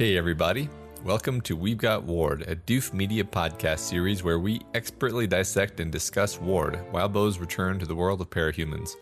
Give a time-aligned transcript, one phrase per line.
[0.00, 0.70] Hey, everybody.
[1.04, 5.92] Welcome to We've Got Ward, a Doof Media podcast series where we expertly dissect and
[5.92, 8.92] discuss Ward, Wildbow's return to the world of parahumans.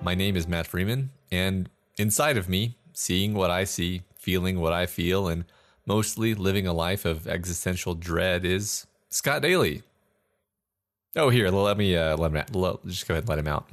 [0.00, 1.68] My name is Matt Freeman, and
[1.98, 5.44] inside of me, seeing what I see, feeling what I feel, and
[5.84, 9.82] mostly living a life of existential dread is Scott Daly.
[11.16, 12.54] Oh, here, let me uh, let.
[12.56, 13.68] Let- just go ahead and let him out.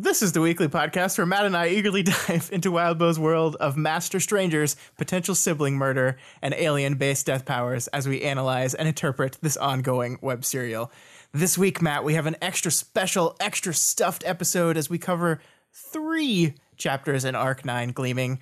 [0.00, 3.76] This is the weekly podcast where Matt and I eagerly dive into Wildbow's world of
[3.76, 9.38] master strangers, potential sibling murder, and alien based death powers as we analyze and interpret
[9.42, 10.92] this ongoing web serial.
[11.32, 15.40] This week, Matt, we have an extra special, extra stuffed episode as we cover
[15.72, 18.38] three chapters in Arc 9 Gleaming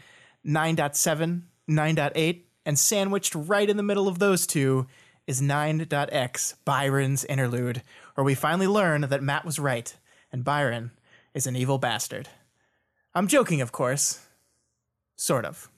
[0.47, 4.87] 9.7, 9.8, and sandwiched right in the middle of those two
[5.27, 7.81] is 9.x, Byron's interlude,
[8.15, 9.97] where we finally learn that Matt was right
[10.31, 10.91] and Byron
[11.37, 12.29] is an evil bastard.
[13.15, 14.19] I'm joking, of course.
[15.17, 15.71] Sort of.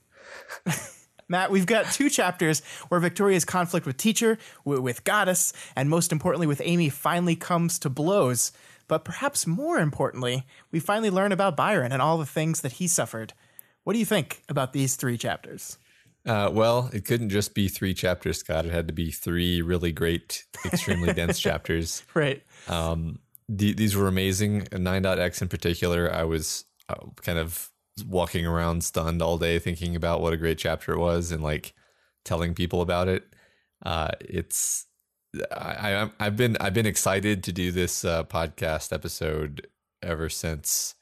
[1.28, 6.46] Matt, we've got two chapters where Victoria's conflict with Teacher, with Goddess, and most importantly
[6.46, 8.52] with Amy finally comes to blows.
[8.86, 12.86] But perhaps more importantly, we finally learn about Byron and all the things that he
[12.86, 13.34] suffered.
[13.82, 15.76] What do you think about these three chapters?
[16.24, 18.64] Uh, well, it couldn't just be three chapters, Scott.
[18.64, 22.04] It had to be three really great, extremely dense chapters.
[22.14, 22.42] Right.
[22.68, 24.62] Um, the, these were amazing.
[24.64, 27.70] 9.x in particular, I was uh, kind of
[28.06, 31.74] walking around stunned all day thinking about what a great chapter it was and like
[32.24, 33.24] telling people about it.
[33.84, 34.86] Uh, it's
[35.52, 39.66] I, I I've been I've been excited to do this uh, podcast episode
[40.02, 40.94] ever since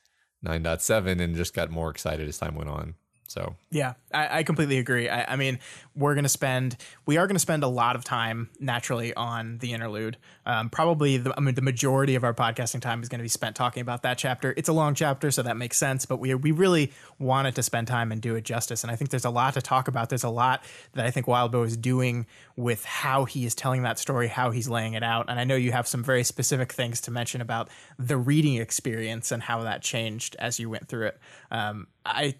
[0.44, 2.94] 9.7 and just got more excited as time went on.
[3.28, 5.08] So Yeah, I, I completely agree.
[5.08, 5.58] I, I mean,
[5.94, 6.76] we're to spend,
[7.06, 10.16] we are to spend a lot of time naturally on the interlude.
[10.44, 13.28] Um, probably, the, I mean, the majority of our podcasting time is going to be
[13.28, 14.54] spent talking about that chapter.
[14.56, 16.06] It's a long chapter, so that makes sense.
[16.06, 18.82] But we we really wanted to spend time and do it justice.
[18.82, 20.08] And I think there's a lot to talk about.
[20.08, 22.26] There's a lot that I think Wildbow is doing
[22.56, 25.28] with how he is telling that story, how he's laying it out.
[25.28, 29.32] And I know you have some very specific things to mention about the reading experience
[29.32, 31.20] and how that changed as you went through it.
[31.50, 32.34] Um, I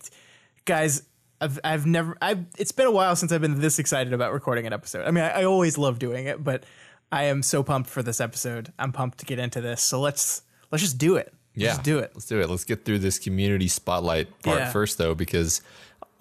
[0.67, 1.03] guys
[1.41, 4.67] I've, I've never I've it's been a while since I've been this excited about recording
[4.67, 5.07] an episode.
[5.07, 6.65] I mean, I, I always love doing it, but
[7.13, 8.73] I am so pumped for this episode.
[8.79, 9.83] I'm pumped to get into this.
[9.83, 11.33] So let's let's just do it.
[11.55, 12.11] Let's yeah, just do it.
[12.15, 12.51] Let's do it.
[12.51, 14.71] Let's get through this community spotlight part Yeah.
[14.71, 15.63] first, though, because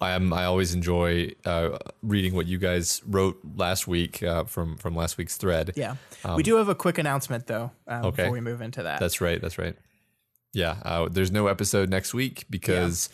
[0.00, 4.94] I'm I always enjoy uh, reading what you guys wrote last week uh, from from
[4.94, 5.72] last week's thread.
[5.76, 5.96] Yeah.
[6.36, 8.24] we do have a quick announcement though um, okay.
[8.24, 9.00] before we move into that.
[9.00, 9.40] That's right.
[9.40, 9.76] That's right.
[10.52, 10.76] Yeah.
[10.82, 13.08] Uh, there's no episode next week because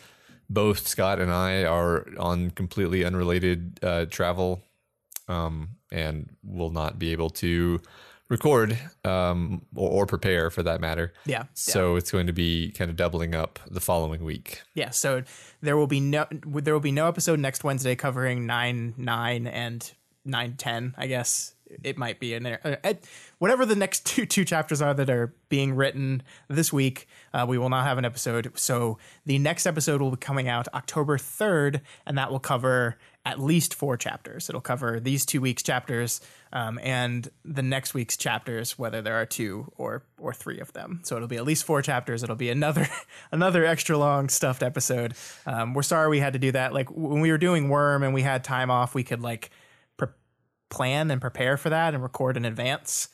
[0.53, 4.63] both Scott and I are on completely unrelated uh, travel
[5.27, 7.81] um, and will not be able to
[8.29, 11.13] record um, or, or prepare for that matter.
[11.25, 11.43] yeah.
[11.53, 14.61] So it's going to be kind of doubling up the following week.
[14.73, 15.23] Yeah, so
[15.61, 19.91] there will be no there will be no episode next Wednesday covering nine nine and
[20.25, 20.95] nine ten.
[20.97, 21.53] I guess
[21.83, 22.79] it might be in there.
[23.43, 27.57] Whatever the next two two chapters are that are being written this week, uh, we
[27.57, 28.49] will not have an episode.
[28.55, 33.41] So the next episode will be coming out October third, and that will cover at
[33.41, 34.47] least four chapters.
[34.47, 36.21] It'll cover these two weeks chapters
[36.53, 41.01] um, and the next week's chapters, whether there are two or or three of them.
[41.03, 42.23] So it'll be at least four chapters.
[42.23, 42.87] It'll be another
[43.33, 45.15] another extra long stuffed episode.
[45.45, 46.71] Um, we're sorry we had to do that.
[46.71, 49.51] Like when we were doing Worm and we had time off, we could like
[50.73, 53.09] plan and prepare for that and record in advance.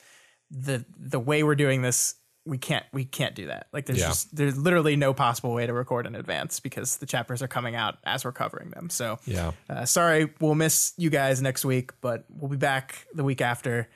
[0.52, 2.16] The the way we're doing this,
[2.46, 3.68] we can't we can't do that.
[3.74, 4.08] Like there's Yeah.
[4.08, 7.76] just there's literally no possible way to record in advance because the chapters are coming
[7.76, 8.90] out as we're covering them.
[8.90, 9.52] So Yeah.
[9.70, 13.90] uh, sorry, we'll miss you guys next week, but we'll be back the week after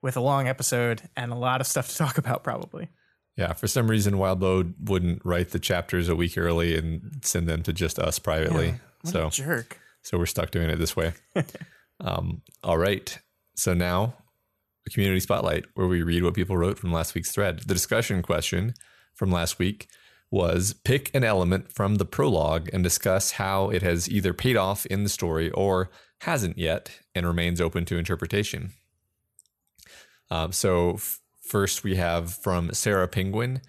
[0.00, 2.88] with a long episode and a lot of stuff to talk about, probably.
[3.36, 7.62] Yeah, for some reason, Wildbow wouldn't write the chapters a week early and send them
[7.64, 8.76] to just us privately.
[9.02, 9.78] What so, a jerk.
[10.02, 11.12] so we're stuck doing it this way.
[12.00, 13.16] um, all right.
[13.56, 14.14] So now,
[14.88, 17.60] community spotlight, where we read what people wrote from last week's thread.
[17.60, 18.74] The discussion question
[19.14, 19.88] from last week
[20.30, 24.84] was pick an element from the prologue and discuss how it has either paid off
[24.86, 25.90] in the story or
[26.20, 28.72] hasn't yet and remains open to interpretation.
[30.30, 33.62] Um, so f- first we have from Sarah Penguin.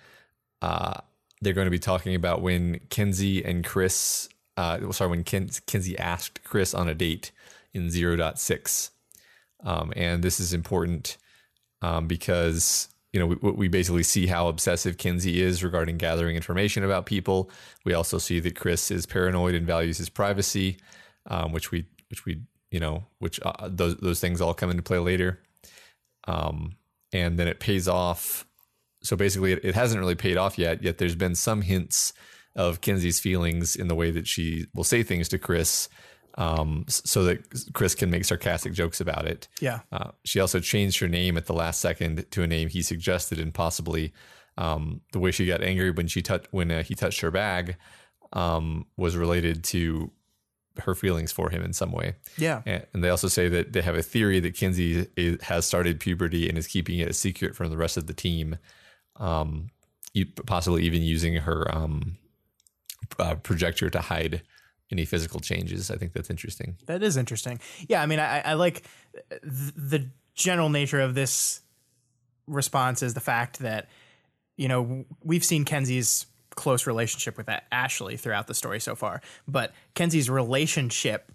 [0.61, 0.99] Uh,
[1.41, 4.27] they're going to be talking about when Kenzie and Chris,
[4.57, 7.31] uh, sorry, when Ken, Kenzie asked Chris on a date
[7.73, 8.89] in 0.6.
[9.63, 11.17] Um, and this is important
[11.81, 16.83] um, because, you know, we, we basically see how obsessive Kenzie is regarding gathering information
[16.83, 17.49] about people.
[17.85, 20.77] We also see that Chris is paranoid and values his privacy,
[21.27, 22.41] um, which we, which we,
[22.71, 25.39] you know, which uh, those, those things all come into play later
[26.29, 26.73] um,
[27.11, 28.45] and then it pays off.
[29.01, 30.83] So basically, it, it hasn't really paid off yet.
[30.83, 32.13] Yet there's been some hints
[32.55, 35.89] of Kenzie's feelings in the way that she will say things to Chris,
[36.39, 39.49] um, so that Chris can make sarcastic jokes about it.
[39.59, 39.81] Yeah.
[39.91, 43.39] Uh, she also changed her name at the last second to a name he suggested,
[43.39, 44.13] and possibly
[44.57, 47.75] um, the way she got angry when she touched when uh, he touched her bag
[48.31, 50.11] um, was related to
[50.77, 52.15] her feelings for him in some way.
[52.37, 52.61] Yeah.
[52.65, 55.99] And, and they also say that they have a theory that Kenzie is, has started
[55.99, 58.57] puberty and is keeping it a secret from the rest of the team,
[59.17, 59.71] um,
[60.45, 62.17] possibly even using her um,
[63.17, 64.41] uh, projector to hide
[64.91, 65.91] any physical changes.
[65.91, 66.77] I think that's interesting.
[66.85, 67.59] That is interesting.
[67.87, 68.83] Yeah, I mean, I, I like
[69.29, 71.61] th- the general nature of this
[72.47, 73.89] response is the fact that
[74.57, 76.25] you know we've seen Kenzie's
[76.55, 81.31] close relationship with Ashley throughout the story so far, but Kenzie's relationship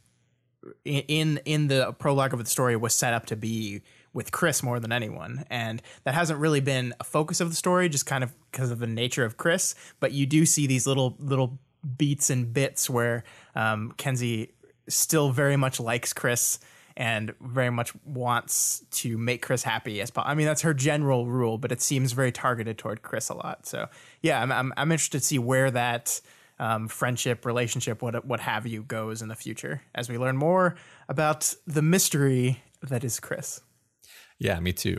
[0.85, 4.81] in in the prologue of the story was set up to be with Chris more
[4.81, 8.33] than anyone, and that hasn't really been a focus of the story, just kind of
[8.51, 9.75] because of the nature of Chris.
[10.01, 11.59] But you do see these little little
[11.97, 13.25] beats and bits where
[13.55, 14.53] um, Kenzie
[14.89, 16.59] still very much likes Chris
[16.97, 20.31] and very much wants to make Chris happy as possible.
[20.31, 23.67] I mean, that's her general rule, but it seems very targeted toward Chris a lot.
[23.67, 23.89] So
[24.23, 26.21] yeah, I'm I'm, I'm interested to see where that
[26.59, 30.77] um, friendship, relationship, what what have you, goes in the future as we learn more
[31.09, 33.61] about the mystery that is Chris.
[34.39, 34.99] Yeah, me too.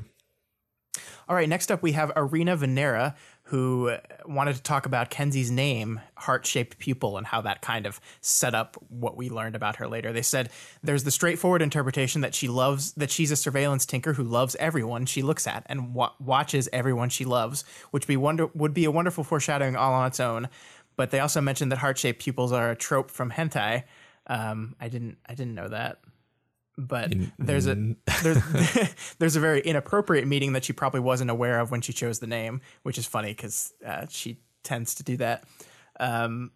[1.28, 3.16] All right, next up we have Arena Venera,
[3.50, 7.86] who uh, wanted to talk about Kenzie's name, heart shaped pupil, and how that kind
[7.86, 10.12] of set up what we learned about her later.
[10.12, 10.50] They said
[10.82, 15.06] there's the straightforward interpretation that she loves, that she's a surveillance tinker who loves everyone
[15.06, 18.92] she looks at and wa- watches everyone she loves, which be wonder- would be a
[18.92, 20.50] wonderful foreshadowing all on its own.
[20.96, 23.84] But they also mentioned that heart shaped pupils are a trope from hentai.
[24.26, 26.00] Um, I didn't, I didn't know that
[26.78, 27.76] but there's a
[28.24, 28.42] there's
[29.20, 32.28] there's a very inappropriate meeting that she probably wasn't aware of when she chose the
[32.28, 35.44] name, which is funny because uh, she tends to do that.
[36.00, 36.52] Um,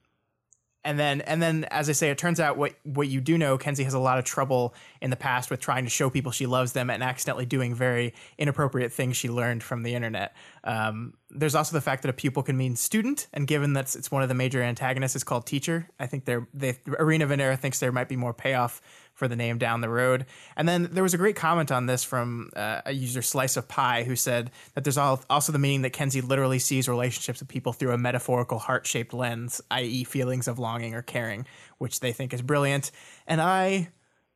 [0.86, 3.57] and then and then as I say, it turns out what what you do know,
[3.57, 6.45] Kenzie has a lot of trouble in the past with trying to show people she
[6.45, 10.36] loves them and accidentally doing very inappropriate things she learned from the internet.
[10.63, 14.10] Um, there's also the fact that a pupil can mean student, and given that it's
[14.10, 15.89] one of the major antagonists, it's called teacher.
[16.00, 18.81] I think they're they Arena Venera thinks there might be more payoff
[19.19, 20.25] for the name down the road.
[20.56, 23.68] And then there was a great comment on this from uh, a user Slice of
[23.68, 27.74] Pie who said that there's also the meaning that Kenzie literally sees relationships with people
[27.74, 31.45] through a metaphorical heart shaped lens, i.e., feelings of longing or caring,
[31.77, 32.92] which they think is brilliant.
[33.27, 33.89] And I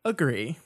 [0.06, 0.58] agree.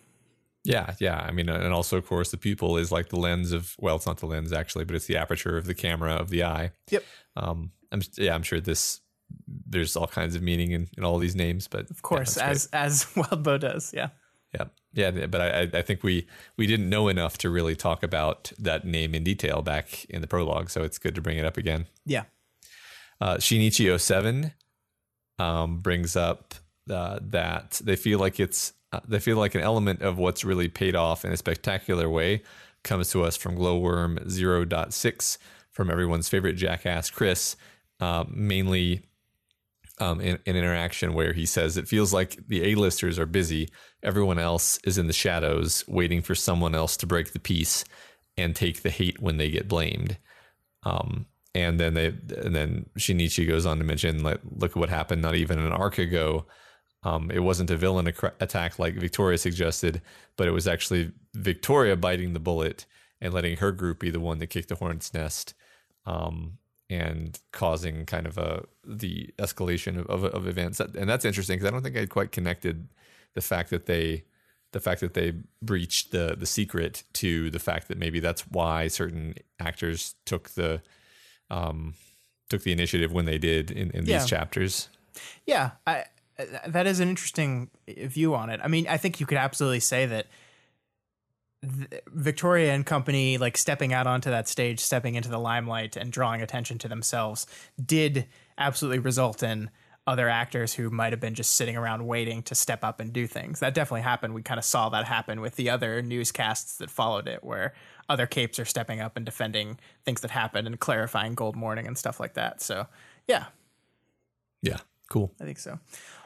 [0.64, 1.20] Yeah, yeah.
[1.20, 4.06] I mean, and also, of course, the pupil is like the lens of, well, it's
[4.06, 6.72] not the lens actually, but it's the aperture of the camera of the eye.
[6.90, 7.04] Yep.
[7.38, 9.00] Um, I'm, yeah, I'm sure this,
[9.48, 13.06] there's all kinds of meaning in, in all these names, but Of course, as as
[13.16, 13.94] Wildbow does.
[13.94, 14.10] Yeah.
[14.54, 15.28] yeah, yeah.
[15.28, 19.14] But I, I think we, we didn't know enough to really talk about that name
[19.14, 20.70] in detail back in the prologue.
[20.70, 21.88] So it's good to bring it up again.
[22.06, 22.24] Yeah.
[23.20, 24.54] Uh, Shinichi 07
[25.40, 26.56] um, brings up
[26.90, 30.70] uh, that they feel like it's uh, they feel like an element of what's really
[30.70, 32.42] paid off in a spectacular way
[32.84, 35.38] comes to us from Glowworm 0.6
[35.72, 37.58] from everyone's favorite jackass Chris,
[38.00, 39.02] uh, mainly
[40.00, 43.70] um, in an interaction where he says it feels like the A-listers are busy,
[44.04, 47.84] everyone else is in the shadows waiting for someone else to break the peace
[48.38, 50.18] and take the hate when they get blamed.
[50.84, 51.26] Um,
[51.56, 55.22] and then they and then Shinichi goes on to mention like look at what happened
[55.22, 56.46] not even an arc ago.
[57.04, 60.02] Um, it wasn't a villain ac- attack like Victoria suggested
[60.38, 62.86] but it was actually Victoria biting the bullet
[63.20, 65.54] and letting her group be the one that kicked the hornet's nest.
[66.06, 71.58] Um, and causing kind of a the escalation of, of, of events and that's interesting
[71.58, 72.88] because I don't think I quite connected
[73.34, 74.24] the fact that they
[74.74, 78.88] the fact that they breached the the secret to the fact that maybe that's why
[78.88, 80.82] certain actors took the
[81.50, 81.94] um
[82.50, 84.20] took the initiative when they did in, in Yeah.
[84.20, 84.88] these chapters.
[85.46, 86.06] Yeah, I,
[86.68, 88.62] that is an interesting view on it.
[88.64, 90.32] I mean, I think you could absolutely say that th-
[91.64, 96.42] Victoria and company, like stepping out onto that stage, stepping into the limelight, and drawing
[96.42, 97.48] attention to themselves,
[97.84, 99.70] did absolutely result in
[100.06, 103.28] other actors who might have been just sitting around waiting to step up and do
[103.28, 103.60] things.
[103.60, 104.34] That definitely happened.
[104.34, 107.74] We kind of saw that happen with the other newscasts that followed it, where
[108.08, 111.98] other capes are stepping up and defending things that happened and clarifying Gold Morning and
[111.98, 112.62] stuff like that.
[112.62, 112.88] So,
[113.28, 113.48] yeah,
[114.62, 114.78] Yeah,
[115.10, 115.34] cool.
[115.42, 115.78] I think so.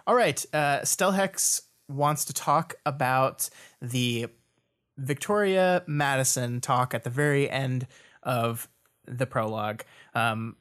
[0.06, 0.44] All right.
[0.54, 3.50] Uh, Stelhex wants to talk about
[3.82, 4.28] the
[5.02, 7.88] Victoria Madison talk at the very end
[8.24, 8.70] of
[9.06, 9.84] the prologue.
[10.14, 10.56] Um,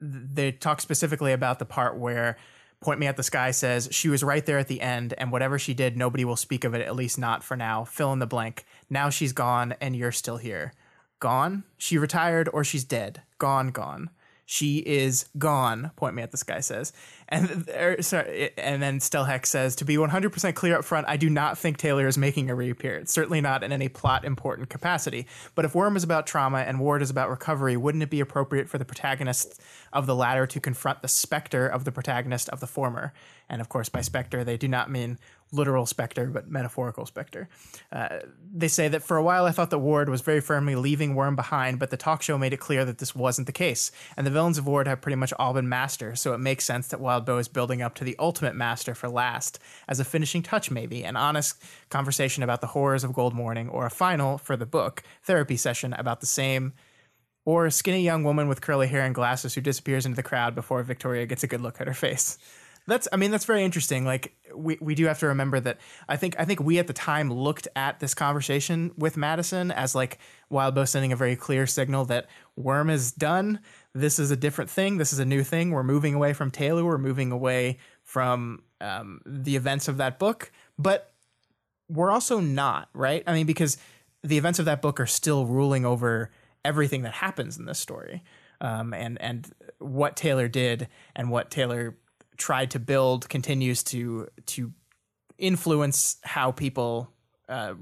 [0.00, 2.36] they talk specifically about the part where
[2.80, 5.58] Point Me at the Sky says she was right there at the end, and whatever
[5.58, 7.84] she did, nobody will speak of it, at least not for now.
[7.84, 8.64] Fill in the blank.
[8.90, 10.72] Now she's gone, and you're still here.
[11.20, 11.62] Gone?
[11.78, 13.22] She retired, or she's dead.
[13.38, 14.10] Gone, gone.
[14.44, 15.92] She is gone.
[15.94, 16.92] Point me at the Sky says,
[17.32, 21.08] and er, sorry, and then Stelhex says to be 100% clear up front.
[21.08, 23.10] I do not think Taylor is making a reappearance.
[23.10, 25.26] Certainly not in any plot important capacity.
[25.54, 28.68] But if Worm is about trauma and Ward is about recovery, wouldn't it be appropriate
[28.68, 29.62] for the protagonist
[29.94, 33.14] of the latter to confront the specter of the protagonist of the former?
[33.48, 35.18] And of course, by specter, they do not mean
[35.52, 37.48] literal specter, but metaphorical specter.
[37.92, 38.20] Uh,
[38.52, 41.36] they say that for a while I thought that Ward was very firmly leaving Worm
[41.36, 43.92] behind, but the talk show made it clear that this wasn't the case.
[44.16, 46.88] And the villains of Ward have pretty much all been master, so it makes sense
[46.88, 50.70] that Wildbow is building up to the ultimate master for last, as a finishing touch,
[50.70, 54.66] maybe, an honest conversation about the horrors of Gold Morning, or a final, for the
[54.66, 56.72] book, therapy session about the same.
[57.44, 60.54] Or a skinny young woman with curly hair and glasses who disappears into the crowd
[60.54, 62.38] before Victoria gets a good look at her face
[62.86, 66.16] that's i mean that's very interesting like we, we do have to remember that i
[66.16, 70.18] think i think we at the time looked at this conversation with madison as like
[70.50, 72.26] wildbow sending a very clear signal that
[72.56, 73.60] worm is done
[73.94, 76.84] this is a different thing this is a new thing we're moving away from taylor
[76.84, 81.12] we're moving away from um, the events of that book but
[81.88, 83.76] we're also not right i mean because
[84.22, 86.30] the events of that book are still ruling over
[86.64, 88.22] everything that happens in this story
[88.60, 91.96] um, and and what taylor did and what taylor
[92.36, 94.72] tried to build continues to to
[95.38, 97.12] influence how people
[97.48, 97.74] uh,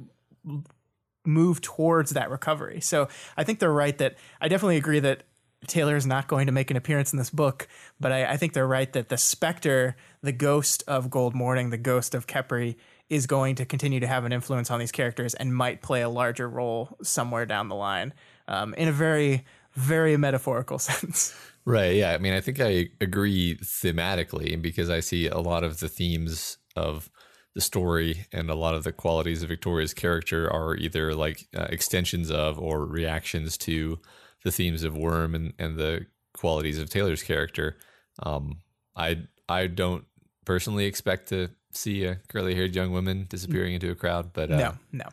[1.25, 2.81] move towards that recovery.
[2.81, 5.25] So I think they're right that I definitely agree that
[5.67, 8.55] Taylor is not going to make an appearance in this book, but I, I think
[8.55, 12.77] they're right that the specter, the ghost of Gold Morning, the ghost of Khepri,
[13.11, 16.09] is going to continue to have an influence on these characters and might play a
[16.09, 18.15] larger role somewhere down the line
[18.49, 21.37] um, in a very, very metaphorical sense.
[21.65, 21.97] Right.
[21.97, 22.13] Yeah.
[22.13, 26.57] I mean, I think I agree thematically because I see a lot of the themes
[26.75, 27.11] of
[27.55, 31.67] the story and a lot of the qualities of Victoria's character are either like uh,
[31.69, 33.99] extensions of or reactions to
[34.45, 37.77] the themes of Worm and, and the qualities of Taylor's character.
[38.23, 38.59] Um,
[38.97, 40.05] I I don't
[40.45, 44.57] personally expect to see a curly haired young woman disappearing into a crowd, but uh,
[44.57, 45.09] no, no,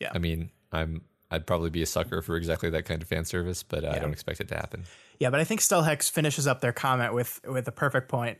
[0.00, 0.10] yeah.
[0.14, 3.62] I mean, I'm I'd probably be a sucker for exactly that kind of fan service,
[3.62, 3.96] but uh, yeah.
[3.96, 4.84] I don't expect it to happen.
[5.18, 8.38] Yeah, but I think Stelhex finishes up their comment with with a perfect point,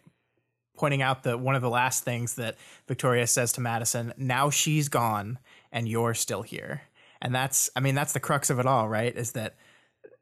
[0.76, 2.56] pointing out that one of the last things that
[2.86, 5.38] Victoria says to Madison, now she's gone
[5.72, 6.82] and you're still here.
[7.20, 9.14] And that's I mean, that's the crux of it all, right?
[9.14, 9.56] Is that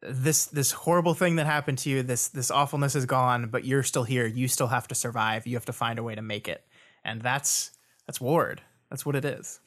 [0.08, 3.82] this this horrible thing that happened to you, this this awfulness is gone, but you're
[3.82, 4.26] still here.
[4.26, 5.46] You still have to survive.
[5.46, 6.64] You have to find a way to make it.
[7.04, 7.72] And that's
[8.06, 8.62] that's Ward.
[8.90, 9.60] That's what it is.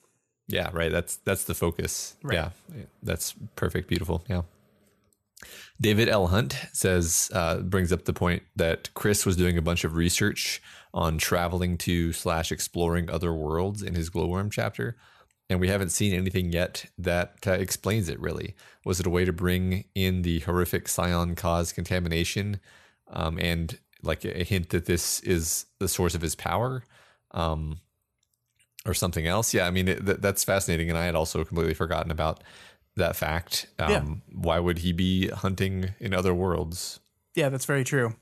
[0.48, 0.92] Yeah, right.
[0.92, 2.16] That's that's the focus.
[2.24, 2.36] Right.
[2.36, 2.50] Yeah.
[3.04, 4.24] That's perfect, beautiful.
[4.28, 4.42] Yeah.
[5.80, 6.28] David L.
[6.28, 10.62] Hunt says, uh, brings up the point that Chris was doing a bunch of research
[10.94, 14.98] on traveling to slash exploring other worlds in his glowworm chapter.
[15.50, 18.56] And we haven't seen anything yet that uh, explains it really.
[18.86, 22.60] Was it a way to bring in the horrific Scion caused contamination
[23.08, 26.84] um, and like a hint that this is the source of his power?
[27.32, 27.80] Um,
[28.86, 29.54] or something else?
[29.54, 30.90] Yeah, I mean, it, th- that's fascinating.
[30.90, 32.44] And I had also completely forgotten about
[32.96, 33.68] that fact.
[33.78, 34.36] Um, yeah.
[34.36, 37.00] Why would he be hunting in other worlds?
[37.36, 38.16] Yeah, that's very true.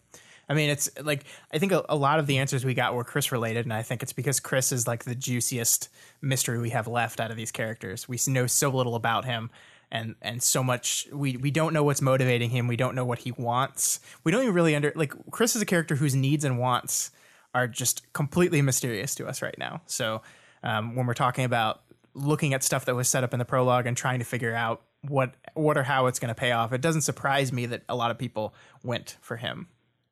[0.49, 3.03] I mean, it's like I think a, a, lot of the answers we got were
[3.03, 5.89] Chris related, and I think it's because Chris is like the juiciest
[6.21, 8.07] mystery we have left out of these characters.
[8.07, 9.49] We know so little about him,
[9.91, 12.67] and and so much we we don't know what's motivating him.
[12.67, 13.99] We don't know what he wants.
[14.23, 17.11] We don't even really under like Chris is a character whose needs and wants
[17.53, 19.81] are just completely mysterious to us right now.
[19.85, 20.21] So
[20.63, 21.81] um, when we're talking about
[22.13, 24.81] looking at stuff that was set up in the prologue and trying to figure out
[25.01, 26.73] what what or how it's going to pay off.
[26.73, 29.67] It doesn't surprise me that a lot of people went for him.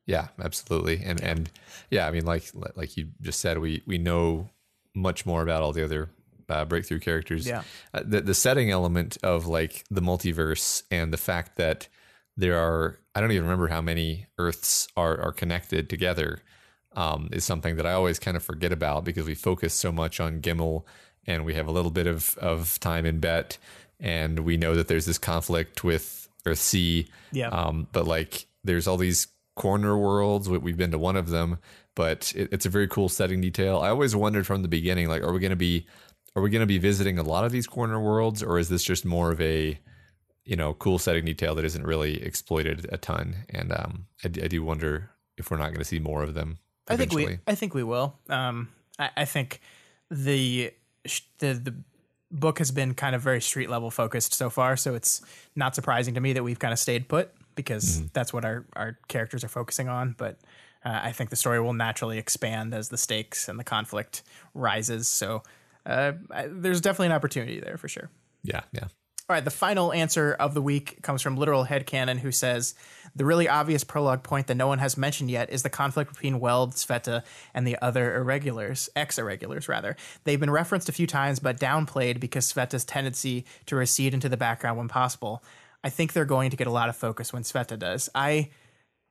[0.06, 1.02] Yeah, absolutely.
[1.04, 1.50] And and
[1.90, 4.50] yeah, I mean like like you just said we we know
[4.94, 6.10] much more about all the other
[6.48, 7.46] uh, breakthrough characters.
[7.46, 7.62] Yeah.
[7.92, 11.88] Uh, the the setting element of like the multiverse and the fact that
[12.36, 16.40] there are I don't even remember how many Earths are are connected together
[16.94, 20.18] um, is something that I always kind of forget about because we focus so much
[20.18, 20.84] on Gimel
[21.26, 23.58] and we have a little bit of, of time in bet
[24.00, 27.08] and we know that there's this conflict with Earth C.
[27.32, 27.48] Yeah.
[27.48, 30.48] Um, but like there's all these corner worlds.
[30.48, 31.58] We've been to one of them,
[31.96, 33.80] but it, it's a very cool setting detail.
[33.80, 35.86] I always wondered from the beginning, like, are we going to be,
[36.36, 38.84] are we going to be visiting a lot of these corner worlds, or is this
[38.84, 39.80] just more of a,
[40.44, 43.34] you know, cool setting detail that isn't really exploited a ton?
[43.50, 46.58] And um, I, I do wonder if we're not going to see more of them.
[46.88, 47.24] Eventually.
[47.24, 48.14] I think we, I think we will.
[48.28, 49.60] Um, I, I think
[50.10, 50.72] the
[51.38, 51.74] the the
[52.30, 55.20] book has been kind of very street level focused so far, so it's
[55.56, 58.06] not surprising to me that we've kind of stayed put because mm-hmm.
[58.12, 60.14] that's what our our characters are focusing on.
[60.16, 60.38] But
[60.84, 64.22] uh, I think the story will naturally expand as the stakes and the conflict
[64.54, 65.08] rises.
[65.08, 65.42] So
[65.84, 68.10] uh, I, there's definitely an opportunity there for sure.
[68.44, 68.84] Yeah, yeah.
[69.28, 72.76] All right, the final answer of the week comes from Literal Headcanon, who says
[73.16, 76.38] the really obvious prologue point that no one has mentioned yet is the conflict between
[76.38, 79.96] Weld, Sveta, and the other irregulars, ex irregulars, rather.
[80.22, 84.36] They've been referenced a few times, but downplayed because Sveta's tendency to recede into the
[84.36, 85.42] background when possible.
[85.86, 88.08] I think they're going to get a lot of focus when Sveta does.
[88.12, 88.50] I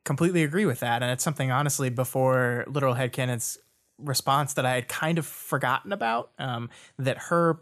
[0.04, 1.02] completely agree with that.
[1.02, 3.58] And it's something, honestly, before Literal Headcanon's
[3.98, 6.32] response that I had kind of forgotten about.
[6.38, 7.62] Um, that her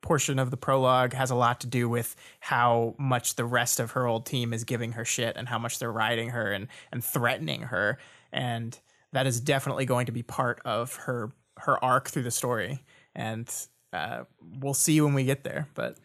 [0.00, 3.92] portion of the prologue has a lot to do with how much the rest of
[3.92, 7.04] her old team is giving her shit and how much they're riding her and and
[7.04, 7.98] threatening her
[8.32, 8.80] and
[9.12, 12.82] that is definitely going to be part of her her arc through the story
[13.14, 13.48] and
[13.92, 14.24] uh,
[14.58, 15.96] we'll see when we get there but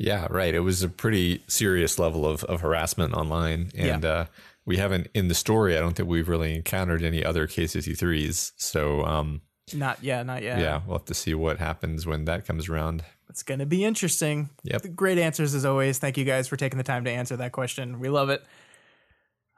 [0.00, 4.10] yeah right it was a pretty serious level of, of harassment online and yeah.
[4.10, 4.26] uh,
[4.64, 9.04] we haven't in the story i don't think we've really encountered any other k63s so
[9.04, 9.40] um
[9.74, 13.04] not yeah not yet yeah we'll have to see what happens when that comes around
[13.30, 14.50] it's going to be interesting.
[14.64, 14.96] Yep.
[14.96, 15.98] Great answers as always.
[15.98, 18.00] Thank you guys for taking the time to answer that question.
[18.00, 18.44] We love it.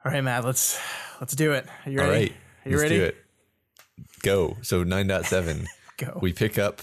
[0.05, 0.79] All right, Matt, let's
[1.21, 1.67] let's do it.
[1.87, 2.11] Are you ready?
[2.11, 2.33] All right.
[2.67, 2.99] Are you let's ready?
[2.99, 3.17] do it.
[4.23, 4.57] Go.
[4.61, 5.67] So 9.7.
[5.97, 6.19] Go.
[6.21, 6.83] We pick up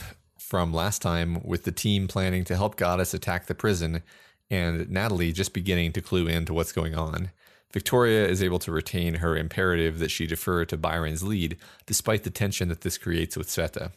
[0.49, 4.01] from last time with the team planning to help Goddess attack the prison
[4.49, 7.29] and Natalie just beginning to clue into what's going on.
[7.71, 12.31] Victoria is able to retain her imperative that she defer to Byron's lead, despite the
[12.31, 13.91] tension that this creates with Sveta.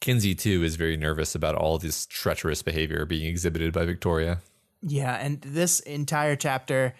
[0.00, 4.38] Kenzie too is very nervous about all this treacherous behavior being exhibited by Victoria.
[4.82, 6.94] Yeah, and this entire chapter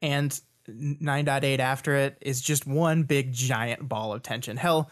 [0.00, 4.56] and 9.8 after it is just one big giant ball of tension.
[4.56, 4.90] Hell,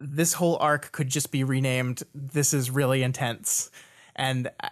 [0.00, 3.70] this whole arc could just be renamed this is really intense.
[4.16, 4.68] And uh,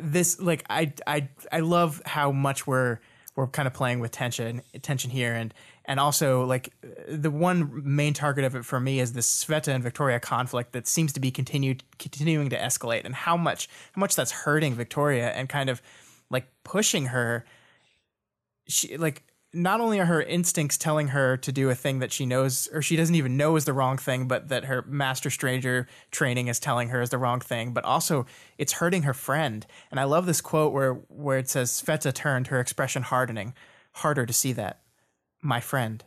[0.00, 2.98] this like I I I love how much we're
[3.34, 5.34] we're kind of playing with tension tension here.
[5.34, 5.52] And
[5.84, 6.72] and also like
[7.08, 10.86] the one main target of it for me is this Sveta and Victoria conflict that
[10.86, 13.04] seems to be continued continuing to escalate.
[13.04, 15.82] And how much how much that's hurting Victoria and kind of
[16.30, 17.44] like pushing her.
[18.68, 19.24] She like
[19.58, 22.80] not only are her instincts telling her to do a thing that she knows or
[22.80, 26.60] she doesn't even know is the wrong thing, but that her master stranger training is
[26.60, 28.24] telling her is the wrong thing, but also
[28.56, 29.66] it's hurting her friend.
[29.90, 33.54] And I love this quote where where it says Sveta turned, her expression hardening.
[33.92, 34.80] Harder to see that
[35.42, 36.04] my friend.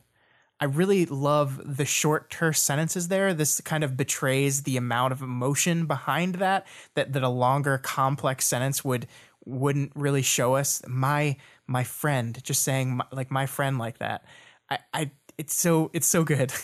[0.62, 3.34] I really love the short, terse sentences there.
[3.34, 8.46] This kind of betrays the amount of emotion behind that that that a longer, complex
[8.46, 9.08] sentence would
[9.46, 10.82] wouldn't really show us.
[10.88, 14.26] My my friend, just saying my, like my friend like that.
[14.70, 16.54] I, I it's so it's so good.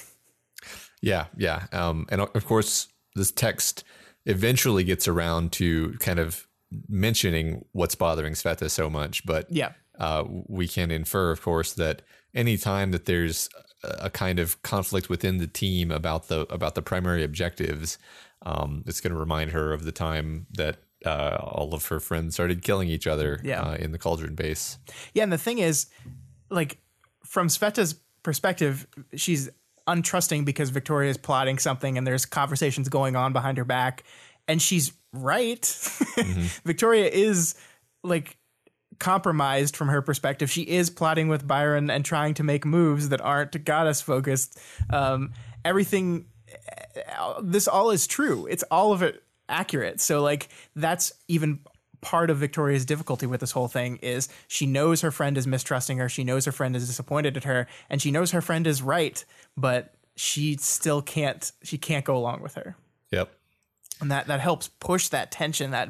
[1.01, 3.83] Yeah, yeah, um, and of course this text
[4.25, 6.47] eventually gets around to kind of
[6.89, 12.01] mentioning what's bothering Sveta so much, but yeah, uh, we can infer, of course, that
[12.33, 13.49] anytime that there's
[13.83, 17.97] a kind of conflict within the team about the about the primary objectives,
[18.45, 22.33] um, it's going to remind her of the time that uh, all of her friends
[22.33, 23.61] started killing each other yeah.
[23.61, 24.77] uh, in the cauldron base.
[25.13, 25.87] Yeah, and the thing is,
[26.49, 26.79] like
[27.25, 29.49] from Sveta's perspective, she's
[29.87, 34.03] untrusting because Victoria is plotting something and there's conversations going on behind her back,
[34.47, 35.61] and she's right.
[36.17, 36.45] Mm-hmm.
[36.65, 37.53] Victoria is
[38.03, 38.37] like
[38.99, 40.49] compromised from her perspective.
[40.49, 44.57] She is plotting with Byron and trying to make moves that aren't goddess focused.
[44.89, 45.33] Um,
[45.63, 46.25] everything,
[47.43, 48.47] this all is true.
[48.47, 49.99] It's all of it accurate.
[50.01, 51.59] So like that's even
[52.01, 55.97] part of Victoria's difficulty with this whole thing is she knows her friend is mistrusting
[55.97, 56.09] her.
[56.09, 59.23] She knows her friend is disappointed at her, and she knows her friend is right,
[59.55, 61.51] but she still can't.
[61.63, 62.75] She can't go along with her.
[63.11, 63.31] Yep.
[63.99, 65.89] And that that helps push that tension, that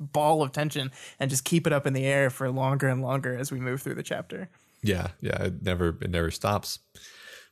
[0.00, 3.36] ball of tension and just keep it up in the air for longer and longer
[3.36, 4.48] as we move through the chapter.
[4.82, 6.78] Yeah, yeah, it never it never stops.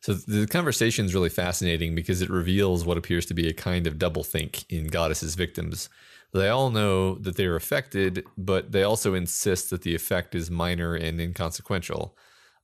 [0.07, 3.89] So the conversation is really fascinating because it reveals what appears to be a kind
[3.89, 5.89] of doublethink in Goddess's victims.
[6.33, 10.49] They all know that they are affected, but they also insist that the effect is
[10.49, 12.17] minor and inconsequential.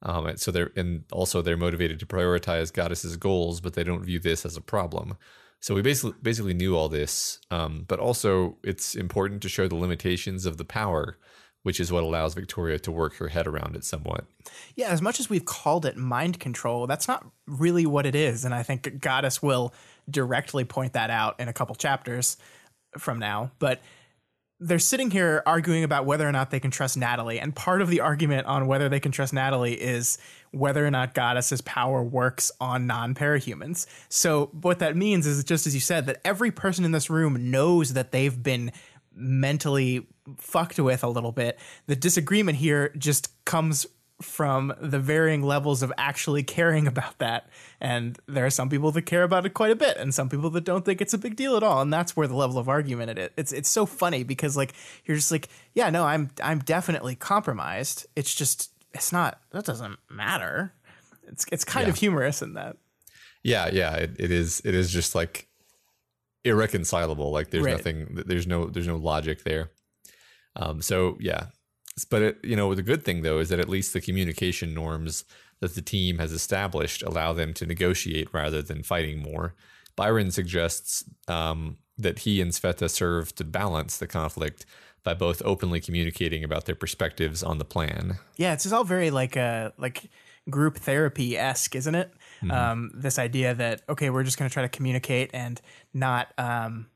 [0.02, 4.20] Um, so they're and also they're motivated to prioritize Goddess's goals, but they don't view
[4.20, 5.16] this as a problem.
[5.58, 9.74] So we basically basically knew all this, um, but also it's important to show the
[9.74, 11.18] limitations of the power,
[11.62, 14.24] which is what allows Victoria to work her head around it somewhat.
[14.74, 18.44] Yeah, as much as we've called it mind control, that's not really what it is,
[18.44, 19.72] and I think Goddess will
[20.10, 22.36] directly point that out in a couple chapters
[22.98, 23.52] from now.
[23.58, 23.80] But
[24.62, 27.40] they're sitting here arguing about whether or not they can trust Natalie.
[27.40, 30.18] And part of the argument on whether they can trust Natalie is
[30.52, 33.86] whether or not Goddess's power works on non parahumans.
[34.08, 37.50] So, what that means is just as you said, that every person in this room
[37.50, 38.70] knows that they've been
[39.14, 40.06] mentally
[40.38, 41.58] fucked with a little bit.
[41.86, 43.86] The disagreement here just comes
[44.20, 47.48] from the varying levels of actually caring about that.
[47.80, 50.48] And there are some people that care about it quite a bit, and some people
[50.50, 51.82] that don't think it's a big deal at all.
[51.82, 53.30] And that's where the level of argument it is.
[53.36, 58.06] It's it's so funny because like you're just like, yeah, no, I'm I'm definitely compromised.
[58.14, 60.72] It's just it's not that doesn't matter.
[61.26, 61.90] It's it's kind Yeah.
[61.92, 62.76] of humorous in that.
[63.42, 64.62] Yeah, yeah, it, it is.
[64.64, 65.48] It is just like
[66.44, 67.30] irreconcilable.
[67.30, 67.76] Like there's Right.
[67.76, 68.22] nothing.
[68.26, 68.66] There's no.
[68.66, 69.70] There's no logic there.
[70.56, 70.82] Um.
[70.82, 71.46] So yeah,
[72.10, 75.24] but it, you know the good thing though is that at least the communication norms
[75.60, 79.54] that the team has established allow them to negotiate rather than fighting more.
[79.94, 84.64] Byron suggests um, that he and Sveta serve to balance the conflict
[85.04, 88.18] by both openly communicating about their perspectives on the plan.
[88.36, 90.10] Yeah, it's all very like uh like
[90.50, 92.12] group therapy esque, isn't it?
[92.50, 95.60] Um, this idea that okay, we're just going to try to communicate and
[95.92, 96.86] not um,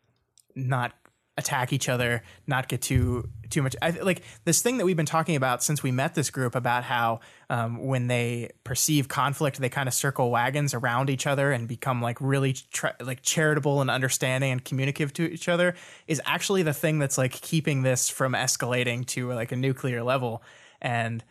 [0.54, 0.92] not
[1.38, 3.76] attack each other, not get too too much.
[3.82, 6.82] I, like this thing that we've been talking about since we met this group about
[6.82, 11.68] how um, when they perceive conflict, they kind of circle wagons around each other and
[11.68, 15.74] become like really tra- like charitable and understanding and communicative to each other.
[16.06, 20.42] Is actually the thing that's like keeping this from escalating to like a nuclear level
[20.80, 21.22] and.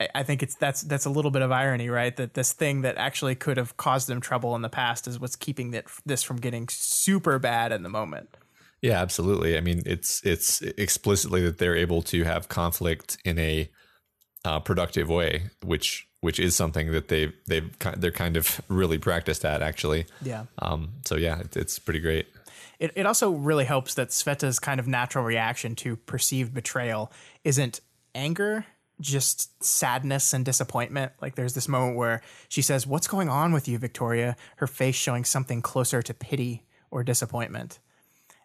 [0.00, 2.14] I- think it's that's that's a little bit of irony, right?
[2.16, 5.36] That this thing that actually could have caused them trouble in the past is what's
[5.36, 8.36] keeping that this from getting super bad in the moment.
[8.82, 9.56] Yeah, absolutely.
[9.56, 13.70] I mean, it's it's explicitly that they're able to have conflict in a
[14.44, 19.44] uh, productive way, which which is something that they they've they're kind of really practiced
[19.44, 20.06] at actually.
[20.22, 20.44] Yeah.
[20.58, 20.94] Um.
[21.06, 22.26] So yeah, it, it's pretty great.
[22.78, 27.10] It, it also really helps that Sveta's kind of natural reaction to perceived betrayal
[27.42, 27.80] isn't
[28.14, 28.66] anger,
[29.00, 31.12] just sadness and disappointment.
[31.20, 34.36] Like there's this moment where she says, What's going on with you, Victoria?
[34.56, 37.78] Her face showing something closer to pity or disappointment.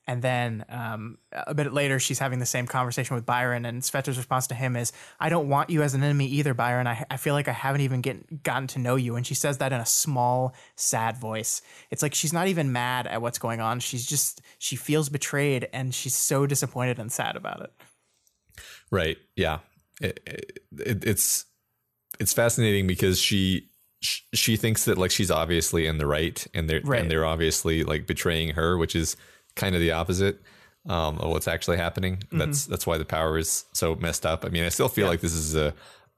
[0.07, 4.17] And then um, a bit later, she's having the same conversation with Byron, and Sveta's
[4.17, 6.87] response to him is, "I don't want you as an enemy either, Byron.
[6.87, 9.59] I, I feel like I haven't even get, gotten to know you." And she says
[9.59, 11.61] that in a small, sad voice.
[11.91, 13.79] It's like she's not even mad at what's going on.
[13.79, 17.71] She's just she feels betrayed, and she's so disappointed and sad about it.
[18.89, 19.17] Right.
[19.35, 19.59] Yeah.
[20.01, 20.19] It,
[20.77, 21.45] it, it's
[22.19, 23.67] it's fascinating because she
[24.01, 27.01] she thinks that like she's obviously in the right, and they're Right.
[27.01, 29.15] and they're obviously like betraying her, which is
[29.55, 30.41] kind of the opposite
[30.89, 32.17] um, of what's actually happening.
[32.17, 32.37] Mm-hmm.
[32.39, 34.43] That's that's why the power is so messed up.
[34.45, 35.73] I mean, I still feel like this is a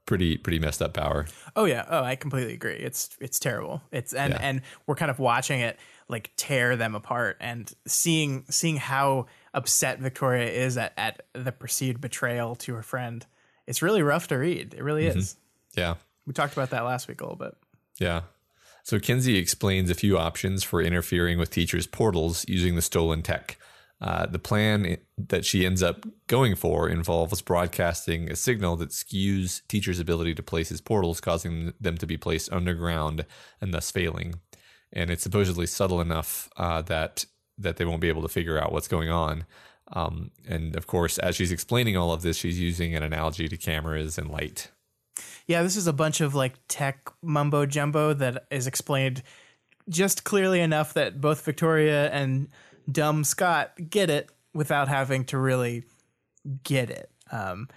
[0.06, 1.26] pretty pretty messed up power.
[1.56, 1.86] Oh yeah.
[1.90, 2.76] Oh, I completely agree.
[2.76, 3.82] It's it's terrible.
[3.92, 4.40] It's and Yeah.
[4.42, 5.78] and we're kind of watching it
[6.10, 12.00] like tear them apart and seeing seeing how upset Victoria is at at the perceived
[12.02, 13.26] betrayal to her friend.
[13.68, 14.74] It's really rough to read.
[14.74, 15.36] It really is.
[15.76, 15.96] Yeah.
[16.26, 17.56] We talked about that last week a little bit.
[18.00, 18.22] Yeah.
[18.84, 23.58] So Kenzie explains a few options for interfering with teachers' portals using the stolen tech.
[24.02, 29.66] Uh, the plan that she ends up going for involves broadcasting a signal that skews
[29.70, 33.26] teachers' ability to place his portals, causing them to be placed underground
[33.62, 34.36] and thus failing.
[34.92, 37.26] And it's supposedly subtle enough uh, that
[37.58, 39.46] that they won't be able to figure out what's going on.
[39.92, 43.58] Um, and of course, as she's explaining all of this, she's using an analogy to
[43.58, 44.72] cameras and light.
[45.46, 49.24] Yeah, this is a bunch of like tech mumbo jumbo that is explained
[49.90, 52.48] just clearly enough that both Victoria and
[52.90, 55.84] dumb Scott get it without having to really
[56.64, 57.10] get it.
[57.32, 57.68] Um,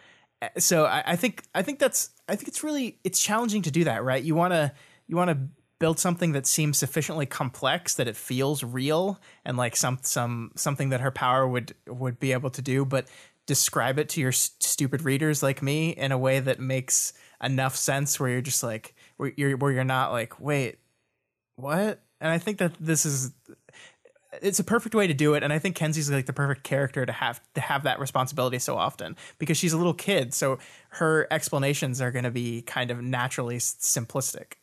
[0.58, 3.84] so I, I think I think that's I think it's really it's challenging to do
[3.84, 4.22] that, right?
[4.22, 4.72] You want to
[5.08, 5.38] you want to
[5.78, 10.88] build something that seems sufficiently complex that it feels real and like some some something
[10.90, 13.06] that her power would would be able to do, but
[13.46, 17.12] describe it to your s- stupid readers like me in a way that makes
[17.42, 20.78] enough sense where you're just like where you're where you're not like wait
[21.56, 22.02] what?
[22.20, 23.32] And i think that this is
[24.42, 27.06] it's a perfect way to do it and i think kenzie's like the perfect character
[27.06, 30.58] to have to have that responsibility so often because she's a little kid so
[30.90, 34.54] her explanations are going to be kind of naturally simplistic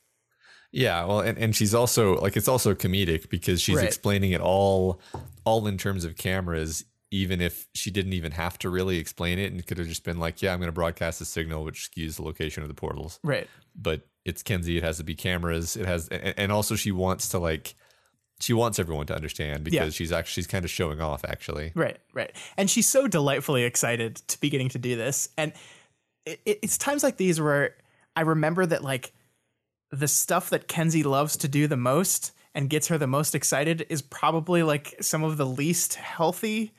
[0.73, 3.85] Yeah, well, and, and she's also like it's also comedic because she's Right.
[3.85, 4.99] explaining it all,
[5.45, 6.83] all in terms of cameras.
[7.11, 10.17] Even if she didn't even have to really explain it, and could have just been
[10.17, 13.19] like, "Yeah, I'm going to broadcast a signal which skews the location of the portals."
[13.23, 14.77] right But it's Kenzie.
[14.77, 15.75] It has to be cameras.
[15.75, 17.75] It has, and, and also she wants to like,
[18.39, 19.89] she wants everyone to understand because Yeah.
[19.91, 21.23] she's actually she's kind of showing off.
[21.23, 22.31] Actually, Right, right.
[22.57, 25.29] And she's so delightfully excited to be getting to do this.
[25.37, 25.53] And
[26.25, 27.75] it, it- it's times like these where
[28.15, 29.11] I remember that, like,
[29.93, 33.85] the stuff that Kenzie loves to do the most and gets her the most excited
[33.89, 36.73] is probably like some of the least healthy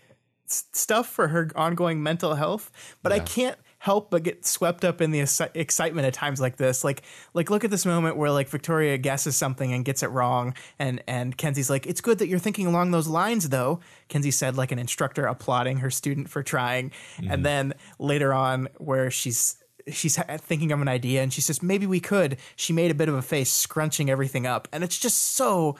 [0.48, 2.72] s- stuff for her ongoing mental health.
[3.02, 6.56] But I can't help but get swept up in the exci- excitement at times like
[6.56, 6.82] this.
[6.82, 7.02] Like,
[7.34, 11.02] like look at this moment where like Victoria guesses something and gets it wrong, and
[11.06, 14.72] and Kenzie's like, "It's good that you're thinking along those lines, though." Kenzie said, like
[14.72, 17.42] an instructor applauding her student for trying, and mm-hmm.
[17.42, 19.56] then later on, where she's
[19.92, 22.36] she's thinking of an idea and she says maybe we could.
[22.56, 25.76] She made a bit of a face, scrunching everything up, and it's just so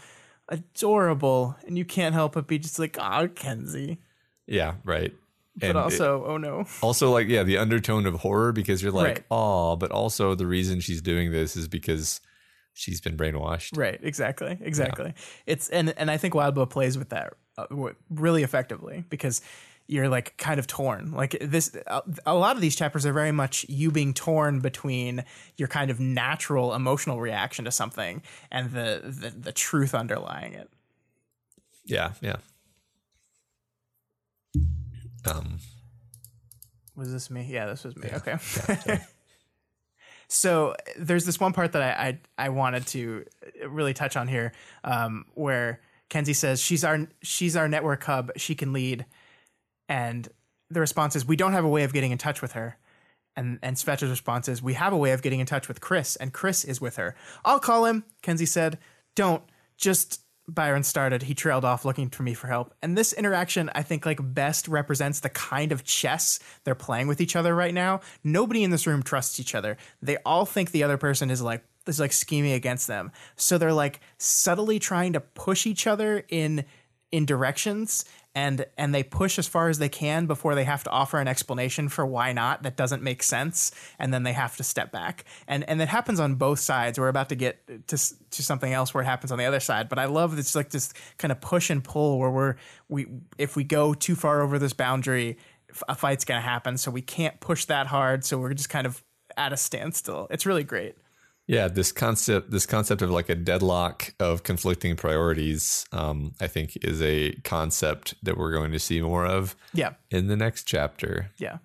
[0.49, 3.99] adorable, and you can't help but be just like, "Oh, Kenzie,"
[4.47, 5.13] Yeah, right.
[5.57, 8.93] but And it- also, "Oh no." also like yeah, the undertone of horror because you're
[8.93, 9.25] like, Right.
[9.31, 12.21] oh, but also the reason she's doing this is because
[12.73, 13.77] she's been brainwashed.
[13.79, 15.15] Right, exactly, exactly.
[15.47, 17.67] It's and and I think Wildbow plays with that uh,
[18.11, 19.41] really effectively because
[19.87, 21.13] you're like kind of torn.
[21.13, 21.77] Like this,
[22.25, 25.25] a, lot of these chapters are very much you being torn between
[25.57, 30.71] your kind of natural emotional reaction to something and the the, the truth underlying it.
[31.85, 32.37] Yeah, yeah.
[35.27, 35.59] Um,
[36.97, 37.47] Was this me?
[37.49, 38.09] Yeah, this was me.
[38.13, 38.39] Okay.
[40.29, 43.25] so there's this one part that I, I I wanted to
[43.67, 48.31] really touch on here, um, where Kenzie says she's our she's our network hub.
[48.37, 49.05] She can lead,
[49.89, 50.29] and
[50.71, 52.77] the response is we don't have a way of getting in touch with her.
[53.37, 56.17] And and Sveta's response is we have a way of getting in touch with Chris,
[56.17, 57.15] and Chris is with her.
[57.45, 58.05] I'll call him.
[58.23, 58.79] Kenzie said,
[59.15, 59.43] "Don't
[59.77, 61.23] just." Byron started.
[61.23, 62.75] He trailed off looking for me for help.
[62.83, 67.23] And this interaction, I think, like best represents the kind of chess they're playing with
[67.23, 68.01] each other right now.
[68.23, 69.79] Nobody in this room trusts each other.
[70.03, 73.11] They all think the other person is like is like scheming against them.
[73.37, 76.67] So they're like subtly trying to push each other in
[77.11, 80.91] in directions and and they push as far as they can before they have to
[80.91, 84.65] offer an explanation for why not that doesn't make sense and then they have to
[84.65, 85.25] step back.
[85.47, 86.99] And and it happens on both sides.
[86.99, 89.89] We're about to get to to something else where it happens on the other side
[89.89, 92.57] but i love this like this kind of push and pull where we're
[92.89, 93.07] we
[93.39, 95.39] if we go too far over this boundary
[95.89, 98.87] a fight's going to happen so we can't push that hard so we're just kind
[98.87, 99.03] of
[99.37, 100.27] at a standstill.
[100.31, 100.97] It's really great
[101.47, 106.77] yeah, this concept, this concept of like a deadlock of conflicting priorities, um, I think,
[106.83, 111.31] is a concept that we're going to see more of yeah in the next chapter.
[111.39, 111.59] yeah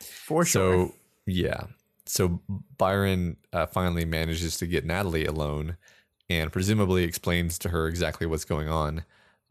[0.00, 0.94] for sure So
[1.26, 1.64] yeah,
[2.06, 2.40] so
[2.78, 5.76] Byron uh, finally manages to get Natalie alone,
[6.28, 9.04] and presumably explains to her exactly what's going on.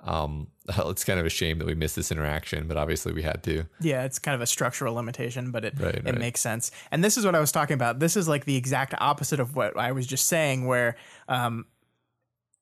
[0.04, 3.44] Um, it's kind of a shame that we missed this interaction, but obviously we had
[3.44, 3.66] to.
[3.80, 6.18] Yeah, it's kind of a structural limitation, but it Right, it right.
[6.18, 6.72] makes sense.
[6.92, 8.00] And this is what I was talking about.
[8.00, 10.96] This is like the exact opposite of what I was just saying, where
[11.28, 11.66] um,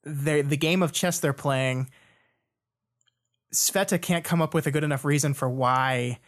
[0.03, 1.89] they the game of chess they're playing,
[3.53, 6.19] Sveta can't come up with a good enough reason for why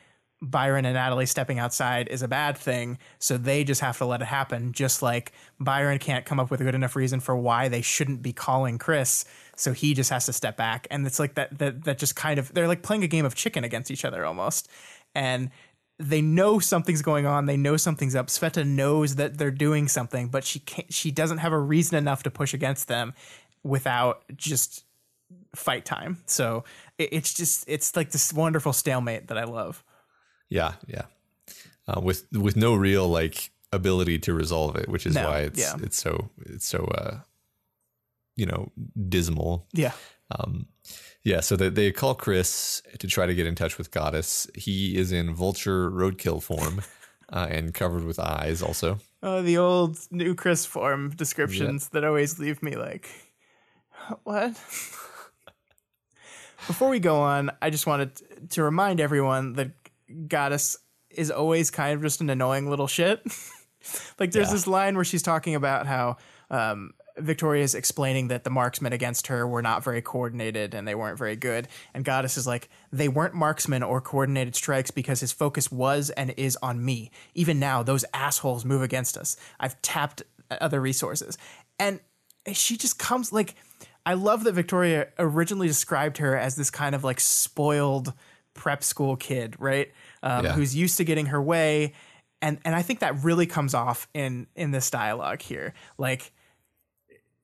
[0.42, 4.22] Byron and Natalie stepping outside is a bad thing, so they just have to let
[4.22, 4.74] it happen.
[4.74, 8.24] Just like Byron can't come up with a good enough reason for why they shouldn't
[8.24, 9.24] be calling Chris,
[9.56, 10.88] so he just has to step back.
[10.90, 13.36] And it's like that that that just kind of they're like playing a game of
[13.36, 14.68] chicken against each other almost.
[15.14, 15.52] And
[16.00, 17.46] they know something's going on.
[17.46, 18.28] They know something's up.
[18.28, 20.92] Sveta knows that they're doing something, but she can't.
[20.92, 23.14] She doesn't have a reason enough to push against them
[23.64, 24.86] without just
[25.56, 26.18] fight time.
[26.26, 26.64] So
[26.98, 29.84] it, it's just it's like this wonderful stalemate that I love.
[30.52, 31.06] Yeah, yeah.
[31.88, 35.60] Uh, with with no real like ability to resolve it, which is No, why it's
[35.60, 35.76] yeah.
[35.82, 37.22] it's so it's so uh,
[38.36, 38.72] you know
[39.10, 39.66] dismal.
[39.74, 39.94] Yeah.
[40.30, 40.68] Um,
[41.24, 44.48] yeah, so they, they call Chris to try to get in touch with Goddess.
[44.56, 46.82] He is in vulture roadkill form
[47.34, 48.62] uh, and covered with eyes.
[48.62, 53.08] Also, Oh, the old new Chris form descriptions that always leave me like,
[54.24, 54.52] what?
[56.68, 59.72] Before we go on, I just wanted to remind everyone that
[60.28, 60.78] Goddess
[61.10, 63.22] is always kind of just an annoying little shit.
[64.20, 64.54] like, there's Yeah.
[64.54, 66.18] this line where she's talking about how
[66.50, 71.18] um, Victoria's explaining that the marksmen against her were not very coordinated and they weren't
[71.18, 71.68] very good.
[71.94, 76.34] And Goddess is like, they weren't marksmen or coordinated strikes because his focus was and
[76.38, 77.12] is on me.
[77.36, 79.36] Even now, those assholes move against us.
[79.60, 81.38] I've tapped other resources.
[81.80, 82.00] And
[82.54, 83.56] she just comes like,
[84.06, 88.14] I love that Victoria originally described her as this kind of like spoiled
[88.54, 89.92] prep school kid, right?
[90.24, 90.54] Um, Yeah.
[90.54, 91.94] Who's used to getting her way.
[92.42, 95.74] And, and I think that really comes off in in this dialogue here.
[95.98, 96.34] Like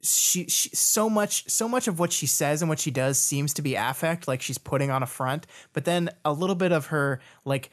[0.02, 3.54] she, she so much so much of what she says and what she does seems
[3.54, 6.88] to be affect like she's putting on a front but then a little bit of
[6.88, 7.72] her like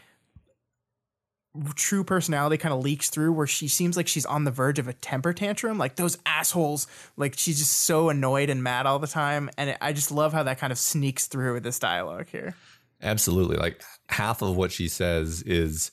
[1.77, 4.89] true personality kind of leaks through where she seems like she's on the verge of
[4.89, 9.07] a temper tantrum like those assholes like she's just so annoyed and mad all the
[9.07, 12.57] time and i just love how that kind of sneaks through with this dialogue here
[13.05, 15.91] absolutely, like half of what she says is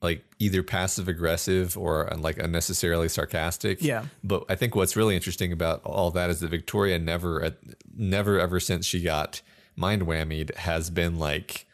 [0.00, 3.82] like either passive aggressive or uh, like unnecessarily sarcastic.
[3.82, 4.04] Yeah.
[4.22, 7.56] But I think what's really interesting about all that is that Victoria never,
[7.96, 9.40] never ever since she got
[9.74, 11.66] mind whammied has been like,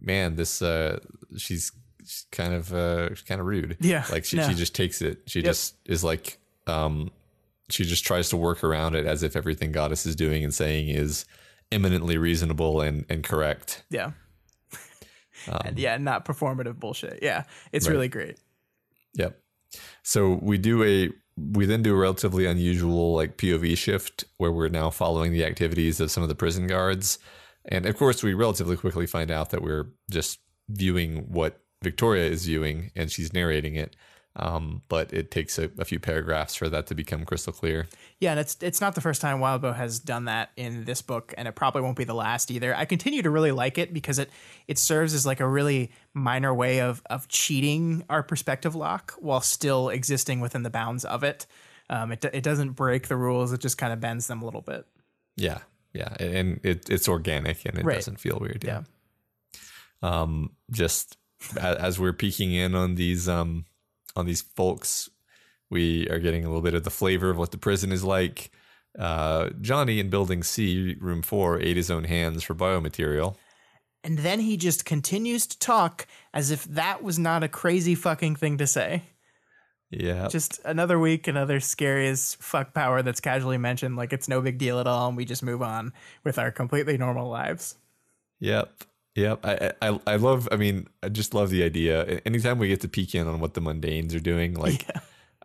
[0.00, 0.98] man, this uh,
[1.36, 1.70] she's,
[2.04, 3.76] she's kind of uh, she's kind of rude.
[3.80, 4.48] Yeah, Like she, yeah.
[4.48, 5.22] she just takes it.
[5.26, 7.10] She just is like, um,
[7.70, 10.88] she just tries to work around it as if everything Goddess is doing and saying
[10.88, 11.24] is
[11.72, 13.84] eminently reasonable and and correct.
[13.90, 14.12] yeah
[15.46, 17.92] and um, yeah not performative bullshit yeah it's Right.
[17.94, 18.38] really great
[19.14, 19.40] Yep.
[20.02, 24.68] So we do a we then do a relatively unusual like POV shift where we're
[24.68, 27.18] now following the activities of some of the prison guards.
[27.64, 32.44] And of course we relatively quickly find out that we're just viewing what Victoria is
[32.46, 33.96] viewing and she's narrating it.
[34.36, 37.88] Um, but it takes a, a, few paragraphs for that to become crystal clear.
[38.20, 41.34] Yeah, and it's it's not the first time Wildbow has done that in this book,
[41.36, 42.72] and it probably won't be the last either.
[42.72, 44.30] I continue to really like it because it
[44.68, 49.40] it serves as like a really minor way of of cheating our perspective lock while
[49.40, 51.46] still existing within the bounds of it.
[51.90, 54.62] Um, it it doesn't break the rules; it just kind of bends them a little
[54.62, 54.86] bit.
[55.34, 55.58] Yeah,
[55.92, 57.96] yeah, and it, it's organic and it right.
[57.96, 58.62] doesn't feel weird.
[58.62, 58.82] Yeah.
[60.02, 60.20] yeah.
[60.20, 61.16] Um, just
[61.60, 63.64] as we're peeking in on these um
[64.18, 65.08] on these folks.
[65.70, 68.50] We are getting a little bit of the flavor of what the prison is like.
[68.98, 73.36] Uh, Johnny in Building C, Room 4, ate his own hands for biomaterial.
[74.02, 78.36] And then he just continues to talk as if that was not a crazy fucking
[78.36, 79.02] thing to say.
[79.90, 80.28] Yeah.
[80.28, 84.58] Just another week, another scary as fuck power that's casually mentioned, like it's no big
[84.58, 85.92] deal at all, and we just move on
[86.24, 87.76] with our completely normal lives.
[88.40, 88.84] Yep.
[89.18, 90.48] Yep, I, I I love.
[90.52, 92.20] I mean, I just love the idea.
[92.24, 95.00] Anytime we get to peek in on what the mundanes are doing, like yeah.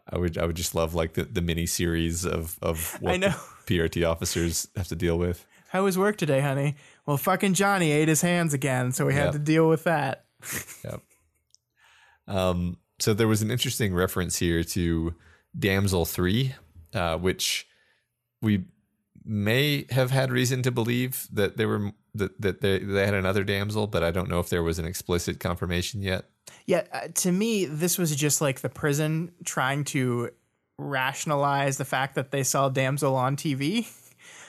[0.08, 3.18] I would I would just love like the, the mini series of of what I
[3.18, 3.36] know.
[3.66, 5.48] PRT officers have to deal with.
[5.70, 6.76] How was work today, honey?
[7.08, 9.26] Well, fucking Johnny ate his hands again, so we yep.
[9.26, 10.26] had to deal with that.
[10.84, 11.02] yep.
[12.28, 12.78] Um.
[13.00, 15.16] So there was an interesting reference here to
[15.58, 16.54] Damsel three,
[16.94, 17.68] uh, which
[18.40, 18.66] we
[19.26, 23.43] may have had reason to believe that there were that, that they, they had another
[23.43, 26.26] damsel, but I don't know if there was an explicit confirmation yet.
[26.65, 30.30] Yeah, uh, to me, this was just like the prison trying to
[30.78, 33.88] rationalize the fact that they saw damsel on TV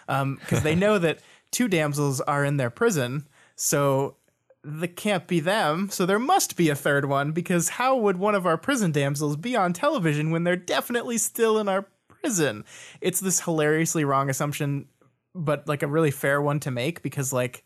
[0.06, 4.16] because um, they know that two damsels are in their prison, so
[4.62, 5.90] that can't be them.
[5.90, 9.36] So there must be a third one because how would one of our prison damsels
[9.36, 12.64] be on television when they're definitely still in our prison?
[13.00, 14.86] It's this hilariously wrong assumption
[15.34, 17.64] but like a really fair one to make because like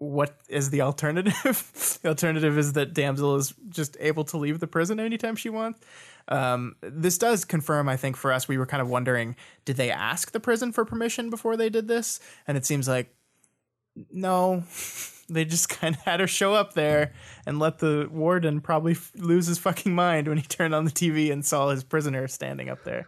[0.00, 1.98] what is the alternative?
[2.02, 5.80] the alternative is that Damsel is just able to leave the prison anytime she wants.
[6.28, 9.90] Um, this does confirm, I think, for us, we were kind of wondering did they
[9.90, 12.18] ask the prison for permission before they did this?
[12.46, 13.14] And it seems like
[14.10, 14.64] no,
[15.28, 17.12] they just kind of had her show up there
[17.44, 20.90] and let the warden probably f- lose his fucking mind when he turned on the
[20.90, 23.06] TV and saw his prisoner standing up there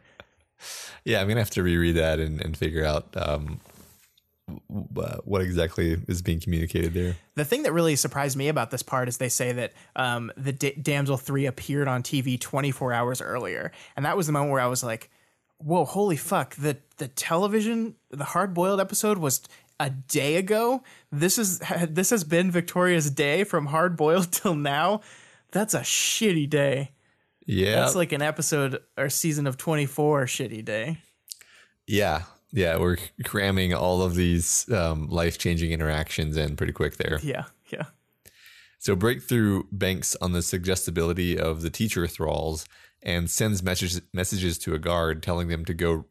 [1.04, 3.60] yeah, I'm gonna have to reread that and, and figure out um,
[4.68, 7.16] what exactly is being communicated there.
[7.34, 10.52] The thing that really surprised me about this part is they say that um, the
[10.52, 13.72] D- Damsel 3 appeared on TV 24 hours earlier.
[13.96, 15.10] And that was the moment where I was like,
[15.58, 16.54] whoa, holy fuck.
[16.56, 19.42] The, the television, the hard boiled episode was
[19.80, 20.82] a day ago.
[21.10, 25.00] This is this has been Victoria's day from hard boiled till now.
[25.50, 26.92] That's a shitty day.
[27.46, 27.76] Yeah.
[27.76, 30.98] That's like an episode or season of 24 shitty day.
[31.86, 32.22] Yeah.
[32.52, 32.76] Yeah.
[32.78, 37.18] We're cramming all of these um, life changing interactions in pretty quick there.
[37.22, 37.44] Yeah.
[37.70, 37.86] Yeah.
[38.78, 42.66] So Breakthrough banks on the suggestibility of the teacher thralls
[43.02, 46.06] and sends messages messages to a guard telling them to go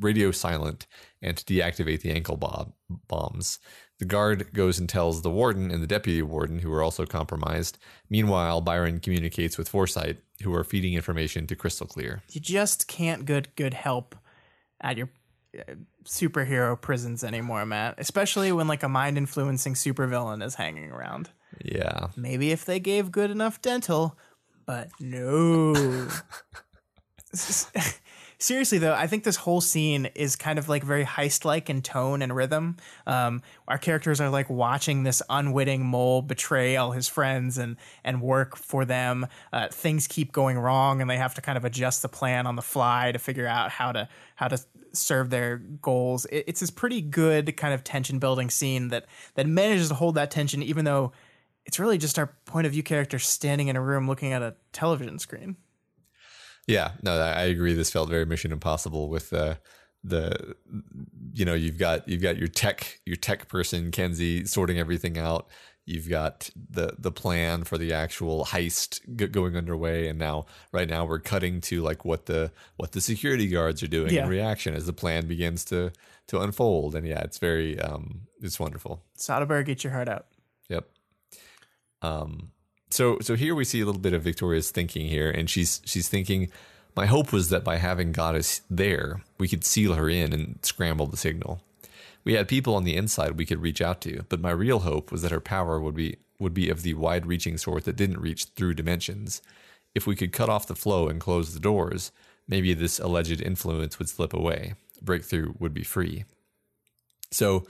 [0.00, 0.86] radio silent
[1.22, 2.74] and to deactivate the ankle bomb,
[3.08, 3.58] bombs.
[4.04, 7.78] The guard goes and tells the warden and the deputy warden, who are also compromised.
[8.10, 12.22] Meanwhile, Byron communicates with Foresight, who are feeding information to Crystal Clear.
[12.30, 14.14] You just can't get good help
[14.82, 15.08] at your
[15.58, 17.94] uh, superhero prisons anymore, Matt.
[17.96, 21.30] Especially when like a mind influencing supervillain is hanging around.
[21.64, 22.08] Yeah.
[22.14, 24.18] Maybe if they gave good enough dental,
[24.66, 25.72] but no.
[28.44, 31.80] seriously though, I think this whole scene is kind of like very heist like in
[31.80, 32.76] tone and rhythm.
[33.06, 38.20] Um, our characters are like watching this unwitting mole betray all his friends and and
[38.20, 39.26] work for them.
[39.52, 42.56] Uh, things keep going wrong, and they have to kind of adjust the plan on
[42.56, 44.58] the fly to figure out how to how to
[44.92, 46.26] serve their goals.
[46.26, 49.06] It, it's this pretty good kind of tension building scene that
[49.36, 51.12] that manages to hold that tension, even though
[51.64, 54.54] it's really just our point of view character standing in a room looking at a
[54.72, 55.56] television screen.
[56.66, 57.74] Yeah, no, I agree.
[57.74, 59.56] This felt very Mission Impossible with uh,
[60.02, 60.56] the,
[61.32, 65.48] you know, you've got you've got your tech your tech person Kenzie sorting everything out.
[65.86, 70.88] You've got the the plan for the actual heist g- going underway, and now right
[70.88, 74.24] now we're cutting to like what the what the security guards are doing yeah.
[74.24, 75.92] in reaction as the plan begins to
[76.28, 76.94] to unfold.
[76.94, 79.04] And yeah, it's very um, it's wonderful.
[79.18, 80.26] Soderbergh, get your heart out.
[80.70, 80.88] Yep.
[82.00, 82.52] Um,
[82.94, 86.08] so so here we see a little bit of Victoria's thinking here, and she's she's
[86.08, 86.50] thinking.
[86.96, 91.08] My hope was that by having Goddess there, we could seal her in and scramble
[91.08, 91.60] the signal.
[92.22, 95.10] We had people on the inside we could reach out to, but my real hope
[95.10, 98.44] was that her power would be would be of the wide-reaching sort that didn't reach
[98.54, 99.42] through dimensions.
[99.94, 102.10] if we could cut off the flow and close the doors,
[102.48, 104.74] maybe this alleged influence would slip away.
[105.00, 106.24] Breakthrough would be free.
[107.30, 107.66] So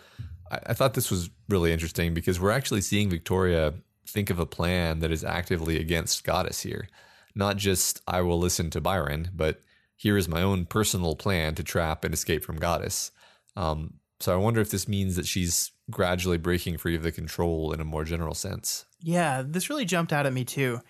[0.51, 3.75] I, I thought this was really interesting because we're actually seeing Victoria
[4.07, 6.89] think of a plan that is actively against Goddess here.
[7.35, 9.61] Not just I will listen to Byron, but
[9.97, 13.11] here is my own personal plan to trap and escape from Goddess.
[13.57, 17.73] Um, so I wonder if this means that she's gradually breaking free of the control
[17.73, 18.87] in a more general sense.
[19.01, 20.81] Yeah, this really jumped out at me too.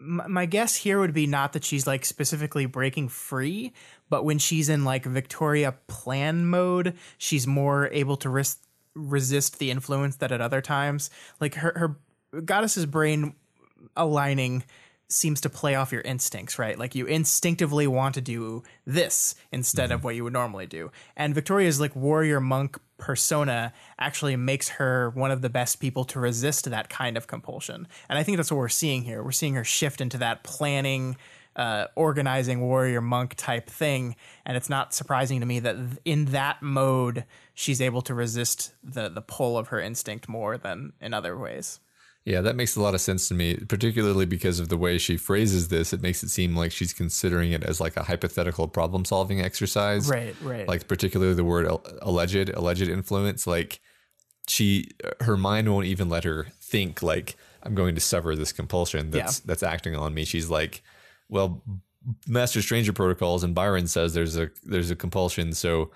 [0.00, 3.72] M- my guess here would be not that she's like specifically breaking free,
[4.10, 8.58] but when she's in like Victoria plan mode, she's more able to res-
[8.94, 11.10] resist the influence that at other times.
[11.40, 11.96] Like her, her
[12.40, 13.34] goddess's brain
[13.96, 14.64] aligning
[15.08, 16.78] seems to play off your instincts, right?
[16.78, 19.94] Like you instinctively want to do this instead mm-hmm.
[19.94, 20.90] of what you would normally do.
[21.16, 26.20] And Victoria's like warrior monk persona actually makes her one of the best people to
[26.20, 27.88] resist that kind of compulsion.
[28.08, 29.22] And I think that's what we're seeing here.
[29.22, 31.16] We're seeing her shift into that planning
[31.54, 34.16] uh, organizing warrior monk type thing.
[34.46, 39.08] And it's not surprising to me that in that mode, she's able to resist the
[39.08, 41.80] the pull of her instinct more than in other ways.
[42.24, 45.16] Yeah, that makes a lot of sense to me, particularly because of the way she
[45.16, 45.92] phrases this.
[45.92, 50.08] It makes it seem like she's considering it as like a hypothetical problem solving exercise.
[50.08, 50.68] Right, right.
[50.68, 51.66] Like, particularly the word
[52.00, 53.44] alleged, alleged influence.
[53.44, 53.80] Like,
[54.46, 58.52] she, uh, her mind won't even let her think, like, I'm going to sever this
[58.52, 59.44] compulsion that's, yeah.
[59.46, 60.24] that's acting on me.
[60.24, 60.82] She's like,
[61.28, 61.64] well,
[62.28, 65.54] Master Stranger protocols and Byron says there's a, there's a compulsion.
[65.54, 65.90] So,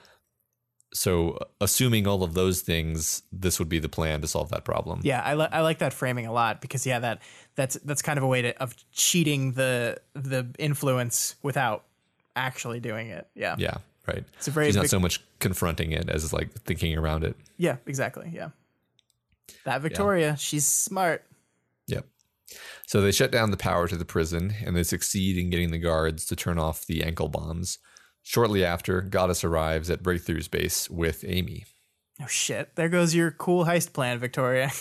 [0.92, 5.00] so assuming all of those things this would be the plan to solve that problem.
[5.02, 7.22] Yeah i, li- I like that framing a lot because yeah that
[7.54, 11.84] that's that's kind of a way to, of cheating the the influence without
[12.34, 13.26] actually doing it.
[13.34, 13.56] Yeah.
[13.58, 14.24] Yeah right.
[14.36, 17.36] It's a very she's not big, so much confronting it as like thinking around it.
[17.56, 18.30] Yeah exactly.
[18.32, 18.50] Yeah.
[19.64, 20.34] That victoria yeah.
[20.36, 21.24] she's smart.
[21.88, 22.06] Yep.
[22.86, 25.78] So they shut down the power to the prison and they succeed in getting the
[25.78, 27.78] guards to turn off the ankle bombs
[28.28, 31.64] Shortly after, Goddess arrives at Breakthrough's base with Amy.
[32.20, 32.74] Oh shit!
[32.74, 34.72] There goes your cool heist plan, Victoria.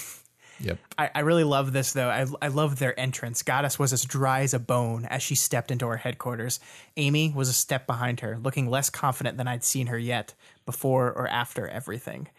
[0.62, 0.80] Yep.
[0.98, 2.08] I, I really love this though.
[2.08, 3.44] I I love their entrance.
[3.44, 6.62] Goddess was as dry as a bone as she stepped into her headquarters.
[6.96, 10.34] Amy was a step behind her, looking less confident than I'd seen her yet,
[10.66, 12.30] before or after everything.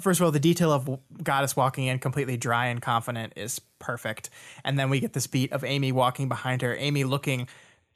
[0.00, 4.30] First of all, the detail of Goddess walking in completely dry and confident is perfect.
[4.64, 7.48] And then we get this beat of Amy walking behind her, Amy looking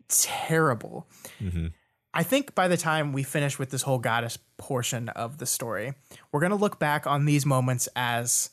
[0.06, 1.06] terrible.
[1.40, 1.68] Mm-hmm.
[2.16, 5.92] I think by the time we finish with this whole goddess portion of the story,
[6.32, 8.48] we're going to look back on these moments as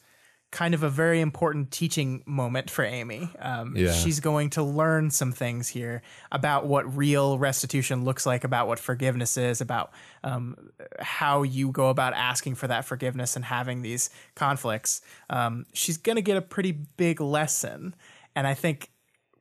[0.52, 3.30] kind of a very important teaching moment for Amy.
[3.40, 3.94] Um, yeah.
[3.94, 8.80] She's going to learn some things here about what real restitution looks like, about what
[8.80, 9.94] forgiveness is, about
[10.26, 10.58] um,
[11.00, 15.00] how you go about asking for that forgiveness and having these conflicts.
[15.30, 17.96] Um, she's going to get a pretty big lesson.
[18.36, 18.92] And I think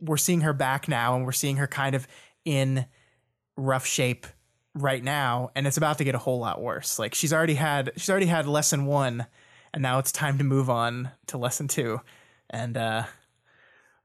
[0.00, 2.06] we're seeing her back now and we're seeing her kind of
[2.44, 2.86] in
[3.56, 4.26] rough shape
[4.74, 6.98] right now and it's about to get a whole lot worse.
[6.98, 9.26] Like she's already had she's already had lesson one
[9.72, 12.00] and now it's time to move on to lesson two.
[12.48, 13.04] And uh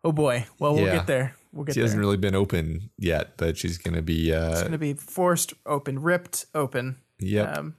[0.04, 0.46] oh boy.
[0.60, 0.98] Well we'll yeah.
[0.98, 1.36] get there.
[1.54, 4.78] We'll get she hasn't really been open yet but she's gonna be uh it's gonna
[4.78, 6.98] be forced open ripped open.
[7.20, 7.58] Yep.
[7.58, 7.76] Um,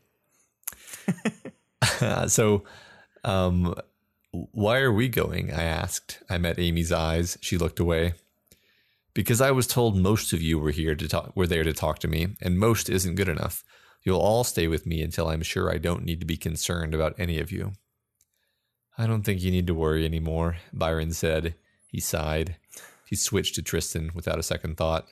[2.29, 2.65] so
[3.25, 3.75] um
[4.31, 6.23] why are we going i asked.
[6.29, 7.39] I met amy's eyes.
[7.41, 8.15] She looked away
[9.19, 11.99] because I was told most of you were here to talk, were there to talk
[11.99, 13.65] to me, and most isn't good enough.
[14.05, 17.17] You'll all stay with me until I'm sure I don't need to be concerned about
[17.19, 17.73] any of you.
[18.97, 21.57] I don't think you need to worry anymore, Byron said.
[21.89, 22.59] He sighed.
[23.09, 25.09] He switched to Tristan without a second thought.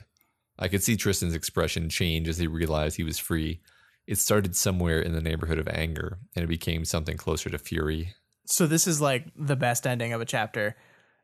[0.57, 3.61] I could see Tristan's expression change as he realized he was free.
[4.07, 8.15] It started somewhere in the neighborhood of anger, and it became something closer to fury.
[8.45, 10.77] So this is like the best ending of a chapter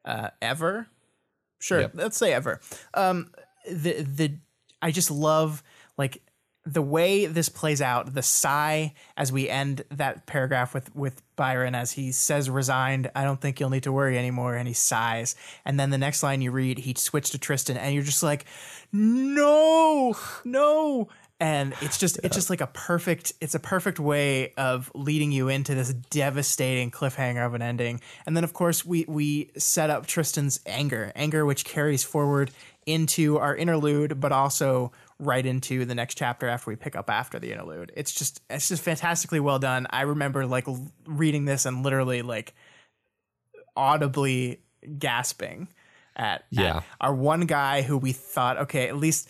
[0.05, 0.89] uh, ever.
[1.63, 1.93] Sure, yep.
[1.95, 2.61] let's say ever.
[2.93, 3.31] Um,
[3.71, 4.35] the the
[4.83, 5.63] I just love
[5.97, 6.23] like
[6.65, 8.15] the way this plays out.
[8.15, 13.11] The sigh as we end that paragraph with with Byron as he says resigned.
[13.15, 15.37] I don't think you'll need to worry anymore, and he sighs.
[15.65, 18.45] And then the next line you read, he switched to Tristan, and you're just like,
[18.93, 21.09] no, no
[21.43, 22.26] and it's just yeah.
[22.26, 26.90] it's just like a perfect it's a perfect way of leading you into this devastating
[26.90, 31.45] cliffhanger of an ending and then of course we we set up tristan's anger anger
[31.45, 32.53] which carries forward
[32.86, 37.40] into our interlude but also right into the next chapter after we pick up after
[37.40, 40.66] the interlude it's just it's just fantastically well done i remember like
[41.07, 42.55] reading this and literally like
[43.76, 44.61] audibly
[44.97, 45.66] gasping
[46.14, 46.76] at, yeah.
[46.76, 49.28] At our one guy who we thought okay at least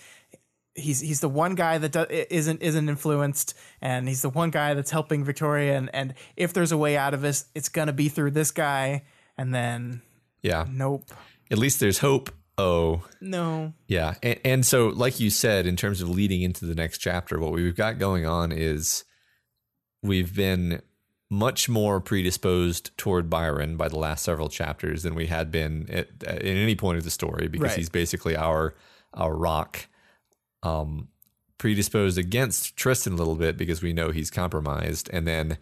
[0.74, 4.74] he's he's the one guy that do, isn't isn't influenced, and he's the one guy
[4.74, 5.76] that's helping Victoria.
[5.76, 9.04] And and if there's a way out of this, it's gonna be through this guy.
[9.36, 10.02] And then
[10.42, 11.10] yeah, nope.
[11.50, 13.72] At least there's hope oh, No.
[13.88, 14.14] Yeah.
[14.22, 17.52] And, and so, like you said, in terms of leading into the next chapter, what
[17.52, 19.04] we've got going on is
[20.02, 20.82] we've been
[21.30, 26.08] much more predisposed toward Byron by the last several chapters than we had been at,
[26.26, 27.78] at any point of the story because Right.
[27.78, 28.74] he's basically our
[29.14, 29.86] our rock.
[30.62, 31.08] Um,
[31.58, 35.58] predisposed against Tristan a little bit because we know he's compromised, and then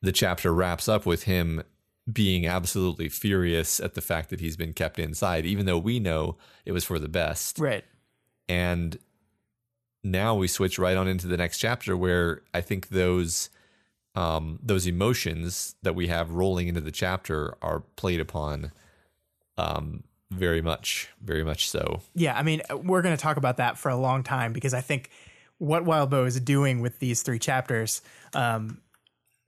[0.00, 1.62] the chapter wraps up with him
[2.10, 6.36] being absolutely furious at the fact that he's been kept inside, even though we know
[6.64, 7.58] it was for the best.
[7.58, 7.84] Right.
[8.48, 8.98] And
[10.02, 13.50] now we switch right on into the next chapter where I think those
[14.14, 18.72] um, those emotions that we have rolling into the chapter are played upon
[19.56, 20.02] um,
[20.32, 22.02] very much, very much so.
[22.14, 24.80] Yeah, I mean, we're going to talk about that for a long time because I
[24.80, 25.10] think
[25.58, 28.02] what Wildbow is doing with these three chapters,
[28.34, 28.80] um,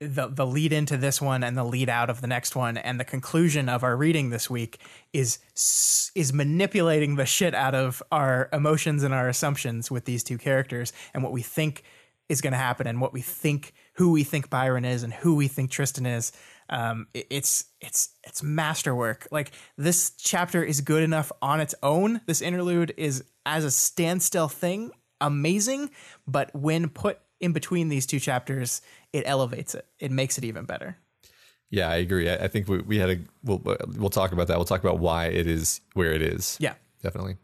[0.01, 3.01] the the lead into this one and the lead out of the next one and
[3.01, 4.79] the conclusion of our reading this week
[5.13, 5.39] is
[6.15, 10.93] is manipulating the shit out of our emotions and our assumptions with these two characters
[11.15, 11.85] and what we think
[12.29, 15.35] is going to happen and what we think who we think Byron is and who
[15.35, 16.33] we think Tristan is.
[16.71, 19.27] Um, it- it's it's it's masterwork.
[19.31, 22.21] Like this chapter is good enough on its own.
[22.27, 24.91] This interlude is as a standstill thing
[25.21, 25.91] amazing,
[26.27, 28.81] but when put in between these two chapters,
[29.13, 29.87] it elevates it.
[29.99, 30.97] It makes it even better.
[31.71, 32.29] Yeah, I agree.
[32.31, 33.61] I, I think we, we had a we'll
[33.97, 34.57] we'll talk about that.
[34.59, 36.57] We'll talk about why it is where it is.
[36.61, 36.75] Yeah.
[37.03, 37.37] definitely.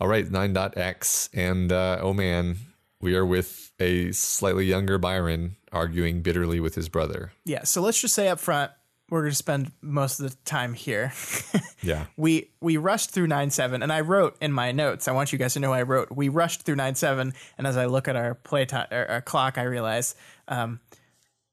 [0.00, 2.56] All right, nine dot X, and uh, oh man,
[3.02, 7.32] we are with a slightly younger Byron arguing bitterly with his brother.
[7.44, 7.64] Yeah.
[7.64, 8.70] So let's just say up front,
[9.10, 11.12] we're going to spend most of the time here.
[11.84, 15.08] Yeah, we we rushed through nine seven, and I wrote in my notes.
[15.08, 16.12] I want you guys to know I wrote.
[16.12, 19.20] We rushed through nine seven, and as I look at our play time, our, our
[19.20, 20.14] clock, I realize,
[20.46, 20.78] um,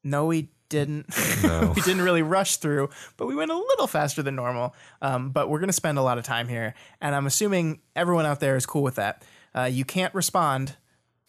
[0.04, 1.08] no, we didn't.
[1.42, 1.74] No.
[1.76, 4.76] we didn't really rush through, but we went a little faster than normal.
[5.02, 8.28] Um, but we're going to spend a lot of time here, and I'm assuming everyone
[8.28, 9.26] out there is cool with that.
[9.56, 10.76] Uh, you can't respond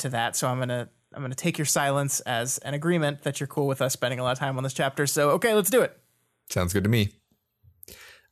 [0.00, 3.46] to that, so I'm gonna I'm gonna take your silence as an agreement that you're
[3.46, 5.06] cool with us spending a lot of time on this chapter.
[5.06, 5.98] So okay, let's do it.
[6.50, 7.10] sounds good to me.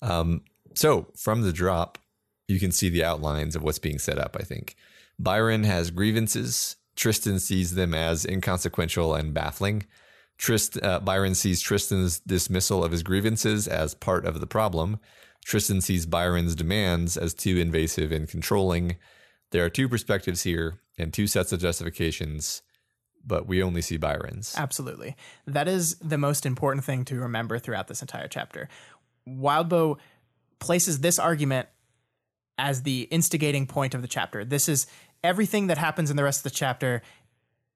[0.02, 0.42] Um,
[0.74, 1.98] so from the drop,
[2.46, 4.36] you can see the outlines of what's being set up.
[4.38, 4.76] I think
[5.18, 6.76] Byron has grievances.
[6.96, 9.86] Tristan sees them as inconsequential and baffling.
[10.38, 14.98] Trist, uh, Byron sees Tristan's dismissal of his grievances as part of the problem.
[15.44, 18.96] Tristan sees Byron's demands as too invasive and controlling.
[19.50, 22.62] There are two perspectives here and two sets of justifications,
[23.24, 24.54] but we only see Byron's.
[24.56, 25.16] Absolutely.
[25.46, 28.68] That is the most important thing to remember throughout this entire chapter.
[29.28, 29.98] Wildbow
[30.58, 31.68] places this argument
[32.58, 34.44] as the instigating point of the chapter.
[34.44, 34.86] This is
[35.22, 37.02] everything that happens in the rest of the chapter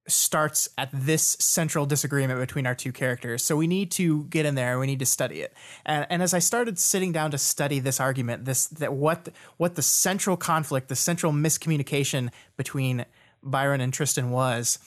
[0.08, 3.44] starts at this central disagreement between our two characters.
[3.44, 5.54] So we need to get in there and we need to study it.
[5.86, 9.28] And, and as I started sitting down to study this argument, this that what
[9.58, 13.06] what the central conflict, the central miscommunication between
[13.42, 14.78] Byron and Tristan was,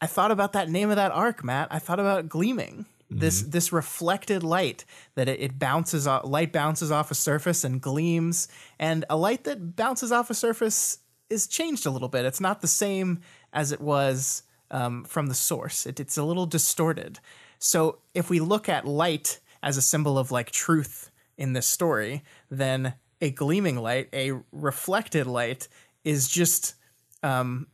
[0.00, 1.68] I thought about that name of that arc, Matt.
[1.70, 2.86] I thought about gleaming.
[3.12, 3.50] This mm-hmm.
[3.50, 4.84] this reflected light
[5.16, 8.46] that it, it bounces off light bounces off a surface and gleams,
[8.78, 10.98] and a light that bounces off a surface
[11.28, 12.24] is changed a little bit.
[12.24, 13.20] It's not the same
[13.52, 15.86] as it was um, from the source.
[15.86, 17.18] It, it's a little distorted.
[17.58, 22.22] So if we look at light as a symbol of like truth in this story,
[22.50, 25.68] then a gleaming light, a reflected light,
[26.04, 26.74] is just
[27.22, 27.66] um,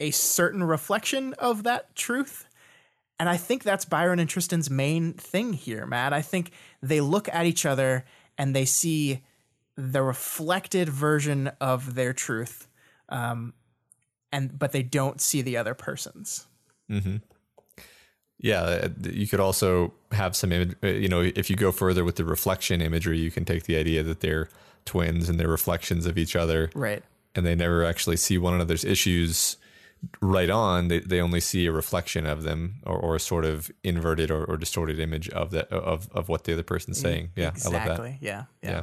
[0.00, 2.46] a certain reflection of that truth.
[3.20, 6.12] And I think that's Byron and Tristan's main thing here, Matt.
[6.12, 8.04] I think they look at each other
[8.36, 9.24] and they see
[9.76, 12.66] the reflected version of their truth,
[13.08, 13.54] um,
[14.32, 16.46] and but they don't see the other person's.
[18.40, 22.04] Yeah, uh, you could also have some, image, uh, you know, if you go further
[22.04, 24.48] with the reflection imagery, you can take the idea that they're
[24.84, 27.02] twins and they're reflections of each other, Right.
[27.34, 29.56] and they never actually see one another's issues
[30.20, 30.86] right on.
[30.86, 34.44] They, they only see a reflection of them or, or a sort of inverted or,
[34.44, 37.30] or distorted image of that of, of what the other person's saying.
[37.34, 38.18] Yeah, I love that.
[38.20, 38.44] Yeah.
[38.62, 38.70] Yeah.
[38.70, 38.82] Yeah.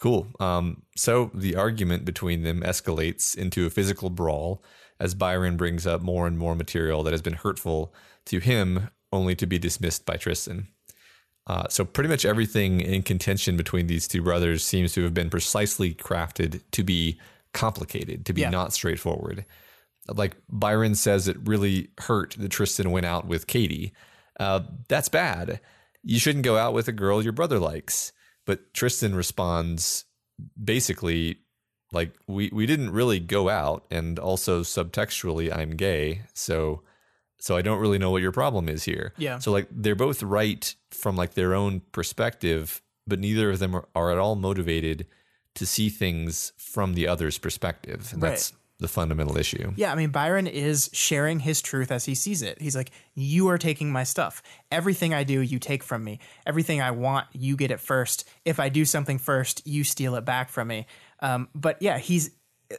[0.00, 0.28] Cool.
[0.40, 4.64] Um, so the argument between them escalates into a physical brawl
[4.98, 7.94] as Byron brings up more and more material that has been hurtful
[8.26, 10.68] to him, only to be dismissed by Tristan.
[11.46, 15.30] Uh, so pretty much everything in contention between these two brothers seems to have been
[15.30, 17.18] precisely crafted to be
[17.52, 18.50] complicated, to be Yeah.
[18.50, 19.44] not straightforward.
[20.08, 23.92] Like Byron says, it really hurt that Tristan went out with Katie.
[24.38, 25.60] Uh, that's bad.
[26.02, 28.12] You shouldn't go out with a girl your brother likes.
[28.50, 30.06] But Tristan responds
[30.60, 31.38] basically
[31.92, 36.22] like we we didn't really go out and also subtextually I'm gay.
[36.34, 36.82] So
[37.38, 39.14] so I don't really know what your problem is here.
[39.18, 39.38] Yeah.
[39.38, 43.86] So like they're both right from like their own perspective, but neither of them are,
[43.94, 45.06] are at all motivated
[45.54, 48.10] to see things from the other's perspective.
[48.12, 48.30] And Right.
[48.30, 49.72] that's the fundamental issue.
[49.76, 52.60] Yeah, I mean, Byron is sharing his truth as he sees it.
[52.60, 54.42] He's like, You are taking my stuff.
[54.72, 56.18] Everything I do, you take from me.
[56.46, 58.28] Everything I want, you get it first.
[58.44, 60.86] If I do something first, you steal it back from me.
[61.20, 62.30] Um, but yeah, he's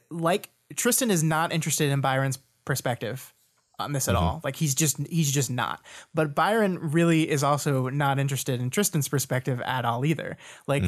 [0.09, 3.33] like, Tristan is not interested in Byron's perspective
[3.79, 4.41] on this at all.
[4.43, 5.81] Like he's just he's just not.
[6.13, 10.37] But Byron really is also not interested in Tristan's perspective at all either.
[10.67, 10.83] Like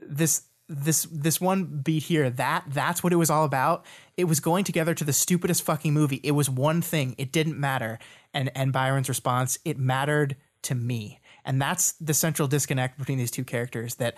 [0.00, 3.84] this this this one beat here that that's what it was all about.
[4.16, 6.20] It was going together to the stupidest fucking movie.
[6.22, 7.14] It was one thing.
[7.18, 7.98] It didn't matter.
[8.32, 11.20] And and byron's response it mattered to me.
[11.44, 14.16] And that's the central disconnect between these two characters that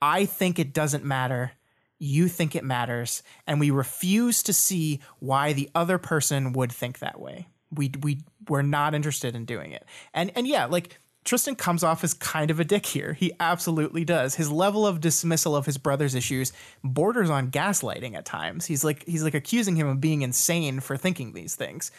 [0.00, 1.52] i think it doesn't matter.
[1.98, 3.22] You think it matters.
[3.46, 7.48] And we refuse to see why the other person would think that way.
[7.72, 9.84] We we we're not interested in doing it.
[10.14, 11.00] And and yeah like
[11.30, 13.12] Tristan comes off as kind of a dick here.
[13.12, 14.34] He absolutely does.
[14.34, 16.52] His level of dismissal of his brother's issues
[16.82, 18.66] borders on gaslighting at times.
[18.66, 21.92] He's like he's like accusing him of being insane for thinking these things.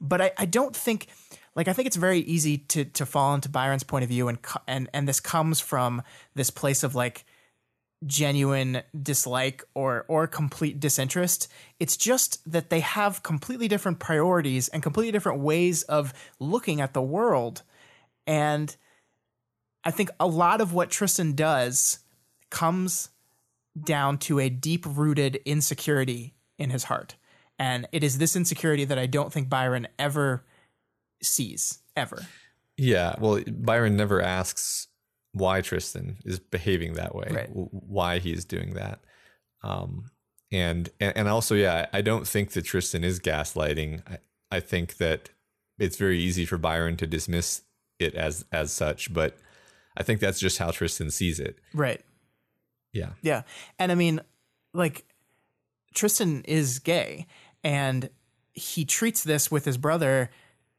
[0.00, 1.08] But I, I don't think
[1.54, 4.38] like I think it's very easy to to fall into Byron's point of view and
[4.66, 6.00] and and this comes from
[6.34, 7.26] this place of like
[8.06, 11.46] genuine dislike or or complete disinterest.
[11.78, 16.94] It's just that they have completely different priorities and completely different ways of looking at
[16.94, 17.64] the world.
[18.28, 18.76] And
[19.82, 22.00] I think a lot of what Tristan does
[22.50, 23.08] comes
[23.82, 27.16] down to a deep rooted insecurity in his heart.
[27.58, 30.44] And it is this insecurity that I don't think Byron ever
[31.22, 32.26] sees, ever.
[32.76, 33.14] Yeah.
[33.18, 34.88] Well, Byron never asks
[35.32, 37.48] why Tristan is behaving that way, Right.
[37.50, 39.00] why he's doing that.
[39.62, 40.10] Um,
[40.52, 44.02] and, and and also, yeah, I don't think that Tristan is gaslighting.
[44.08, 44.18] I,
[44.56, 45.30] I think that
[45.78, 47.62] it's very easy for Byron to dismiss
[47.98, 49.36] it as as such, but
[49.96, 51.58] I think that's just how Tristan sees it.
[51.74, 52.00] Right.
[52.92, 53.10] Yeah.
[53.22, 53.42] Yeah.
[53.78, 54.20] And I mean,
[54.72, 55.04] like,
[55.94, 57.26] Tristan is gay
[57.64, 58.08] and
[58.52, 60.30] he treats this with his brother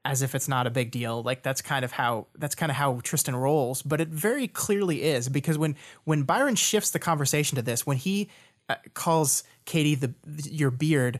[0.05, 1.21] as if it's not a big deal.
[1.21, 5.03] Like that's kind of how that's kind of how Tristan rolls, but it very clearly
[5.03, 8.29] is because when when Byron shifts the conversation to this, when he
[8.69, 11.19] uh, calls Katie the your beard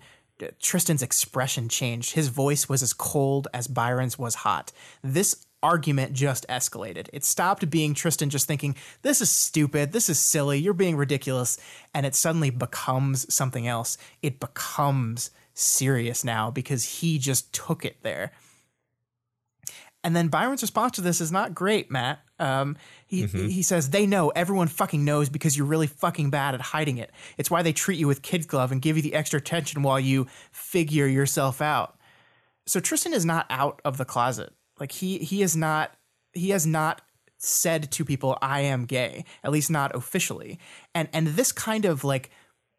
[0.62, 2.14] Tristan's expression changed.
[2.14, 4.72] His voice was as cold as Byron's was hot.
[5.04, 7.07] This argument just escalated.
[7.14, 11.57] It stopped being Tristan just thinking, this is stupid, this is silly, you're being ridiculous,
[11.93, 13.97] and it suddenly becomes something else.
[14.22, 18.32] It becomes serious now because he just took it there.
[20.03, 22.20] And then Byron's response to this is not great, Matt.
[22.39, 26.62] Um, he he says they know everyone fucking knows because you're really fucking bad at
[26.62, 27.12] hiding it.
[27.38, 29.99] It's why they treat you with kid glove and give you the extra attention while
[29.99, 31.99] you figure yourself out.
[32.66, 34.53] So Tristan is not out of the closet.
[34.80, 35.91] Like he he is not
[36.34, 37.01] he has not
[37.38, 40.59] said to people I am gay, at least not officially.
[40.93, 42.30] And and this kind of like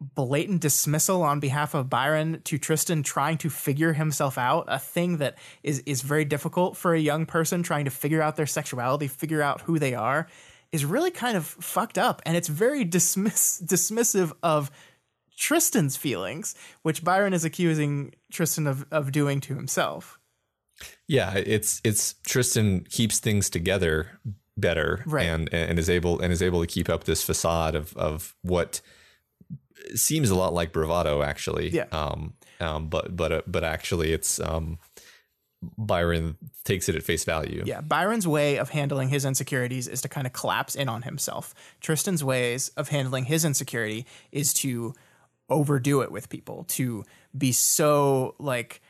[0.01, 5.19] blatant dismissal on behalf of Byron to Tristan trying to figure himself out, a thing
[5.19, 9.09] that is is very difficult for a young person trying to figure out their sexuality,
[9.09, 10.27] figure out who they are,
[10.73, 14.71] is really kind of fucked up and it's very dismiss dismissive of
[15.37, 20.20] Tristan's feelings, which Byron is accusing Tristan of, of doing to himself.
[21.09, 24.19] Yeah, it's it's Tristan keeps things together
[24.57, 25.27] better Right.
[25.27, 28.81] and and is able and is able to keep up this facade of of what
[29.95, 31.71] seems a lot like bravado actually.
[31.71, 31.87] Yeah.
[31.93, 34.79] Um um but but uh, but actually it's um
[35.77, 37.63] Byron takes it at face value.
[37.67, 41.55] Yeah, Byron's way of handling his insecurities is to kind of collapse in on himself.
[41.81, 44.95] Tristan's ways of handling his insecurity is to
[45.51, 47.05] overdo it with people, to
[47.37, 48.81] be so like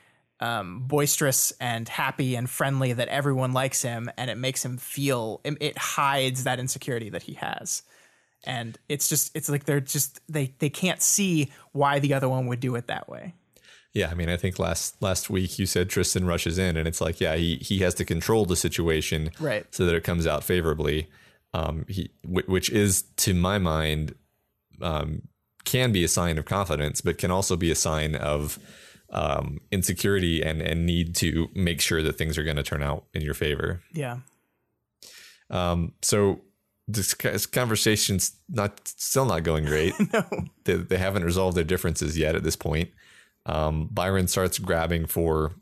[0.40, 5.40] um, boisterous and happy and friendly that everyone likes him, and it makes him feel
[5.44, 7.82] it, it hides that insecurity that he has.
[8.44, 12.46] And it's just it's like they're just they they can't see why the other one
[12.46, 13.34] would do it that way.
[13.92, 17.00] Yeah, I mean, I think last last week you said Tristan rushes in, and it's
[17.00, 19.66] like, yeah, he he has to control the situation, Right.
[19.74, 21.08] so that it comes out favorably.
[21.52, 24.14] Um, he which is to my mind,
[24.80, 25.22] um,
[25.64, 28.58] can be a sign of confidence, but can also be a sign of
[29.12, 33.04] um, insecurity and and need to make sure that things are going to turn out
[33.14, 33.82] in your favor.
[33.92, 34.18] Yeah.
[35.50, 36.40] Um, so
[36.86, 39.94] this, this conversation's not still not going great.
[40.12, 40.24] No.
[40.64, 42.90] they, they haven't resolved their differences yet at this point.
[43.46, 45.54] Um, Byron starts grabbing for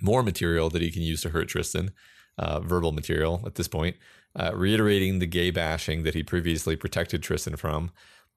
[0.00, 1.92] more material that he can use to hurt Tristan,
[2.38, 3.96] uh, verbal material at this point,
[4.34, 7.90] uh, reiterating the gay bashing that he previously protected Tristan from.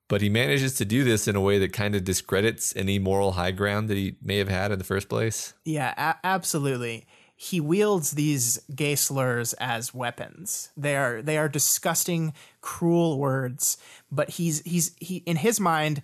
[0.08, 3.32] But he manages to do this in a way that kind of discredits any moral
[3.34, 5.54] high ground that he may have had in the first place.
[5.64, 7.08] Yeah, a- absolutely.
[7.36, 10.70] he wields these gay slurs as weapons.
[10.78, 13.78] They are they are disgusting, cruel words,
[14.12, 16.02] but he's he's he in his mind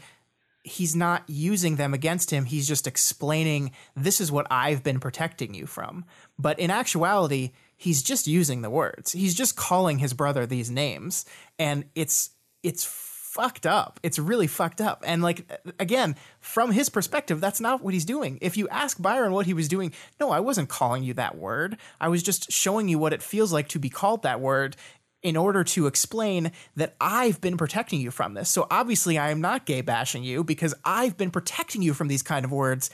[0.63, 2.45] he's not using them against him.
[2.45, 6.05] He's just explaining this is what I've been protecting you from.
[6.37, 9.11] But in actuality, he's just using the words.
[9.11, 11.25] He's just calling his brother these names
[11.57, 12.31] and it's
[12.61, 12.83] it's
[13.31, 13.97] fucked up.
[14.03, 15.03] It's really fucked up.
[15.07, 18.37] And like again, from his perspective, that's not what he's doing.
[18.41, 21.77] If you ask Byron what he was doing, no, I wasn't calling you that word.
[21.99, 24.75] I was just showing you what it feels like to be called that word
[25.23, 28.49] in order to explain that I've been protecting you from this.
[28.49, 32.23] So obviously I am not gay bashing you because I've been protecting you from these
[32.23, 32.89] kind of words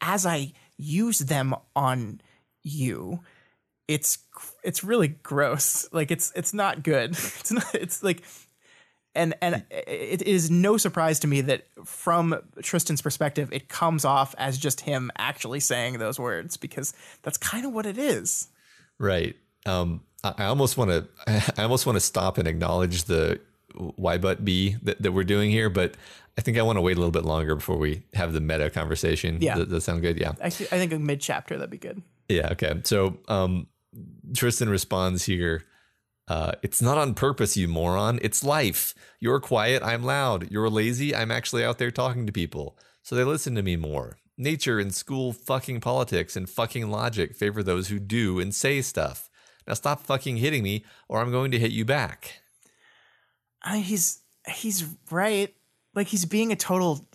[0.00, 2.22] as I use them on
[2.62, 3.20] you.
[3.88, 4.18] It's
[4.62, 5.86] it's really gross.
[5.92, 7.10] Like it's it's not good.
[7.40, 8.22] It's not it's like
[9.14, 14.34] and and it is no surprise to me that from Tristan's perspective, it comes off
[14.38, 18.48] as just him actually saying those words because that's kind of what it is.
[18.98, 19.36] Right.
[19.66, 21.52] Um, I almost want to.
[21.58, 23.40] I almost want to stop and acknowledge the
[23.74, 25.96] why but b that, that we're doing here, but
[26.38, 28.70] I think I want to wait a little bit longer before we have the meta
[28.70, 29.38] conversation.
[29.40, 30.18] Yeah, does that sound good?
[30.18, 32.02] Yeah, I, I think a mid chapter that'd be good.
[32.28, 32.52] Yeah.
[32.52, 32.80] Okay.
[32.84, 33.66] So um,
[34.34, 35.64] Tristan responds here.
[36.32, 38.18] Uh, it's not on purpose, you moron.
[38.22, 38.94] It's life.
[39.20, 40.50] You're quiet, I'm loud.
[40.50, 42.78] You're lazy, I'm actually out there talking to people.
[43.02, 44.16] So they listen to me more.
[44.38, 49.28] Nature and school fucking politics and fucking logic favor those who do and say stuff.
[49.66, 52.40] Now stop fucking hitting me or I'm going to hit you back.
[53.60, 55.54] I mean, he's he's right.
[55.94, 57.06] Like he's being a total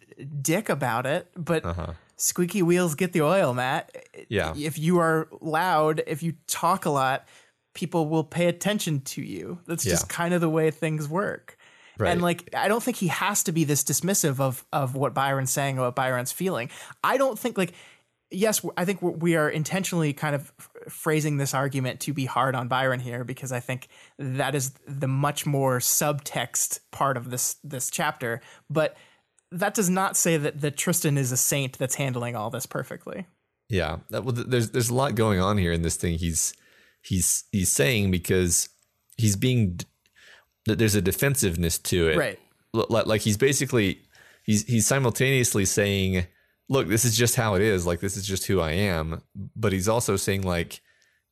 [0.43, 1.93] dick about it, but uh-huh.
[2.18, 3.95] squeaky wheels get the oil, Matt.
[4.30, 4.53] Yeah.
[4.55, 7.28] If you are loud, if you talk a lot,
[7.78, 9.59] people will pay attention to you.
[9.67, 9.91] That's yeah.
[9.91, 11.57] just kind of the way things work.
[11.99, 12.11] Right.
[12.11, 15.51] And like, I don't think he has to be this dismissive of of what Byron's
[15.51, 16.69] saying or what Byron's feeling.
[17.03, 17.73] I don't think like,
[18.32, 20.51] yes, I think we are intentionally kind of
[20.89, 25.07] phrasing this argument to be hard on Byron here because I think that is the
[25.07, 28.41] much more subtext part of this this chapter.
[28.69, 28.97] But
[29.51, 33.25] that does not say that that Tristan is a saint that's handling all this perfectly.
[33.69, 36.17] Yeah, well, there's there's a lot going on here in this thing.
[36.17, 36.53] He's
[37.08, 38.70] he's he's saying because
[39.18, 39.80] he's being
[40.66, 42.39] there's a defensiveness to it, right?
[42.74, 44.01] Like he's basically
[44.43, 46.28] he's he's simultaneously saying,
[46.70, 47.86] "Look, this is just how it is.
[47.86, 49.22] Like this is just who I am,"
[49.55, 50.82] but he's also saying like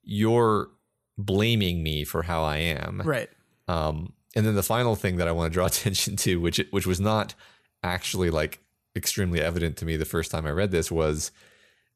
[0.04, 0.70] you're
[1.18, 3.30] blaming me for how I am, right?
[3.68, 6.88] Um, and then the final thing that I want to draw attention to, which which
[6.88, 7.36] was not
[7.84, 8.60] actually like
[8.96, 11.32] extremely evident to me the first time I read this, was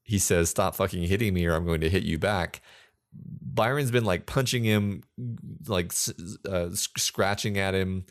[0.02, 2.60] he says, "Stop fucking hitting me, or I'm going to hit you back."
[3.54, 5.02] Byron's been like punching him,
[5.66, 5.92] like
[6.48, 8.04] uh, scratching at him,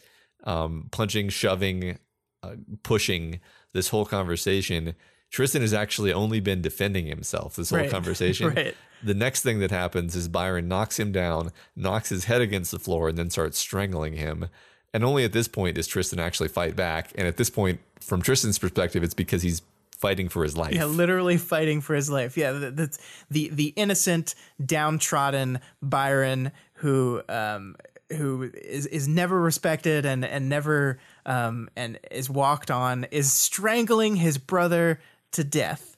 [0.43, 1.97] um, punching, shoving,
[2.43, 3.39] uh, pushing
[3.73, 4.95] this whole conversation.
[5.31, 7.91] Tristan has actually only been defending himself this whole right.
[7.91, 8.49] conversation.
[8.49, 8.75] right.
[9.03, 12.79] The next thing that happens is Byron knocks him down, knocks his head against the
[12.79, 14.49] floor, and then starts strangling him.
[14.93, 17.11] And only at this point does Tristan actually fight back.
[17.15, 19.61] And at this point, from Tristan's perspective, it's because he's
[19.99, 20.73] fighting for his life.
[20.73, 22.37] Yeah, literally fighting for his life.
[22.37, 22.97] Yeah, the
[23.29, 27.75] the, the innocent, downtrodden Byron who um,
[28.09, 34.15] who is is never respected and and never um, and is walked on is strangling
[34.15, 34.99] his brother
[35.31, 35.88] to death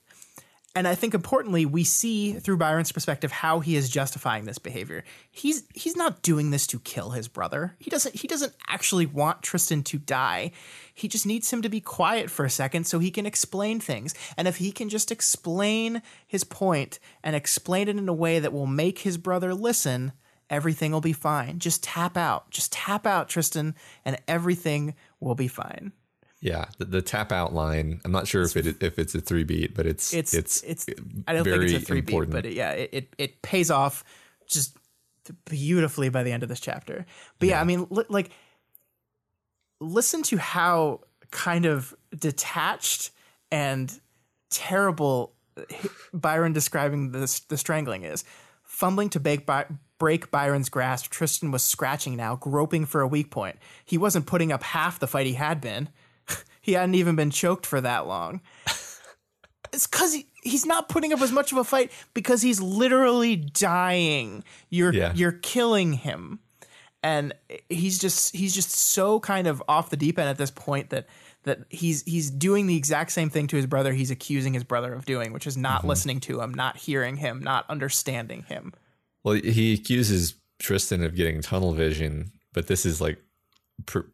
[0.74, 5.04] and I think importantly, we see through Byron's perspective how he is justifying this behavior.
[5.30, 7.74] He's he's not doing this to kill his brother.
[7.78, 10.52] He doesn't he doesn't actually want Tristan to die.
[10.94, 14.14] He just needs him to be quiet for a second so he can explain things.
[14.38, 18.52] And if he can just explain his point and explain it in a way that
[18.52, 20.12] will make his brother listen,
[20.48, 21.58] everything will be fine.
[21.58, 22.50] Just tap out.
[22.50, 23.74] Just tap out, Tristan,
[24.06, 25.92] and everything will be fine.
[26.42, 28.00] Yeah, the, the, tap out line.
[28.04, 30.86] I'm not sure if it if it's a three beat, but it's it's it's, it's
[31.28, 32.32] I don't think it's a three important.
[32.32, 34.02] beat, but it, yeah, it, it, it pays off
[34.48, 34.76] just
[35.44, 37.06] beautifully by the end of this chapter.
[37.38, 38.30] But yeah, yeah I mean, li- like
[39.80, 43.12] listen to how kind of detached
[43.52, 43.96] and
[44.50, 45.34] terrible
[46.12, 48.24] Byron describing this the strangling is.
[48.64, 49.66] Fumbling to bake by,
[49.98, 53.58] break Byron's grasp, Tristan was scratching now, groping for a weak point.
[53.84, 55.88] He wasn't putting up half the fight he had been
[56.62, 58.40] he hadn't even been choked for that long.
[59.72, 63.36] it's because he, he's not putting up as much of a fight because he's literally
[63.36, 64.44] dying.
[64.70, 65.12] You're yeah.
[65.14, 66.38] you're killing him,
[67.02, 67.34] and
[67.68, 71.06] he's just he's just so kind of off the deep end at this point that
[71.44, 74.94] that he's he's doing the exact same thing to his brother he's accusing his brother
[74.94, 75.88] of doing, which is not mm-hmm.
[75.88, 78.72] listening to him, not hearing him, not understanding him.
[79.24, 83.18] Well, he accuses Tristan of getting tunnel vision, but this is like
[83.86, 84.06] per,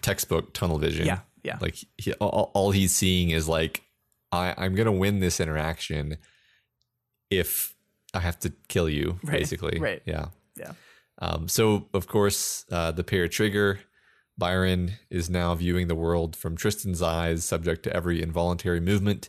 [0.00, 1.06] textbook tunnel vision.
[1.06, 1.20] Yeah.
[1.42, 1.58] Yeah.
[1.60, 3.82] Like he, all, all he's seeing is like,
[4.30, 6.18] I, I'm going to win this interaction
[7.30, 7.74] if
[8.14, 9.78] I have to kill you, Right, basically.
[9.80, 10.02] right.
[10.04, 10.26] Yeah.
[10.56, 10.72] Yeah.
[11.18, 13.80] Um, so, of course, uh, the pair trigger.
[14.38, 19.28] Byron is now viewing the world from Tristan's eyes, subject to every involuntary movement.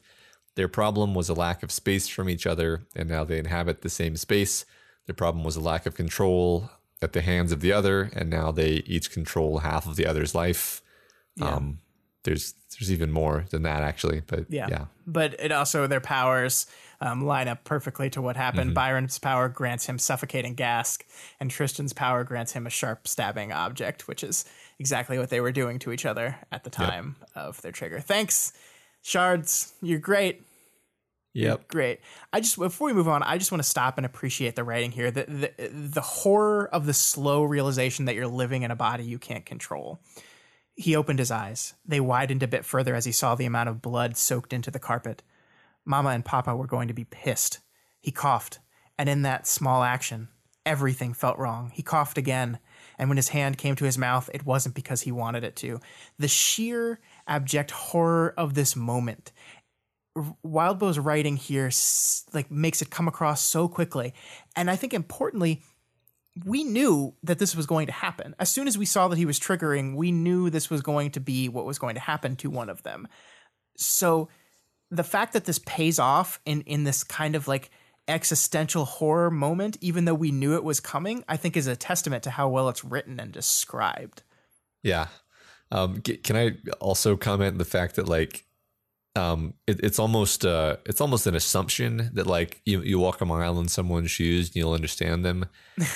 [0.55, 3.89] Their problem was a lack of space from each other, and now they inhabit the
[3.89, 4.65] same space.
[5.05, 6.69] Their problem was a lack of control
[7.01, 10.33] at the hands of the other, and now they each control half of the other's
[10.33, 10.81] life.
[11.41, 11.79] Um,
[12.23, 14.67] there's there's even more than that actually, but Yeah.
[14.69, 16.65] yeah, But it also, their powers
[17.01, 18.69] um, line up perfectly to what happened.
[18.69, 18.73] Mm-hmm.
[18.75, 20.97] Byron's power grants him suffocating gas,
[21.39, 24.45] and Tristan's power grants him a sharp stabbing object, which is
[24.79, 27.99] exactly what they were doing to each other at the time of their trigger.
[27.99, 28.53] Thanks,
[29.01, 29.73] Shards.
[29.81, 30.41] You're great.
[31.33, 31.99] yep, Great.
[32.31, 34.91] I just before we move on, I just want to stop and appreciate the writing
[34.91, 35.11] here.
[35.11, 39.19] The, the the horror of the slow realization that you're living in a body you
[39.19, 39.99] can't control.
[40.75, 41.75] He opened his eyes.
[41.85, 44.79] They widened a bit further as he saw the amount of blood soaked into the
[44.79, 45.21] carpet.
[45.85, 47.59] Mama and Papa were going to be pissed.
[47.99, 48.59] He coughed,
[48.97, 50.29] and in that small action,
[50.65, 51.71] everything felt wrong.
[51.73, 52.59] He coughed again,
[52.97, 55.79] and when his hand came to his mouth, it wasn't because he wanted it to.
[56.17, 59.31] The sheer abject horror of this moment
[60.43, 61.71] Wildbow's writing here
[62.33, 64.13] like makes it come across so quickly,
[64.55, 65.63] and I think importantly,
[66.45, 68.35] we knew that this was going to happen.
[68.39, 71.19] As soon as we saw that he was triggering, we knew this was going to
[71.19, 73.07] be what was going to happen to one of them.
[73.77, 74.29] So
[74.89, 77.69] the fact that this pays off in in this kind of like
[78.07, 82.23] existential horror moment, even though we knew it was coming, I think is a testament
[82.23, 84.23] to how well it's written and described.
[84.81, 85.07] yeah.
[85.71, 88.45] Um, can I also comment the fact that like
[89.15, 93.25] um, it, it's almost uh, it's almost an assumption that like you you walk a
[93.25, 95.45] mile in someone's shoes and you'll understand them.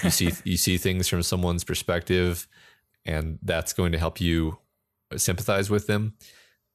[0.04, 2.48] You see you see things from someone's perspective,
[3.06, 4.60] and that's going to help you
[5.16, 6.14] sympathize with them.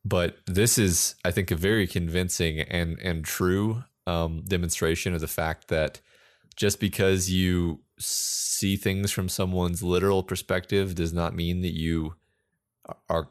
[0.05, 5.29] But this is, I think, a very convincing and and true um, demonstration of the
[5.29, 6.01] fact that
[6.57, 12.15] just because you see things from someone's literal perspective does not mean that you
[13.09, 13.29] are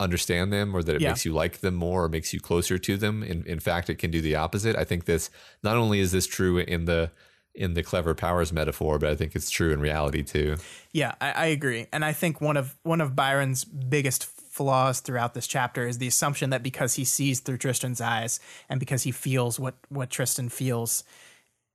[0.00, 1.10] understand them or that it Yeah.
[1.10, 3.22] makes you like them more or makes you closer to them.
[3.22, 4.74] In in fact, it can do the opposite.
[4.76, 5.30] I think this
[5.62, 7.10] not only is this true in the
[7.54, 10.56] in the clever powers metaphor, but I think it's true in reality too.
[10.92, 15.34] Yeah, I, I agree, and I think one of one of Byron's biggest flaws throughout
[15.34, 19.10] this chapter is the assumption that because he sees through Tristan's eyes and because he
[19.12, 21.02] feels what what Tristan feels,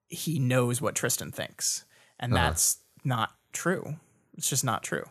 [0.07, 1.83] he knows what Tristan thinks,
[2.19, 2.47] and Uh-huh.
[2.47, 3.97] that's not true.
[4.37, 5.05] It's just not true.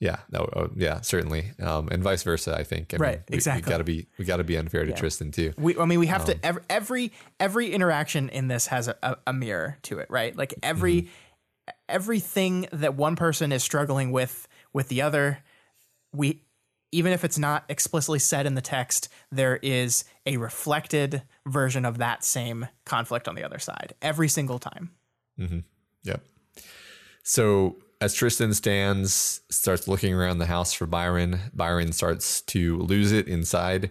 [0.00, 2.56] Yeah, no, oh, yeah, certainly, um, and vice versa.
[2.56, 2.94] I think.
[2.94, 3.68] I Right, we, exactly.
[3.68, 5.52] We got to be we got to be unfair to Tristan too.
[5.58, 9.18] We, I mean, we have Um, to every, every every interaction in this has a,
[9.26, 10.36] a, mirror to it, right?
[10.36, 11.70] Like every Mm-hmm.
[11.88, 15.38] everything that one person is struggling with with the other,
[16.12, 16.42] we
[16.92, 21.98] even if it's not explicitly said in the text, there is a reflected version of
[21.98, 24.90] that same conflict on the other side every single time.
[26.04, 26.24] Yep.
[27.22, 33.12] So as Tristan stands, starts looking around the house for Byron, Byron starts to lose
[33.12, 33.90] it inside.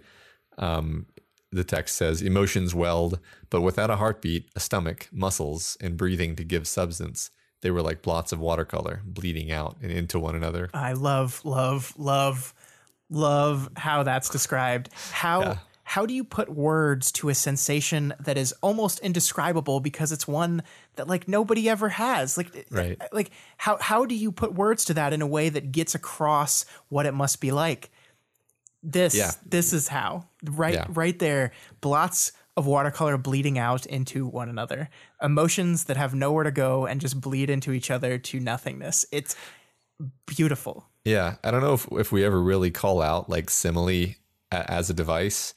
[0.58, 1.08] Um,
[1.52, 6.44] the text says emotions welled, but without a heartbeat, a stomach, muscles, and breathing to
[6.44, 7.32] give substance.
[7.62, 10.70] They were like blots of watercolor bleeding out and into one another.
[10.74, 12.54] I love, love, love,
[13.10, 14.90] love how that's described.
[15.12, 15.60] How
[15.90, 20.62] how do you put words to a sensation that is almost indescribable because it's one
[20.98, 22.36] that like nobody ever has?
[22.38, 22.98] Like eh, Right.
[23.00, 25.96] Eh, like how how do you put words to that in a way that gets
[25.96, 27.90] across what it must be like?
[28.84, 29.32] This Yeah.
[29.46, 30.28] this is how.
[30.44, 30.88] Right Yeah.
[30.90, 31.52] right there.
[31.80, 34.90] Blots of watercolor bleeding out into one another.
[35.22, 39.06] Emotions that have nowhere to go and just bleed into each other to nothingness.
[39.14, 39.38] It's
[40.26, 40.86] beautiful.
[41.06, 44.16] Yeah, I don't know if if we ever really call out like simile
[44.52, 45.54] as a device,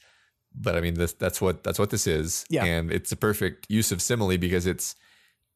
[0.53, 2.45] but I mean this that's what that's what this is.
[2.49, 2.65] Yeah.
[2.65, 4.95] and it's a perfect use of simile because it's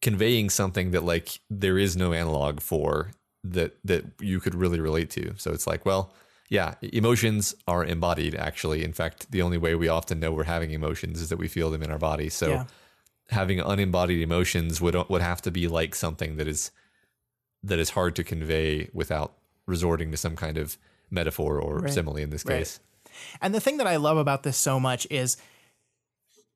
[0.02, 3.12] conveying something that like there is no analog for
[3.44, 5.34] that that you could really relate to.
[5.38, 6.14] So it's like, well,
[6.50, 8.84] yeah, emotions are embodied actually.
[8.84, 11.70] In fact, the only way we often know we're having emotions is that we feel
[11.72, 12.30] them in our body.
[12.30, 12.66] So Yeah.
[13.30, 16.72] having unembodied emotions would would have to be like something that is
[17.64, 19.34] that is hard to convey without
[19.66, 20.78] resorting to some kind of
[21.10, 21.94] metaphor or Right.
[21.94, 22.60] simile in this Right.
[22.60, 22.80] case.
[23.42, 25.38] And the thing that I love about this so much is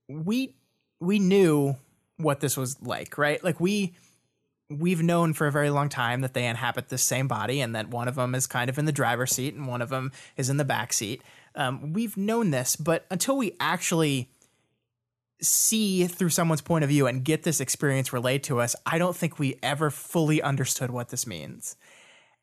[0.07, 0.55] we
[0.99, 1.75] we knew
[2.17, 3.43] what this was like, right?
[3.43, 3.93] Like we
[4.69, 7.89] we've known for a very long time that they inhabit the same body and that
[7.89, 10.49] one of them is kind of in the driver's seat and one of them is
[10.49, 11.23] in the back seat.
[11.55, 14.29] Um, we've known this, but until we actually
[15.41, 19.15] see through someone's point of view and get this experience relayed to us, I don't
[19.15, 21.75] think we ever fully understood what this means.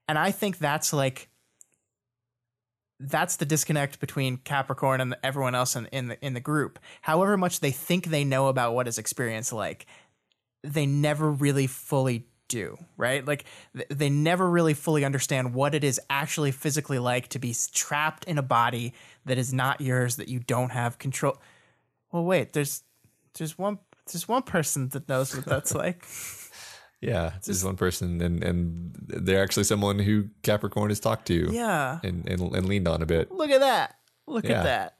[0.09, 1.29] And I think that's like
[2.99, 6.79] that's the disconnect between Capricorn and everyone else in, in the in the group.
[7.03, 9.87] However much they think they know about what is experience like,
[10.63, 13.27] they never really fully do, right?
[13.27, 13.45] Like
[13.75, 18.25] th- they never really fully understand what it is actually physically like to be trapped
[18.25, 18.95] in a body
[19.25, 21.37] that is not yours that you don't have control.
[22.13, 22.83] Well, wait, there's
[23.35, 23.79] there's one
[24.11, 26.05] there's one person that knows what that's like.
[27.01, 32.01] Yeah, there's one person, and and they're actually someone who Capricorn has talked to, Yeah.
[32.03, 33.31] and and, and leaned on a bit.
[33.31, 33.97] Look at that.
[34.27, 34.61] Look Yeah.
[34.61, 34.97] at that.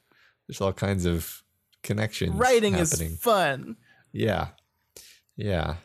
[0.47, 1.43] There's all kinds of
[1.83, 2.35] connections.
[2.35, 3.13] Writing happening.
[3.13, 3.77] is fun.
[4.13, 4.49] Yeah.
[5.37, 5.77] Yeah.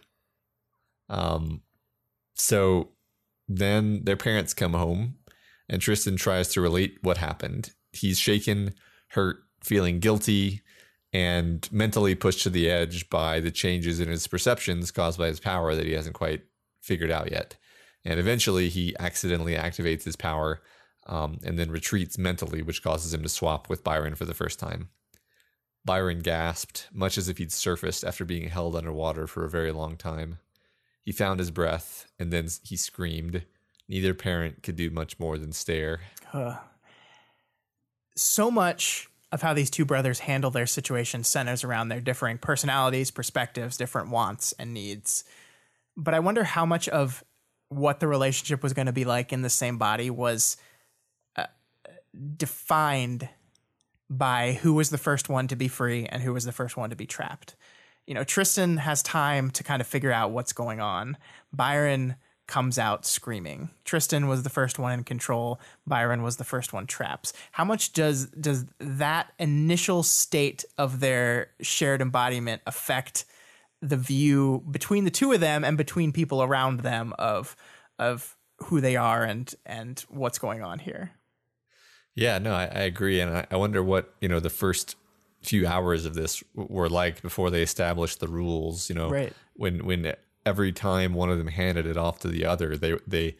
[1.09, 1.61] Um
[2.35, 2.89] so
[3.47, 5.15] then their parents come home
[5.69, 7.71] and Tristan tries to relate what happened.
[7.91, 8.73] He's shaken,
[9.09, 10.61] hurt, feeling guilty,
[11.13, 15.39] and mentally pushed to the edge by the changes in his perceptions caused by his
[15.39, 16.43] power that he hasn't quite
[16.81, 17.57] figured out yet.
[18.05, 20.61] And eventually he accidentally activates his power
[21.07, 24.59] um, and then retreats mentally, which causes him to swap with Byron for the first
[24.59, 24.89] time.
[25.83, 29.97] Byron gasped, much as if he'd surfaced after being held underwater for a very long
[29.97, 30.37] time.
[31.03, 33.43] He found his breath, and then he screamed.
[33.87, 36.01] Neither parent could do much more than stare.
[36.27, 36.57] Huh.
[38.15, 43.11] So much of how these two brothers handle their situation centers around their differing personalities,
[43.11, 45.23] perspectives, different wants, and needs.
[45.95, 47.23] But I wonder how much of
[47.69, 50.57] what the relationship was going to be like in the same body was
[51.37, 51.45] uh,
[52.35, 53.29] defined
[54.09, 56.89] by who was the first one to be free and who was the first one
[56.89, 57.55] to be trapped.
[58.05, 61.17] You know, Tristan has time to kind of figure out what's going on.
[61.53, 62.15] Byron
[62.51, 63.69] comes out screaming.
[63.85, 65.57] Tristan was the first one in control.
[65.87, 67.31] Byron was the first one trapped.
[67.53, 73.23] How much does does that initial state of their shared embodiment affect
[73.81, 77.55] the view between the two of them and between people around them of
[77.97, 78.35] of
[78.65, 81.11] who they are and and what's going on here?
[82.15, 84.97] Yeah, no, I, I agree, and I, I wonder what you know the first
[85.41, 88.89] few hours of this were like before they established the rules.
[88.89, 89.33] You know, Right.
[89.53, 90.13] when when
[90.45, 93.35] every time one of them handed it off to the other, they they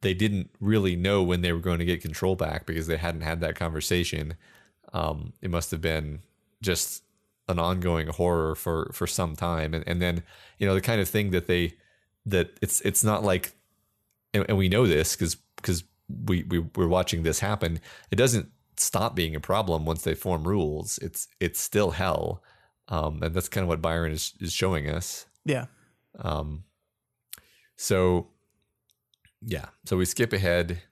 [0.00, 3.20] they didn't really know when they were going to get control back because they hadn't
[3.22, 4.34] had that conversation.
[4.92, 6.20] Um, it must have been
[6.60, 7.02] just
[7.48, 10.22] an ongoing horror for for some time, and and then
[10.58, 11.74] you know the kind of thing that they
[12.26, 13.52] that it's it's not like,
[14.34, 17.80] and, and we know this because because we, we we're watching this happen.
[18.10, 20.98] It doesn't stop being a problem once they form rules.
[20.98, 22.42] It's it's still hell,
[22.88, 25.26] um, and that's kind of what Byron is is showing us.
[25.44, 25.66] Yeah.
[26.18, 26.64] Um,
[27.76, 28.28] so
[29.44, 30.82] yeah, so we skip ahead,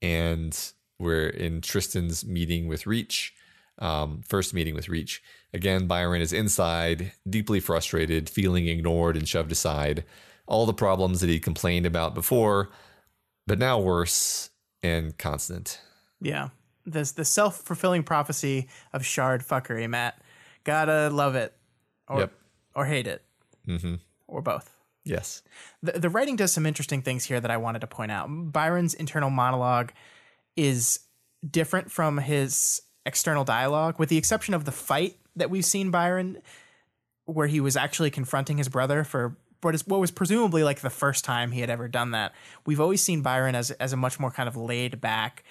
[0.00, 0.58] and
[0.98, 3.34] we're in Tristan's meeting with Reach.
[3.78, 5.22] Um, first meeting with Reach.
[5.54, 10.04] Again, Byron is inside, deeply frustrated, feeling ignored and shoved aside.
[10.46, 12.70] All the problems that he complained about before,
[13.46, 14.50] but now worse
[14.82, 15.80] and constant.
[16.20, 16.48] Yeah.
[16.86, 20.20] This the self fulfilling prophecy of shard fuckery, Matt.
[20.64, 21.54] Gotta love it.
[22.08, 22.32] Or Yep.
[22.74, 23.22] or hate it.
[23.68, 23.96] Mm-hmm.
[24.28, 24.74] Or both.
[25.04, 25.42] Yes.
[25.82, 28.28] The, the writing does some interesting things here that I wanted to point out.
[28.28, 29.92] Byron's internal monologue
[30.56, 31.00] is
[31.48, 36.42] different from his external dialogue, with the exception of the fight that we've seen Byron,
[37.24, 40.90] where he was actually confronting his brother for what is what was presumably like the
[40.90, 42.32] first time he had ever done that.
[42.66, 45.42] We've always seen Byron as as a much more kind of laid back,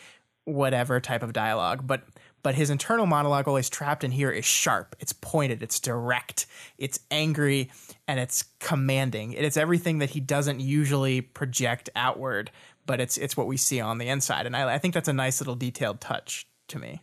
[0.45, 2.03] whatever type of dialogue, but
[2.48, 6.45] but his internal monologue always trapped in here is sharp it's pointed it's direct
[6.78, 7.70] it's angry
[8.08, 12.50] and it's commanding it's everything that he doesn't usually project outward
[12.86, 15.14] but it's it's what we see on the inside and i, I think that's a
[15.14, 17.02] nice little detailed touch to me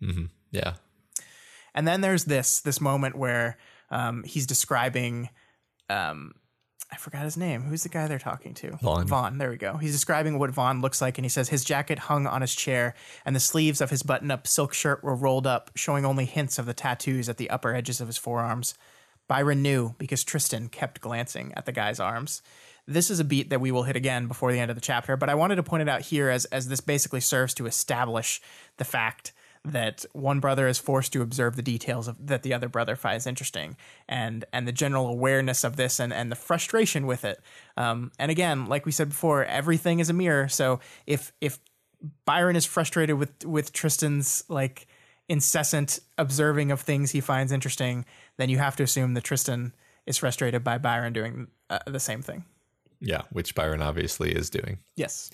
[0.00, 0.26] Mm-hmm.
[0.52, 0.74] Yeah.
[1.74, 3.58] and then there's this this moment where
[3.90, 5.28] um, he's describing
[5.90, 6.34] um,
[6.92, 7.62] I forgot his name.
[7.62, 8.72] Who's the guy they're talking to?
[8.82, 9.06] Vaughn.
[9.06, 9.38] Vaughn.
[9.38, 9.78] There we go.
[9.78, 12.94] He's describing what Vaughn looks like, and he says his jacket hung on his chair,
[13.24, 16.66] and the sleeves of his button-up silk shirt were rolled up, showing only hints of
[16.66, 18.74] the tattoos at the upper edges of his forearms.
[19.26, 22.42] Byron knew because Tristan kept glancing at the guy's arms.
[22.86, 25.16] This is a beat that we will hit again before the end of the chapter,
[25.16, 28.42] but I wanted to point it out here as as this basically serves to establish
[28.76, 29.32] the fact
[29.64, 33.26] that one brother is forced to observe the details of, that the other brother finds
[33.26, 33.76] interesting,
[34.08, 37.40] and and the general awareness of this and and the frustration with it.
[37.76, 40.48] Um, and again, like we said before, everything is a mirror.
[40.48, 41.58] So if if
[42.24, 44.86] Byron is frustrated with with Tristan's like
[45.28, 48.04] incessant observing of things he finds interesting,
[48.36, 49.72] then you have to assume that Tristan
[50.06, 52.44] is frustrated by Byron doing uh, the same thing.
[53.00, 53.22] Yeah.
[53.30, 54.78] Which Byron obviously is doing.
[54.96, 55.30] Yes.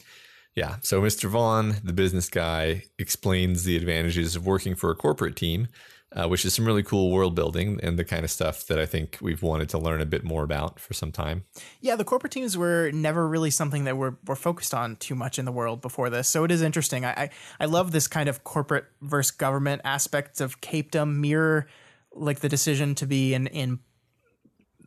[0.57, 0.77] Yeah.
[0.83, 1.29] So Mr.
[1.29, 5.69] Vaughn, the business guy, explains the advantages of working for a corporate team,
[6.13, 8.87] uh, which is some really cool world building and the kind of stuff that I
[8.87, 11.45] think we've wanted to learn a bit more about for some time.
[11.81, 15.15] Yeah, the corporate teams were never really something that we were, were focused on too
[15.15, 16.29] much in the world before this.
[16.29, 17.05] So it is interesting.
[17.05, 17.31] I, I,
[17.61, 21.69] I love this kind of corporate versus government aspects of capedom mirror,
[22.13, 23.79] like the decision to be in, in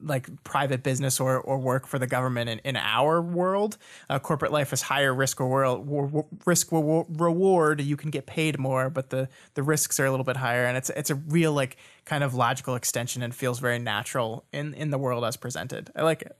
[0.03, 3.77] like private business or, or work for the government in, in our world.
[4.09, 7.81] Uh, corporate life is higher risk or reward, risk reward.
[7.81, 10.65] You can get paid more, but the, the risks are a little bit higher.
[10.65, 14.73] And it's, it's a real like kind of logical extension and feels very natural in,
[14.73, 15.91] in the world as presented.
[15.95, 16.37] I like it.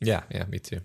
[0.00, 0.22] Yeah.
[0.30, 0.44] Yeah.
[0.48, 0.80] Me too.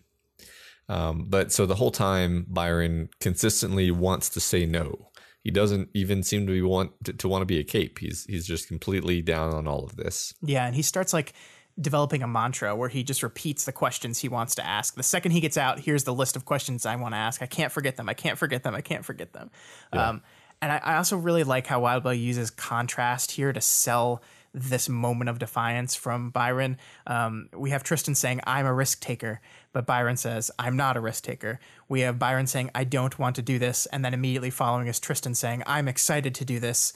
[0.90, 5.08] Um, but so the whole time Byron consistently wants to say no.
[5.44, 7.98] He doesn't even seem to be want to, to want to be a cape.
[7.98, 10.36] He's he's just completely down on all of this.
[10.44, 11.34] Yeah, and he starts like
[11.82, 14.96] developing a mantra where he just repeats the questions he wants to ask.
[14.96, 17.42] The second he gets out, here's the list of questions I want to ask.
[17.42, 18.08] I can't forget them.
[18.08, 18.76] I can't forget them.
[18.76, 19.50] I can't forget them.
[19.94, 20.10] Yeah.
[20.10, 20.22] Um,
[20.62, 24.22] and I, I, also really like how Wildbow uses contrast here to sell
[24.54, 26.78] this moment of defiance from Byron.
[27.08, 29.42] Um, we have Tristan saying, I'm a risk taker,
[29.74, 31.60] but Byron says, I'm not a risk taker.
[31.88, 33.86] We have Byron saying, I don't want to do this.
[33.88, 36.94] And then immediately following is Tristan saying, I'm excited to do this.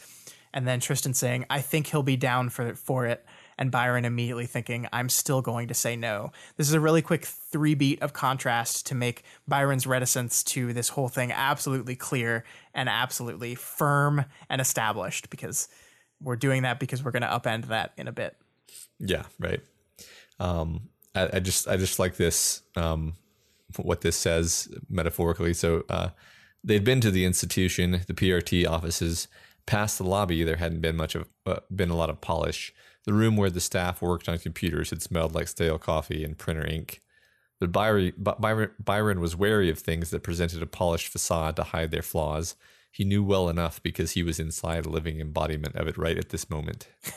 [0.54, 3.26] And then Tristan saying, I think he'll be down for, for it
[3.58, 6.32] and Byron immediately thinking, I'm still going to say no.
[6.58, 10.90] This is a really quick three beat of contrast to make Byron's reticence to this
[10.90, 12.44] whole thing absolutely clear
[12.74, 15.68] and absolutely firm and established because
[16.22, 18.36] we're doing that because we're going to upend that in a bit.
[19.00, 19.62] Yeah, right.
[20.40, 23.14] Um, I, I just I just like this um,
[23.78, 25.54] what this says metaphorically.
[25.54, 26.10] So uh,
[26.64, 29.28] they'd been to the institution, the PRT offices.
[29.66, 32.74] Past the lobby, there hadn't been much of uh, been a lot of polish.
[33.06, 36.66] The room where the staff worked on computers had smelled like stale coffee and printer
[36.66, 37.02] ink.
[37.60, 42.02] But Byron, Byron was wary of things that presented a polished facade to hide their
[42.02, 42.56] flaws.
[42.92, 46.30] He knew well enough because he was inside a living embodiment of it right at
[46.30, 46.88] this moment.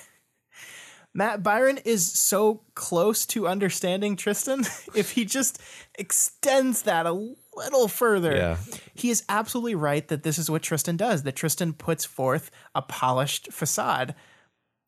[1.14, 4.60] Matt Byron is so close to understanding Tristan.
[4.94, 5.60] if he just
[5.98, 8.56] extends that a little further, yeah.
[8.94, 12.82] he is absolutely right that this is what Tristan does, that Tristan puts forth a
[12.82, 14.14] polished facade.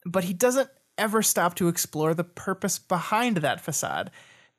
[0.05, 0.71] But he doesn't
[1.01, 4.11] ever stop to explore the purpose behind that facade.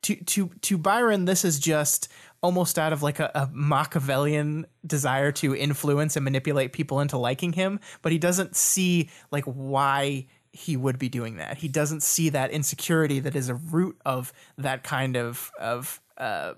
[0.04, 2.10] To to to Byron, this is just
[2.42, 7.54] almost out of like a, a, Machiavellian desire to influence and manipulate people into liking
[7.54, 11.58] him, but he doesn't see like why he would be doing that.
[11.58, 16.54] He doesn't see that insecurity that is a root of that kind of of uh,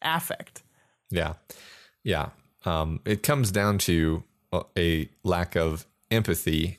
[0.00, 0.62] affect.
[1.10, 1.34] Yeah,
[2.02, 2.30] yeah.
[2.64, 4.24] Um, it comes down to
[4.76, 6.78] a lack of empathy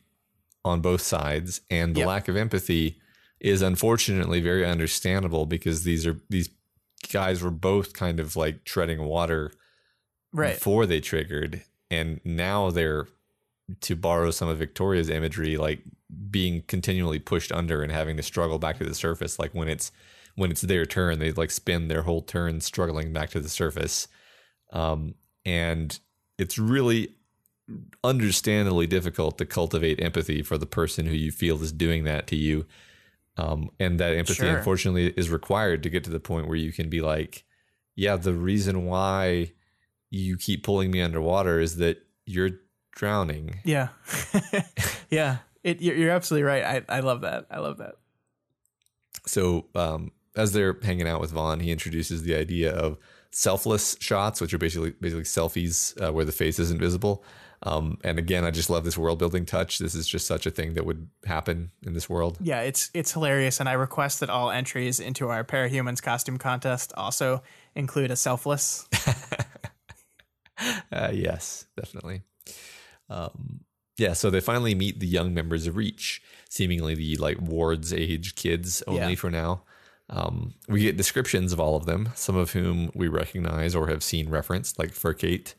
[0.66, 2.07] on both sides, and the yep.
[2.07, 2.99] lack of empathy
[3.39, 6.49] is unfortunately very understandable because these are these
[7.11, 9.51] guys were both kind of like treading water
[10.32, 10.55] right.
[10.55, 13.07] before they triggered, and now they're
[13.82, 15.82] to borrow some of Victoria's imagery, like
[16.30, 19.39] being continually pushed under and having to struggle back to the surface.
[19.39, 19.91] Like when it's
[20.36, 24.07] when it's their turn, they like spend their whole turn struggling back to the surface.
[24.72, 25.97] Um, and
[26.38, 27.16] it's really
[28.03, 32.36] understandably difficult to cultivate empathy for the person who you feel is doing that to
[32.36, 32.66] you.
[33.38, 34.57] Um, and that empathy, sure.
[34.57, 37.45] unfortunately, is required to get to the point where you can be like,
[37.95, 39.53] yeah, the reason why
[40.09, 42.51] you keep pulling me underwater is that you're
[42.91, 43.59] drowning.
[43.64, 43.89] Yeah.
[45.09, 45.38] yeah.
[45.64, 46.64] It, you're, you're absolutely right.
[46.64, 47.47] I, I love that.
[47.49, 47.95] I love that.
[49.26, 52.97] So, um, as they're hanging out with Vaughn, he introduces the idea of
[53.32, 57.24] selfless shots, which are basically basically selfies uh, where the face isn't visible.
[57.66, 59.80] Um, and again, I just love this world building touch.
[59.80, 62.38] This is just such a thing that would happen in this world.
[62.41, 66.91] Yeah, it's it's hilarious, and I request that all entries into our Parahumans costume contest
[66.98, 67.41] also
[67.73, 68.88] include a selfless.
[70.91, 72.23] uh, yes, definitely.
[73.10, 73.61] Um,
[73.98, 78.35] yeah, so they finally meet the young members of Reach, seemingly the like wards age
[78.35, 79.15] kids only yeah.
[79.15, 79.64] for now.
[80.10, 84.03] Um, we get descriptions of all of them, some of whom we recognize or have
[84.03, 85.53] seen referenced, like Furcate.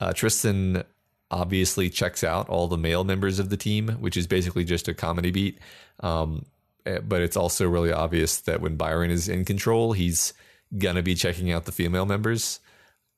[0.00, 0.82] Uh, Tristan
[1.30, 4.94] obviously checks out all the male members of the team, which is basically just a
[4.94, 5.58] comedy beat.
[6.00, 6.46] Um,
[6.84, 10.32] eh, but it's also really obvious that when Byron is in control, he's
[10.78, 12.60] gonna be checking out the female members.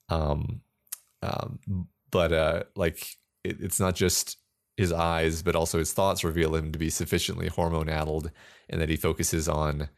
[0.08, 0.62] Um,
[1.22, 1.58] um,
[2.10, 4.38] but uh, like it, it's not just
[4.76, 8.30] his eyes, but also his thoughts reveal him to be sufficiently hormone addled,
[8.70, 9.88] and that he focuses on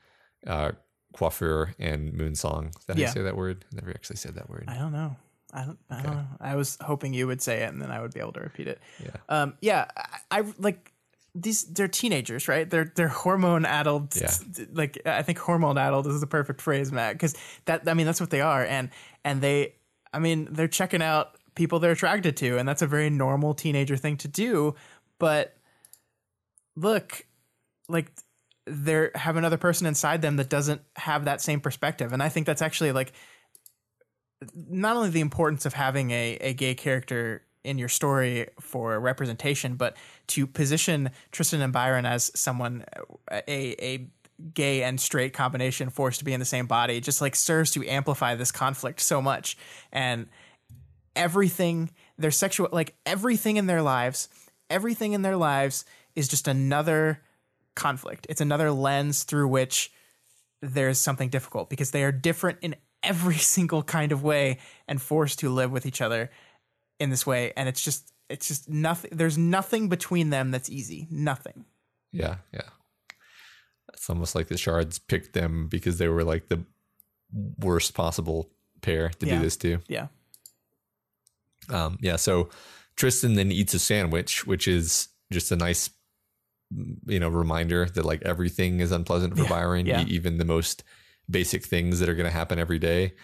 [0.47, 0.73] uh,
[1.15, 2.73] coiffure and moonsong.
[2.87, 3.09] Did yeah.
[3.09, 3.65] I say that word?
[3.73, 4.65] I never actually said that word.
[4.69, 5.17] I don't know.
[5.53, 5.79] I don't.
[5.91, 6.03] I okay.
[6.05, 6.27] don't know.
[6.41, 8.69] I was hoping you would say it, and then I would be able to repeat
[8.69, 8.81] it.
[9.03, 9.17] Yeah.
[9.29, 9.55] Um.
[9.61, 9.87] Yeah.
[9.97, 10.93] I, I like
[11.35, 11.65] these.
[11.65, 12.69] They're teenagers, right?
[12.69, 14.15] They're they're hormone addled.
[14.17, 14.33] Yeah.
[14.73, 17.89] Like I think hormone addled is the perfect phrase, Matt, because that.
[17.89, 18.91] I mean, that's what they are, and
[19.25, 19.75] and they.
[20.13, 23.97] I mean, they're checking out people they're attracted to, and that's a very normal teenager
[23.97, 24.75] thing to do.
[25.19, 25.57] But
[26.77, 27.27] look,
[27.89, 28.11] like
[28.67, 32.47] they have another person inside them that doesn't have that same perspective, and I think
[32.47, 33.13] that's actually like
[34.55, 39.75] not only the importance of having a, a gay character in your story for representation,
[39.77, 39.97] but
[40.29, 42.85] to position Tristan and Byron as someone
[43.31, 44.07] a a
[44.55, 47.87] gay and straight combination forced to be in the same body just like serves to
[47.87, 49.59] amplify this conflict so much.
[49.93, 50.29] And
[51.15, 54.29] everything their sexual like everything in their lives
[54.71, 55.85] everything in their lives
[56.15, 57.21] is just another
[57.75, 58.27] conflict.
[58.31, 59.93] It's another lens through which
[60.63, 64.59] there's something difficult because they are different in every single kind of way
[64.89, 66.31] and forced to live with each other
[66.99, 71.07] in this way and it's just it's just nothing there's nothing between them that's easy
[71.11, 71.65] nothing
[72.13, 72.69] Yeah, yeah.
[73.93, 76.63] It's almost like the shards picked them because they were like the
[77.59, 78.51] worst possible
[78.83, 79.37] pair to Yeah.
[79.37, 79.79] do this to.
[79.89, 80.09] yeah
[81.69, 82.49] Um, yeah, so
[82.97, 85.91] Tristan then eats a sandwich, which is just a nice,
[87.07, 90.05] you know, reminder that like everything is unpleasant for Yeah, Byron, yeah.
[90.07, 90.83] even the most
[91.31, 93.15] basic things that are going to happen every day.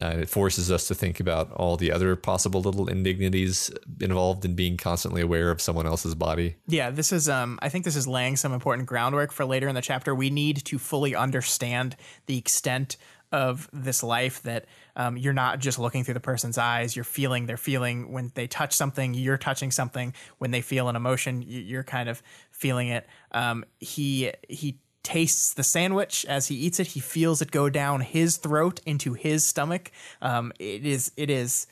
[0.00, 3.68] And it forces us to think about all the other possible little indignities
[4.00, 6.54] involved in being constantly aware of someone else's body.
[6.68, 9.74] Yeah, this is um I think this is laying some important groundwork for later in
[9.74, 10.14] the chapter.
[10.14, 12.96] We need to fully understand the extent
[13.32, 14.66] of this life that
[14.96, 18.46] um, you're not just looking through the person's eyes you're feeling their feeling when they
[18.46, 22.88] touch something you're touching something when they feel an emotion you- you're kind of feeling
[22.88, 27.70] it um, he he tastes the sandwich as he eats it he feels it go
[27.70, 31.66] down his throat into his stomach um, it is it is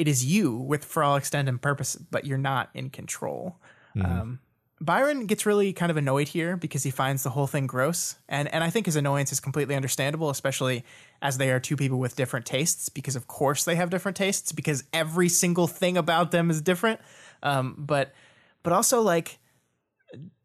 [0.00, 3.58] it is you with for all extent and purpose, but you're not in control.
[4.02, 4.38] Um,
[4.80, 8.48] Byron gets really kind of annoyed here because he finds the whole thing gross, and
[8.48, 10.86] and I think his annoyance is completely understandable, especially
[11.20, 12.88] as they are two people with different tastes.
[12.88, 16.98] Because of course they have different tastes, because every single thing about them is different.
[17.42, 18.14] Um, but
[18.62, 19.38] but also like,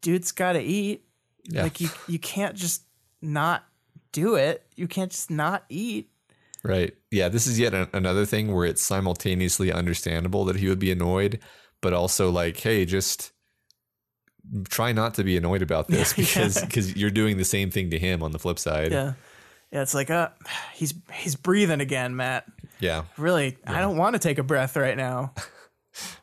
[0.02, 1.05] dude's got to eat.
[1.48, 1.62] Yeah.
[1.62, 2.82] Like you you can't just
[3.22, 3.64] not
[4.12, 4.64] do it.
[4.76, 6.10] You can't just not eat.
[6.62, 6.94] Right.
[7.10, 7.28] Yeah.
[7.28, 11.38] This is yet an- another thing where it's simultaneously understandable that he would be annoyed,
[11.80, 13.32] but also like, hey, just
[14.68, 16.64] try not to be annoyed about this Yeah, because yeah.
[16.66, 18.92] because you're doing the same thing to him on the flip side.
[18.92, 19.12] Yeah.
[19.72, 20.28] Yeah, it's like uh
[20.74, 22.46] he's he's breathing again, Matt.
[22.78, 23.02] Yeah.
[23.18, 25.32] Really, I don't want to take a breath right now.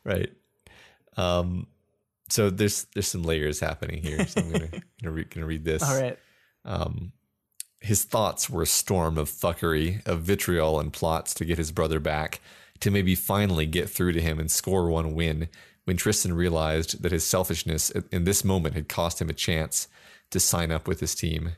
[0.04, 0.30] Right.
[1.16, 1.66] Um.
[2.28, 4.26] So there's there's some layers happening here.
[4.26, 4.68] So I'm gonna
[5.02, 5.82] gonna, re- gonna read this.
[5.82, 6.18] All right.
[6.64, 7.12] Um,
[7.80, 12.00] his thoughts were a storm of fuckery, of vitriol and plots to get his brother
[12.00, 12.40] back,
[12.80, 15.48] to maybe finally get through to him and score one win.
[15.84, 19.86] When Tristan realized that his selfishness in this moment had cost him a chance
[20.30, 21.52] to sign up with his team.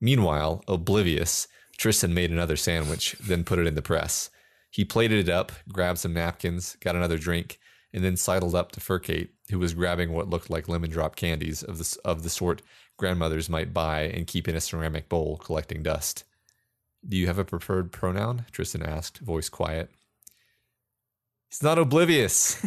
[0.00, 1.46] Meanwhile, oblivious,
[1.76, 4.30] Tristan made another sandwich, then put it in the press.
[4.70, 7.59] He plated it up, grabbed some napkins, got another drink,
[7.92, 11.62] and then sidled up to Furcate, who was grabbing what looked like lemon drop candies
[11.62, 12.62] of the, of the sort
[12.96, 16.24] grandmothers might buy and keep in a ceramic bowl collecting dust.
[17.08, 18.44] Do you have a preferred pronoun?
[18.52, 19.90] Tristan asked, voice quiet.
[21.48, 22.64] He's not oblivious.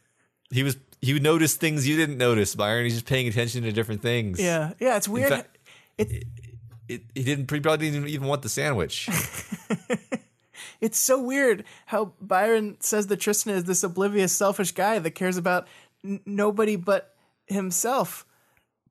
[0.50, 2.84] he was he noticed things you didn't notice, Byron.
[2.84, 4.40] He's just paying attention to different things.
[4.40, 4.72] Yeah.
[4.80, 5.28] Yeah, it's weird.
[5.30, 5.58] fact-
[5.96, 6.24] it
[6.88, 9.08] It, he didn't he probably didn't even want the sandwich.
[10.80, 15.36] it's so weird how Byron says that Tristan is this oblivious, selfish guy that cares
[15.36, 15.66] about
[16.04, 17.14] n- nobody but
[17.46, 18.24] himself.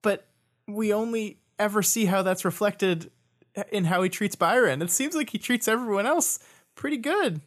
[0.02, 0.28] But
[0.68, 3.10] we only ever see how that's reflected
[3.72, 4.82] in how he treats Byron.
[4.82, 6.40] It seems like he treats everyone else
[6.76, 7.42] pretty good.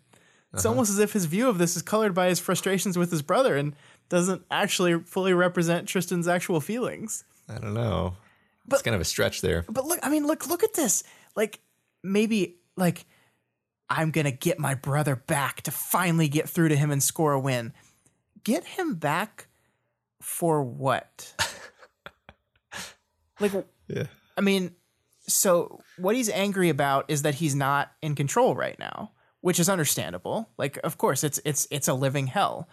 [0.52, 0.72] It's uh-huh.
[0.72, 3.56] almost as if his view of this is colored by his frustrations with his brother
[3.56, 3.74] and
[4.08, 7.24] doesn't actually fully represent Tristan's actual feelings.
[7.48, 8.16] I don't know.
[8.70, 9.64] it's kind of a stretch there.
[9.68, 11.04] But look, I mean, look, look at this.
[11.36, 11.60] Like,
[12.02, 13.06] maybe, like,
[13.90, 17.40] I'm gonna get my brother back to finally get through to him and score a
[17.40, 17.72] win.
[18.44, 19.48] Get him back
[20.22, 21.34] for what?
[23.40, 24.04] like, uh, Yeah.
[24.38, 24.74] I mean,
[25.26, 29.68] so what he's angry about is that he's not in control right now, which is
[29.68, 30.48] understandable.
[30.56, 32.68] Like, of course, it's it's it's a living hell,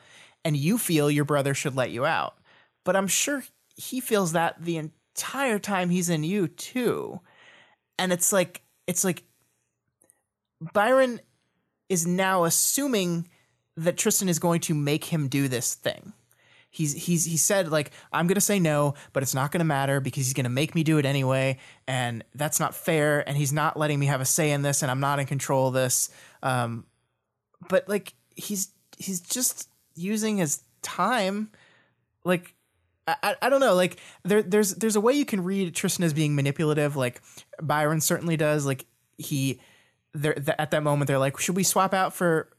[0.46, 2.36] and you feel your brother should let you out,
[2.84, 3.44] but I'm sure
[3.76, 7.20] he feels that the entire time he's in you too,
[7.98, 9.24] and it's like it's like
[10.74, 11.20] Byron
[11.90, 13.28] is now assuming
[13.76, 16.14] that Tristan is going to make him do this thing.
[16.70, 20.26] He's he's he said like I'm gonna say no, but it's not gonna matter because
[20.26, 23.28] he's gonna make me do it anyway, and that's not fair.
[23.28, 25.70] And he's not letting me have a say in this, and I'm not in control
[25.70, 26.10] of this.
[26.44, 26.86] Um,
[27.70, 31.52] but like he's he's just using his time,
[32.24, 32.54] like.
[33.10, 33.74] I- I don't know.
[33.74, 36.98] Like there, there's there's a way you can read Tristan as being manipulative.
[36.98, 37.22] Like
[37.62, 38.66] Byron certainly does.
[38.66, 38.86] Like
[39.18, 39.62] he,
[40.22, 42.50] they're, th- at that moment they're like, should we swap out for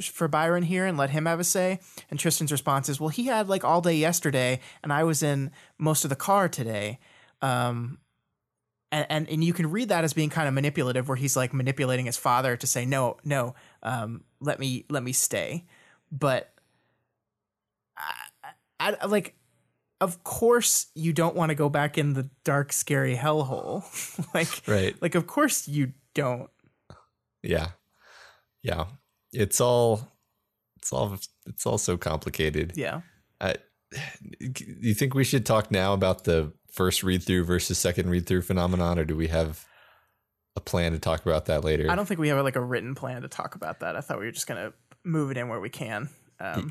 [0.00, 1.80] for Byron here and let him have a say?
[2.10, 5.50] And Tristan's response is, well, he had like all day yesterday, and I was in
[5.78, 6.98] most of the car today.
[7.42, 7.98] Um,
[8.92, 11.52] and, and and you can read that as being kind of manipulative, where he's like
[11.52, 15.64] manipulating his father to say, no, no, um, let me let me stay.
[16.10, 16.50] But
[18.80, 19.34] I, I, like
[20.00, 23.82] of course you don't want to go back in the dark, scary hellhole.
[24.34, 24.94] like, Right.
[25.02, 26.48] like of course you don't.
[27.42, 27.68] Yeah.
[28.62, 28.86] Yeah.
[29.32, 30.12] It's all
[30.76, 32.72] it's all it's all so complicated.
[32.76, 33.02] Yeah.
[33.40, 33.56] I,
[34.52, 38.26] do you think we should talk now about the first read through versus second read
[38.26, 39.64] through phenomenon or do we have
[40.56, 41.90] a plan to talk about that later?
[41.90, 43.96] I don't think we have like a written plan to talk about that.
[43.96, 44.72] I thought we were just gonna
[45.04, 46.08] move it in where we can.
[46.40, 46.70] Um,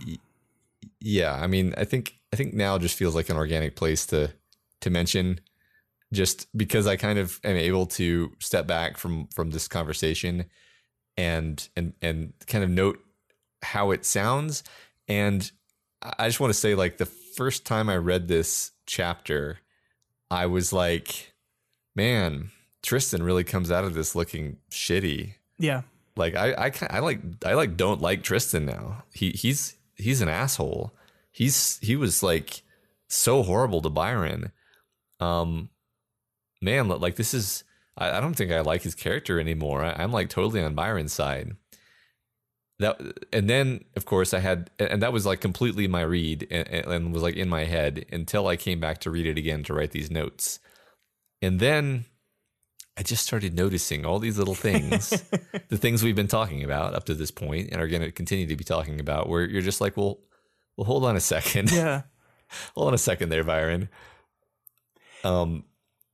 [1.00, 4.34] yeah, I mean, I think I think now just feels like an organic place to
[4.82, 5.40] to mention
[6.14, 10.46] just because I kind of am able to step back from from this conversation
[11.18, 13.00] and and and kind of note
[13.62, 14.64] how it sounds
[15.08, 15.52] and
[16.02, 19.60] I just want to say like the first time I read this chapter
[20.30, 21.34] I was like
[21.96, 22.52] man
[22.84, 25.82] Tristan really comes out of this looking shitty yeah.
[26.16, 29.04] like I, I, I like, I like don't like Tristan now.
[29.12, 30.94] He, he's, he's an asshole.
[31.32, 32.62] He's, he was like
[33.08, 34.52] so horrible to Byron.
[35.20, 35.70] Um,
[36.62, 37.64] man, like this is,
[37.98, 39.84] I, I don't think I like his character anymore.
[39.84, 41.56] I, I'm like totally on Byron's side.
[42.80, 43.02] That,
[43.34, 47.14] and then of course I had, and that was like completely my read and, and
[47.14, 49.92] was like in my head until I came back to read it again to write
[49.92, 50.60] these notes.
[51.42, 52.06] And then
[52.98, 55.10] I just started noticing all these little things,
[55.70, 58.48] the things we've been talking about up to this point and are going to continue
[58.48, 60.20] to be talking about, where you're just like, well,
[60.76, 61.72] well, hold on a second.
[61.72, 62.04] Yeah.
[62.76, 63.90] hold on a second there, Byron.
[65.24, 65.64] Um,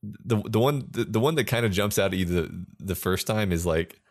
[0.03, 2.95] the the one the, the one that kind of jumps out at you the the
[2.95, 4.01] first time is like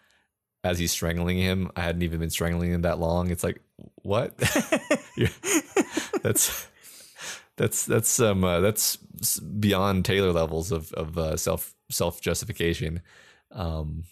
[0.64, 1.70] as he's strangling him.
[1.76, 3.30] I hadn't even been strangling him that long.
[3.30, 3.60] It's like
[3.96, 4.36] what?
[6.22, 6.68] That's
[7.56, 8.96] that's that's um uh, that's
[9.40, 13.02] beyond Taylor levels of of uh, self self justification.
[13.50, 14.04] Um,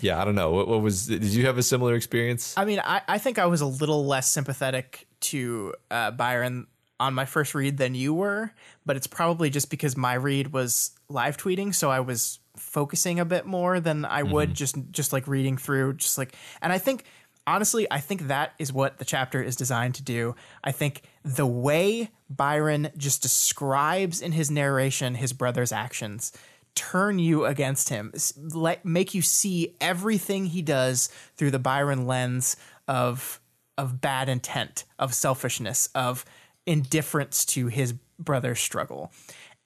[0.00, 0.50] yeah, I don't know.
[0.50, 1.06] What, what was?
[1.06, 2.54] Did you have a similar experience?
[2.56, 6.66] I mean, I, I think I was a little less sympathetic to uh, Byron
[6.98, 8.52] on my first read than you were,
[8.84, 13.24] but it's probably just because my read was live tweeting, so I was focusing a
[13.24, 14.32] bit more than I mm-hmm.
[14.32, 16.34] would just just like reading through, just like.
[16.62, 17.04] And I think
[17.46, 20.34] honestly, I think that is what the chapter is designed to do.
[20.64, 26.32] I think the way Byron just describes in his narration his brother's actions
[26.76, 28.12] turn you against him,
[28.52, 32.56] let make you see everything he does through the Byron lens
[32.86, 33.40] of
[33.78, 36.24] of bad intent, of selfishness, of
[36.66, 39.12] indifference to his brother's struggle.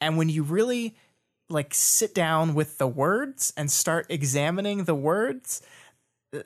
[0.01, 0.97] And when you really
[1.49, 5.63] like sit down with the words and start examining the words,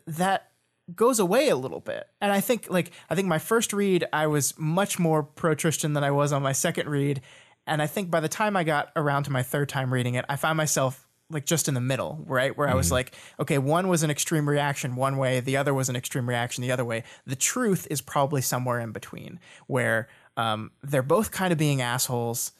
[0.06, 0.50] that
[0.94, 2.06] goes away a little bit.
[2.20, 5.92] And I think like I think my first read I was much more pro Tristan
[5.92, 7.20] than I was on my second read.
[7.66, 10.24] And I think by the time I got around to my third time reading it,
[10.28, 12.56] I found myself like just in the middle, right?
[12.56, 12.94] Where I was mm-hmm.
[12.94, 16.62] like, okay, one was an extreme reaction one way, the other was an extreme reaction
[16.62, 17.04] the other way.
[17.26, 22.52] The truth is probably somewhere in between, where um, they're both kind of being assholes,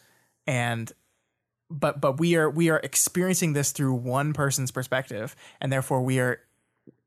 [0.47, 0.93] and
[1.71, 6.19] but but we are we are experiencing this through one person's perspective, and therefore we
[6.21, 6.41] are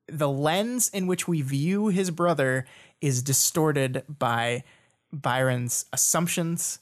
[0.07, 2.65] the lens in which we view his brother
[3.01, 4.63] is distorted by
[5.11, 6.79] Byron's assumptions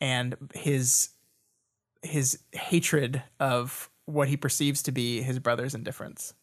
[0.00, 1.10] and his
[2.02, 6.34] his hatred of what he perceives to be his brother's indifference.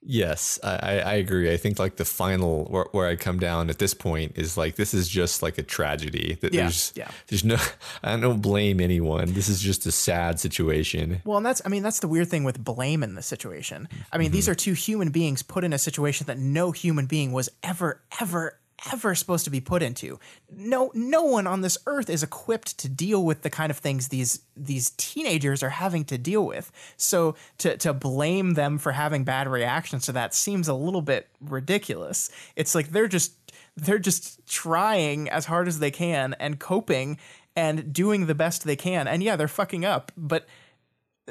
[0.00, 1.52] Yes, I, I agree.
[1.52, 4.76] I think like the final where, where I come down at this point is like
[4.76, 6.38] this is just like a tragedy.
[6.40, 7.10] That Yeah, there's yeah.
[7.26, 7.56] there's no
[8.02, 9.32] I don't blame anyone.
[9.32, 11.20] This is just a sad situation.
[11.24, 13.88] Well, and that's I mean that's the weird thing with blame in this situation.
[14.12, 14.52] I mean, these mm-hmm.
[14.52, 18.58] are two human beings put in a situation that no human being was ever ever
[18.92, 20.18] ever supposed to be put into.
[20.50, 24.08] No no one on this earth is equipped to deal with the kind of things
[24.08, 26.70] these these teenagers are having to deal with.
[26.96, 31.28] So to to blame them for having bad reactions to that seems a little bit
[31.40, 32.30] ridiculous.
[32.56, 33.32] It's like they're just
[33.76, 37.18] they're just trying as hard as they can and coping
[37.54, 39.08] and doing the best they can.
[39.08, 40.46] And yeah, they're fucking up, but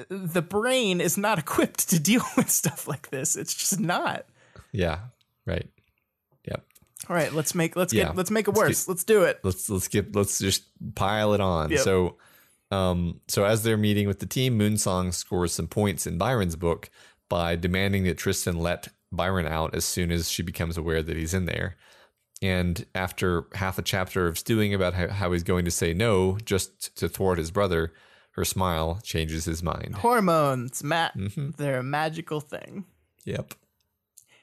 [0.09, 3.35] the brain is not equipped to deal with stuff like this.
[3.35, 4.25] It's just not.
[4.71, 4.99] Yeah,
[5.45, 5.69] right.
[7.09, 8.05] All right, let's make let's Yeah.
[8.05, 8.87] get let's make it Let's worse.
[8.87, 9.39] let's do it.
[9.43, 10.63] let's let's get let's just
[10.95, 11.69] pile it on.
[11.71, 11.79] Yep.
[11.79, 12.17] So
[12.71, 16.89] um so as they're meeting with the team, Moonsong scores some points in Byron's book
[17.29, 21.33] by demanding that Tristan let Byron out as soon as she becomes aware that he's
[21.33, 21.77] in there.
[22.41, 26.37] And after half a chapter of stewing about how, how he's going to say no
[26.45, 27.93] just to thwart his brother,
[28.31, 29.95] her smile changes his mind.
[29.95, 31.51] Hormones, Matt, Mm-hmm.
[31.57, 32.85] they're a magical thing.
[33.25, 33.53] Yep.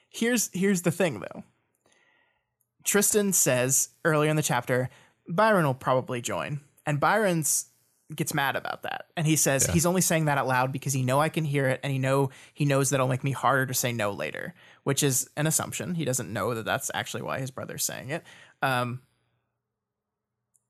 [0.09, 1.43] Here's here's the thing though.
[2.85, 4.89] Tristan says earlier in the chapter,
[5.27, 6.61] Byron will probably join.
[6.85, 7.65] And Byron's
[8.13, 9.07] gets mad about that.
[9.17, 11.67] And he says he's only saying that out loud because he know I can hear
[11.67, 14.53] it and he know he knows that'll make me harder to say no later,
[14.83, 15.95] which is an assumption.
[15.95, 18.23] He doesn't know that that's actually why his brother's saying it.
[18.61, 19.01] Um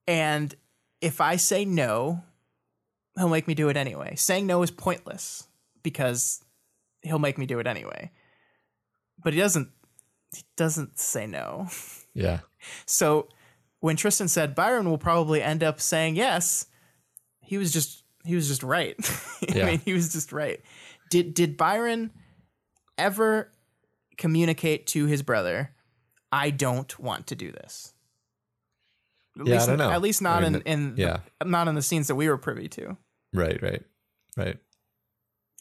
[0.08, 0.56] and
[1.02, 2.24] if I say no,
[3.18, 4.16] he'll make me do it anyway.
[4.16, 5.46] Saying no is pointless
[5.84, 6.42] because
[7.02, 8.12] he'll make me do it anyway.
[9.22, 9.70] But he doesn't
[10.34, 11.68] he doesn't say no.
[12.16, 12.40] Yeah.
[12.88, 13.28] So
[13.82, 16.66] when Tristan said Byron will probably end up saying yes,
[17.42, 18.96] he was just he was just right.
[19.50, 19.66] I Yeah.
[19.68, 20.60] mean, he was just right.
[21.12, 22.12] Did did Byron
[22.98, 23.52] ever
[24.18, 25.76] communicate to his brother,
[26.32, 27.94] I don't want to do this?
[29.40, 29.92] At Yeah, I least, don't know.
[29.92, 31.20] At least not I mean, in, in yeah.
[31.40, 32.98] the, not in the scenes that we were privy to.
[33.34, 33.84] Right, right.
[34.38, 34.58] Right.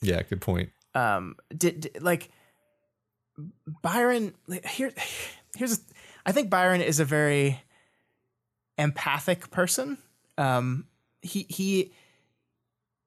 [0.01, 0.70] Yeah, good point.
[0.94, 2.31] um did, did- like
[3.82, 4.93] byron like, here
[5.56, 5.81] here's a,
[6.26, 7.60] i think byron is a very
[8.78, 9.98] empathic person.
[10.36, 10.86] Um
[11.22, 11.92] he he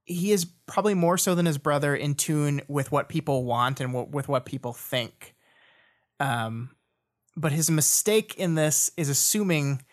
[0.06, 3.94] he is probably more so than his brother in tune with what people want and
[3.94, 5.36] what, with what people think.
[6.20, 6.70] Um
[7.36, 9.84] but his mistake in this is assuming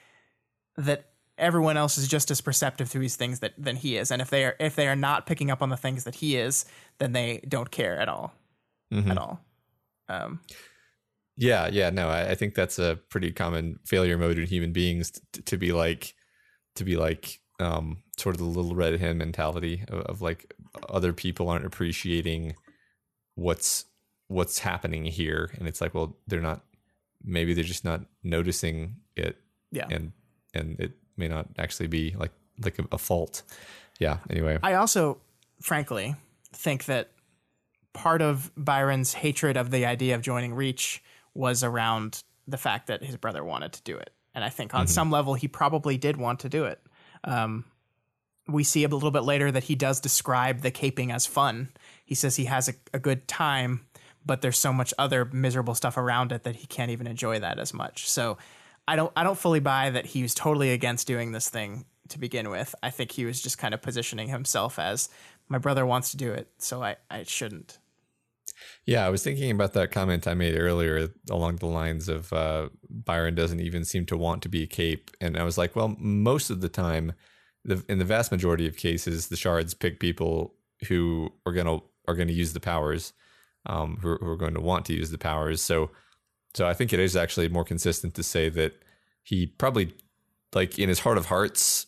[0.77, 4.11] that everyone else is just as perceptive to these things that than he is.
[4.13, 6.37] And if they are if they are not picking up on the things that he
[6.37, 6.65] is
[6.99, 8.33] then they don't care at all.
[8.93, 9.11] Mhm.
[9.11, 9.41] at all.
[10.09, 10.41] Um
[11.37, 15.11] Yeah, yeah, no, I, I think that's a pretty common failure mode in human beings
[15.33, 16.15] to, to be like,
[16.77, 20.55] to be like, um, sort of the little red hen mentality of, of like
[20.89, 22.55] other people aren't appreciating
[23.35, 23.85] what's
[24.29, 26.63] what's happening here, and it's like, well, they're not.
[27.27, 29.39] Maybe they're just not noticing it,
[29.75, 30.13] yeah and
[30.55, 32.33] and it may not actually be like
[32.65, 33.43] like a, a fault.
[33.99, 34.19] Yeah.
[34.31, 34.59] Anyway.
[34.63, 35.19] i also
[35.61, 36.17] frankly
[36.53, 37.11] think that
[37.93, 41.03] part of byron's hatred of the idea of joining reach
[41.35, 44.87] was around the fact that his brother wanted to do it and i think on
[44.87, 46.81] some level he probably did want to do it
[47.25, 47.65] um
[48.49, 51.71] we see a little bit later that he does describe the caping as fun.
[52.05, 53.87] He says he has a, a good time,
[54.25, 57.59] but there's so much other miserable stuff around it that he can't even enjoy that
[57.59, 58.09] as much.
[58.09, 58.39] So
[58.87, 62.19] I don't I don't fully buy that he was totally against doing this thing to
[62.19, 62.75] begin with.
[62.83, 65.09] I think he was just kind of positioning himself as
[65.49, 67.79] my brother wants to do it, so I, I shouldn't.
[68.87, 72.69] Yeah, I was thinking about that comment I made earlier along the lines of uh,
[72.89, 75.11] Byron doesn't even seem to want to be a cape.
[75.21, 77.13] And I was like, well, most of the time,
[77.65, 80.55] the, in the vast majority of cases, the shards pick people
[80.89, 83.15] who are going to are going to use the powers,
[83.67, 85.63] um, who, who are going to want to use the powers.
[85.63, 85.91] So,
[86.53, 88.75] so I think it is actually more consistent to say that
[89.23, 89.95] he probably,
[90.55, 91.87] like in his heart of hearts,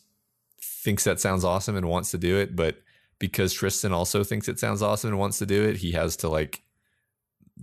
[0.59, 2.81] thinks that sounds awesome and wants to do it, but
[3.19, 6.29] because Tristan also thinks it sounds awesome and wants to do it, he has to
[6.29, 6.63] like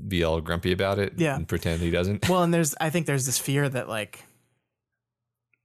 [0.08, 1.36] be all grumpy about it Yeah.
[1.36, 2.28] and pretend he doesn't.
[2.28, 4.22] Well, and there's I think there's this fear that like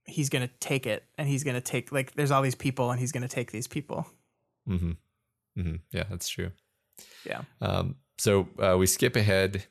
[0.04, 3.12] he's gonna take it and he's gonna take like there's all these people and he's
[3.12, 4.06] gonna take these people.
[4.66, 4.92] hmm
[5.56, 6.50] hmm Yeah, that's true.
[7.24, 7.42] Yeah.
[7.60, 9.64] Um, so uh, we skip ahead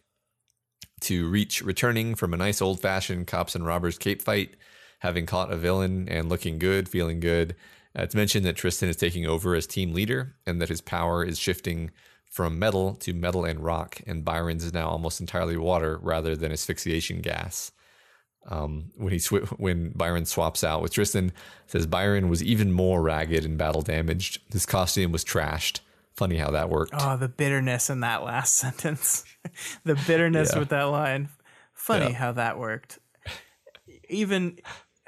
[1.02, 4.56] to Reach returning from a nice old fashioned cops and robbers cape fight,
[4.99, 7.56] having caught a villain and looking good, feeling good.
[7.98, 11.23] Uh, it's mentioned that Tristan is taking over as team leader and that his power
[11.23, 11.91] is shifting
[12.30, 16.51] from metal to metal and rock, and Byron's is now almost entirely water rather than
[16.51, 17.72] asphyxiation gas.
[18.47, 21.31] Um, when he sw- when Byron swaps out with Tristan,
[21.68, 24.41] says Byron was even more ragged and battle damaged.
[24.51, 25.81] His costume was trashed.
[26.15, 26.93] Funny how that worked.
[26.97, 29.23] Oh, the bitterness in that last sentence.
[29.84, 30.60] the bitterness Yeah.
[30.60, 31.30] with that line.
[31.73, 32.14] Funny Yeah.
[32.18, 32.99] how that worked.
[34.10, 34.57] Even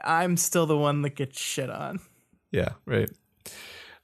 [0.04, 2.00] I'm still the one that gets shit on.
[2.52, 3.10] Yeah, right.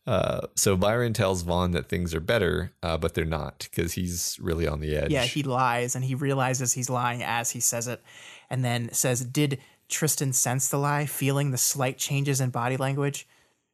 [0.07, 4.39] Uh, so Byron tells Vaughn that things are better, uh, but they're not because he's
[4.41, 5.11] really on the edge.
[5.11, 8.01] Yeah, he lies and he realizes he's lying as he says it
[8.49, 9.59] and then says, Did
[9.89, 13.27] Tristan sense the lie, feeling the slight changes in body language?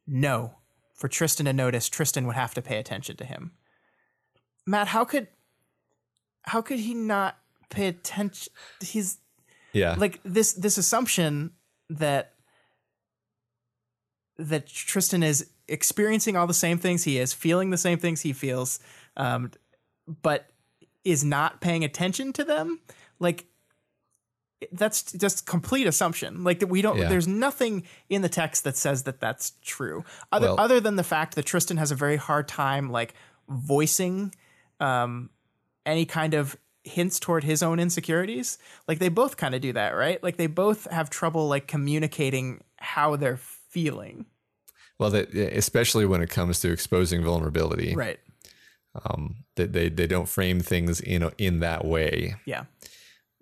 [0.08, 0.56] No.
[0.92, 3.52] For Tristan to notice, Tristan would have to pay attention to him.
[4.66, 5.28] Matt, how could
[6.42, 7.38] how could he not
[7.70, 8.52] pay attention?
[8.80, 9.18] He's
[9.72, 11.52] yeah, like this this assumption
[11.90, 12.34] that
[14.38, 18.32] that Tristan is experiencing all the same things he is, feeling the same things he
[18.32, 18.78] feels,
[19.16, 19.50] um,
[20.22, 20.50] but
[21.04, 22.80] is not paying attention to them.
[23.18, 23.46] Like
[24.72, 26.44] that's just complete assumption.
[26.44, 26.98] Like that we don't.
[26.98, 27.08] Yeah.
[27.08, 31.04] There's nothing in the text that says that that's true, other Well- other than the
[31.04, 33.14] fact that Tristan has a very hard time like
[33.48, 34.34] voicing
[34.80, 35.30] um,
[35.84, 38.58] any kind of hints toward his own insecurities.
[38.86, 40.22] Like they both kind of do that, right?
[40.22, 44.26] Like they both have trouble like communicating how they're feeling.
[44.98, 48.18] Well, that, especially when it comes to exposing vulnerability, Right.
[49.04, 52.36] um, that they, they don't frame things in a, in that way.
[52.46, 52.64] Yeah.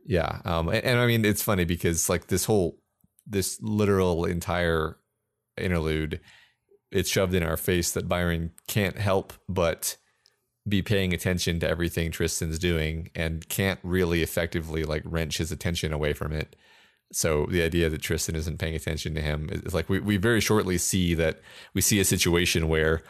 [0.05, 2.79] Yeah, um, and, and I mean it's funny because like this whole
[3.25, 4.97] this literal entire
[5.57, 6.19] interlude,
[6.91, 9.97] it's shoved in our face that Byron can't help but
[10.69, 15.93] be paying attention to everything Tristan's doing and can't really effectively like wrench his attention
[15.93, 16.57] away from it.
[17.13, 20.41] So the idea that Tristan isn't paying attention to him is like we, we very
[20.41, 21.41] shortly see that
[21.75, 23.03] we see a situation where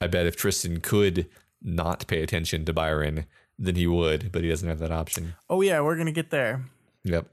[0.00, 1.28] I bet if Tristan could
[1.62, 3.26] not pay attention to Byron,
[3.58, 5.34] then he would, but he doesn't have that option.
[5.48, 6.64] Oh yeah, we're gonna get there.
[7.04, 7.28] Yep.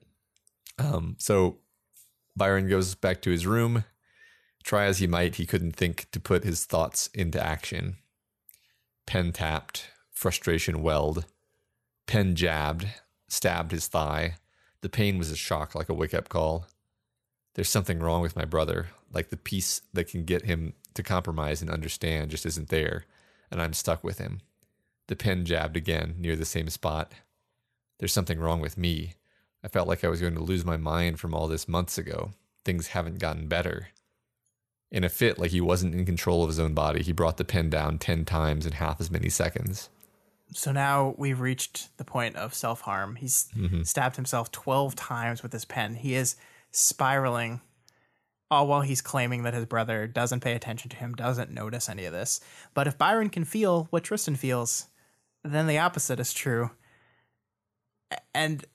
[0.78, 1.58] Um, so
[2.36, 3.84] Byron goes back to his room.
[4.64, 7.98] Try as he might, he couldn't think to put his thoughts into action.
[9.08, 11.26] Pen tapped, frustration welled.
[12.06, 12.88] Pen jabbed,
[13.28, 14.36] stabbed his thigh.
[14.82, 16.66] The pain was a shock like a wake up call.
[17.54, 21.62] There's something wrong with my brother, like the piece that can get him to compromise
[21.62, 23.06] and understand just isn't there,
[23.50, 24.42] and I'm stuck with him.
[25.08, 27.12] The pen jabbed again near the same spot.
[28.00, 29.16] There's something wrong with me.
[29.64, 32.32] I felt like I was going to lose my mind from all this months ago.
[32.66, 33.90] Things haven't gotten better.
[34.92, 37.46] In a fit, like he wasn't in control of his own body, he brought the
[37.46, 39.90] pen down 10 times in half as many seconds.
[40.54, 43.16] So now we've reached the point of self harm.
[43.16, 43.84] He's Mm-hmm.
[43.84, 45.96] stabbed himself 12 times with his pen.
[45.96, 46.36] He is
[46.72, 47.62] spiraling,
[48.50, 52.06] all while he's claiming that his brother doesn't pay attention to him, doesn't notice any
[52.06, 52.42] of this.
[52.74, 54.88] But if Byron can feel what Tristan feels,
[55.44, 56.72] then the opposite is true.
[58.34, 58.66] And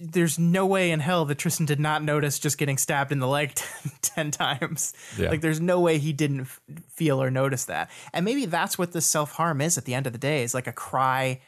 [0.00, 3.26] there's no way in hell that Tristan did not notice just getting stabbed in the
[3.26, 3.54] leg
[4.02, 4.94] 10 times.
[5.18, 5.30] Yeah.
[5.30, 7.90] Like there's no way he didn't f- feel or notice that.
[8.12, 10.42] And maybe that's what this self-harm is at the end of the day.
[10.42, 11.40] Is like a cry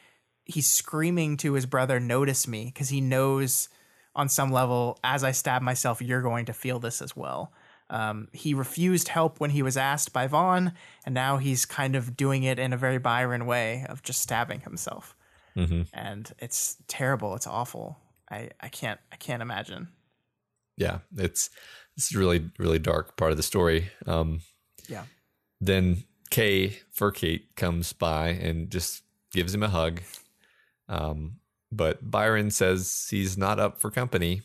[0.44, 3.68] he's screaming to his brother notice me because he knows
[4.16, 7.52] on some level as I stab myself you're going to feel this as well.
[7.90, 10.72] Um, he refused help when he was asked by Vaughn,
[11.06, 14.60] and now he's kind of doing it in a very Byron way of just stabbing
[14.60, 15.14] himself
[15.92, 17.34] and it's terrible.
[17.34, 17.98] It's awful.
[18.30, 19.88] I, I can't I can't imagine.
[20.76, 21.50] Yeah, it's
[21.96, 23.90] it's a really really dark part of the story.
[24.06, 24.40] Um,
[24.88, 25.04] Yeah.
[25.60, 29.02] then Kay Furcate comes by and just
[29.32, 30.02] gives him a hug.
[30.88, 31.40] Um,
[31.72, 34.42] but Byron says he's not up for company.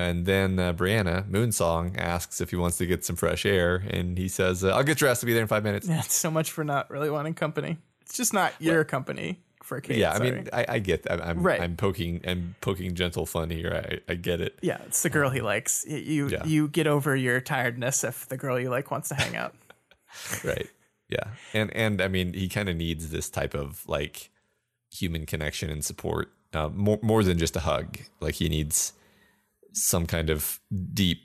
[0.00, 4.16] And then uh, Brianna Moonsong asks if he wants to get some fresh air, and
[4.16, 6.30] he says, uh, "I'll get dressed to be there in five minutes." Yeah, it's so
[6.30, 7.78] much for not really wanting company.
[8.02, 9.96] It's just not your company Furcate.
[9.98, 10.30] yeah, I sorry.
[10.32, 11.24] mean, I, I get that.
[11.24, 11.60] I'm Right.
[11.60, 14.00] I'm poking I'm poking gentle fun here.
[14.08, 14.58] I, I get it.
[14.62, 15.84] yeah, it's the girl he likes.
[15.86, 16.44] You Yeah.
[16.46, 19.54] you get over your tiredness if the girl you like wants to hang out.
[20.44, 20.68] right
[21.10, 21.24] yeah
[21.54, 24.30] and and i mean he kind of needs this type of like
[24.90, 28.94] human connection and support uh, more more than just a hug like he needs
[29.74, 30.60] some kind of
[30.94, 31.20] deep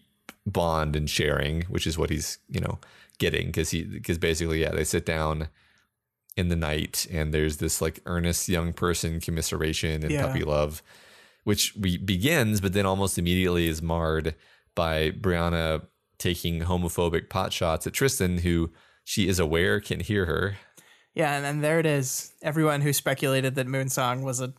[0.46, 2.78] bond and sharing which is what he's you know
[3.20, 5.48] getting because he because basically yeah they sit down
[6.36, 10.26] in the night and there's this like earnest young person commiseration and Yeah.
[10.28, 10.82] puppy love
[11.44, 14.34] which we begins but then almost immediately is marred
[14.76, 15.86] by Brianna
[16.18, 18.72] taking homophobic pot shots at Tristan who
[19.04, 20.58] she is aware can hear her
[21.16, 22.32] Yeah, and then there it is.
[22.42, 24.52] Everyone who speculated that Moonsong was a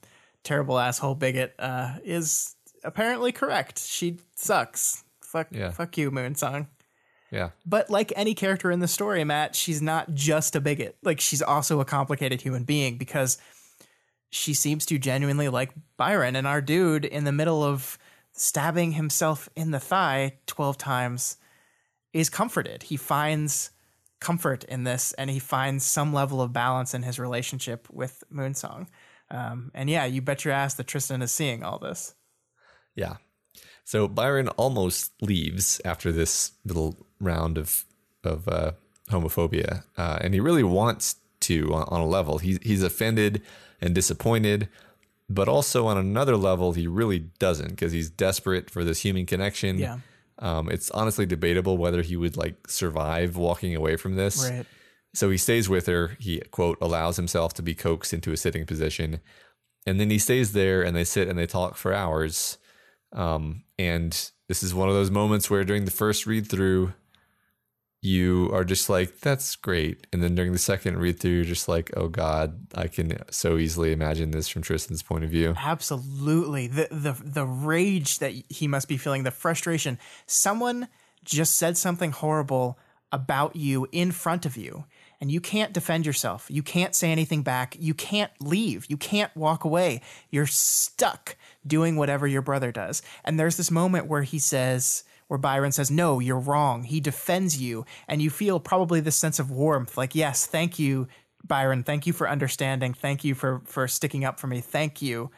[0.45, 3.81] terrible asshole bigot uh, is apparently correct.
[3.81, 5.03] She sucks.
[5.21, 5.73] Fuck, Yeah.
[5.73, 6.69] fuck you, Moonsong.
[7.35, 10.97] Yeah But like any character in the story, Matt, she's not just a bigot.
[11.03, 13.39] Like she's also a complicated human being because
[14.31, 17.99] she seems to genuinely like Byron and our dude in the middle of
[18.33, 21.37] stabbing himself in the thigh 12 times
[22.13, 22.85] is comforted.
[22.85, 23.71] He finds
[24.21, 28.87] comfort in this and he finds some level of balance in his relationship with Moonsong.
[29.31, 32.15] Um, and yeah, you bet your ass that Tristan is seeing all this.
[32.95, 33.17] Yeah.
[33.85, 37.85] So Byron almost leaves after this little round of
[38.23, 38.73] of uh,
[39.11, 42.39] homophobia, uh, and he really wants to on, on a level.
[42.39, 43.43] He's he's offended
[43.81, 44.69] and disappointed,
[45.29, 49.79] but also on another level, he really doesn't because he's desperate for this human connection.
[49.79, 49.99] Yeah.
[50.39, 54.51] Um, it's honestly debatable whether he would like survive walking away from this.
[54.51, 54.67] Right.
[55.15, 56.17] So he stays with her.
[56.19, 59.21] He, quote, allows himself to be coaxed into a sitting position.
[59.87, 62.59] And then he stays there and they sit and they talk for hours.
[63.13, 66.93] Um, and this is one of those moments where during the first read through,
[68.03, 70.07] you are just like, that's great.
[70.13, 73.57] And then during the second read through, you're just like, oh God, I can so
[73.57, 75.55] easily imagine this from Tristan's point of view.
[75.57, 76.67] Absolutely.
[76.67, 79.99] The the the rage that he must be feeling, the frustration.
[80.27, 80.89] Someone
[81.25, 82.79] just said something horrible
[83.11, 84.85] about you in front of you
[85.21, 86.47] and you can't defend yourself.
[86.49, 87.77] You can't say anything back.
[87.79, 88.87] You can't leave.
[88.89, 90.01] You can't walk away.
[90.31, 91.37] You're stuck
[91.67, 93.03] doing whatever your brother does.
[93.25, 97.61] And there's this moment where he says where Byron says, "No, you're wrong." He defends
[97.61, 101.09] you and you feel probably this sense of warmth like, "Yes, thank you,
[101.43, 101.83] Byron.
[101.83, 102.95] Thank you for understanding.
[102.95, 104.61] Thank you for for sticking up for me.
[104.61, 105.31] Thank you."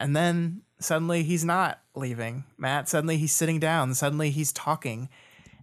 [0.00, 2.44] And then suddenly he's not leaving.
[2.58, 3.94] Matt, suddenly he's sitting down.
[3.94, 5.08] Suddenly he's talking.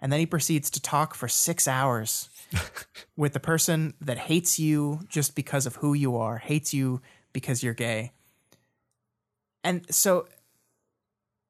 [0.02, 2.30] And then he proceeds to talk for six hours
[3.15, 7.02] with the person that hates you just because of who you are, hates you
[7.34, 8.11] because you're gay.
[9.64, 10.28] And so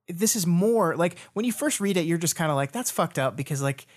[0.08, 2.92] this is more like when you first read it, you're just kind of like, that's
[2.92, 3.88] fucked up because like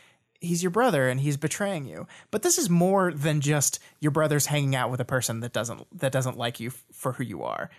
[0.40, 2.06] he's your brother and he's betraying you.
[2.30, 5.86] But this is more than just your brother's hanging out with a person that doesn't
[5.98, 7.70] that doesn't like you f- for who you are.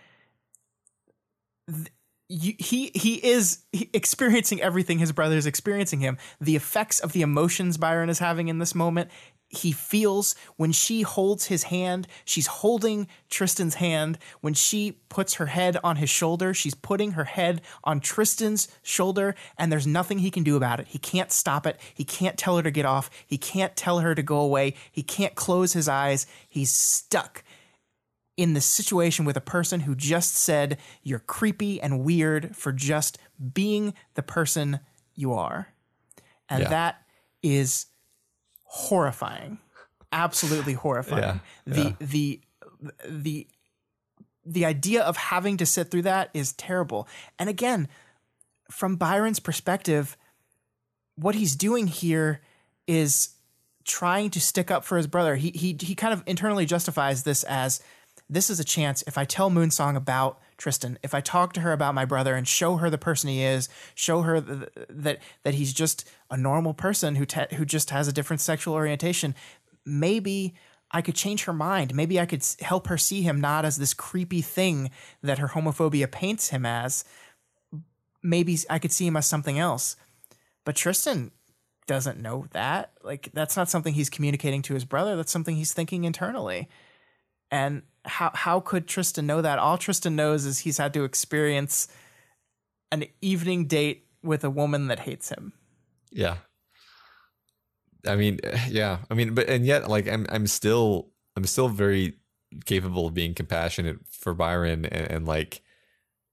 [1.69, 1.87] Th-
[2.27, 6.17] he he is experiencing everything his brother is experiencing him.
[6.41, 9.09] The effects of the emotions Byron is having in this moment
[9.49, 12.07] he feels when she holds his hand.
[12.25, 14.17] She's holding Tristan's hand.
[14.41, 19.35] When she puts her head on his shoulder, she's putting her head on Tristan's shoulder,
[19.57, 20.87] and there's nothing he can do about it.
[20.87, 21.79] He can't stop it.
[21.93, 23.09] He can't tell her to get off.
[23.25, 24.75] He can't tell her to go away.
[24.91, 26.25] He can't close his eyes.
[26.47, 27.43] He's stuck
[28.37, 33.17] in the situation with a person who just said, You're creepy and weird for just
[33.53, 34.79] being the person
[35.15, 35.69] you are.
[36.49, 36.69] And Yeah.
[36.69, 37.01] that
[37.41, 37.87] is
[38.63, 39.59] horrifying.
[40.11, 41.23] Absolutely horrifying.
[41.23, 41.91] Yeah, The yeah.
[41.99, 42.41] the
[43.09, 43.47] the
[44.47, 47.07] the idea of having to sit through that is terrible.
[47.39, 47.87] And again,
[48.69, 50.15] from Byron's perspective,
[51.15, 52.41] what he's doing here
[52.87, 53.29] is
[53.85, 55.35] trying to stick up for his brother.
[55.35, 57.81] He he he kind of internally justifies this as
[58.29, 61.73] this is a chance if I tell Moonsong about Tristan, if I talk to her
[61.73, 65.53] about my brother and show her the person he is, show her th- that that
[65.53, 69.35] he's just a normal person who te- who just has a different sexual orientation,
[69.85, 70.55] maybe
[70.91, 71.93] I could change her mind.
[71.93, 74.91] Maybe I could help her see him not as this creepy thing
[75.21, 77.03] that her homophobia paints him as.
[78.23, 79.97] Maybe I could see him as something else.
[80.63, 81.31] But Tristan
[81.85, 82.91] doesn't know that.
[83.03, 85.15] Like that's not something he's communicating to his brother.
[85.15, 86.69] That's something he's thinking internally.
[87.51, 89.59] And how how could Tristan know that?
[89.59, 91.87] All Tristan knows is he's had to experience
[92.91, 95.53] an evening date with a woman that hates him.
[96.11, 96.37] Yeah.
[98.07, 98.99] I mean, yeah.
[99.09, 102.17] I mean, but and yet, like, I'm I'm still I'm still very
[102.65, 105.61] capable of being compassionate for Byron and, and like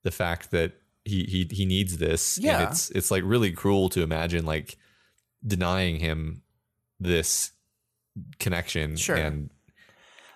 [0.05, 0.73] the fact that
[1.05, 2.39] he he he needs this.
[2.39, 2.61] Yeah.
[2.61, 4.77] And it's it's like really cruel to imagine like
[5.45, 6.43] denying him
[7.01, 7.53] this
[8.39, 8.97] connection.
[8.97, 9.17] Sure.
[9.17, 9.51] And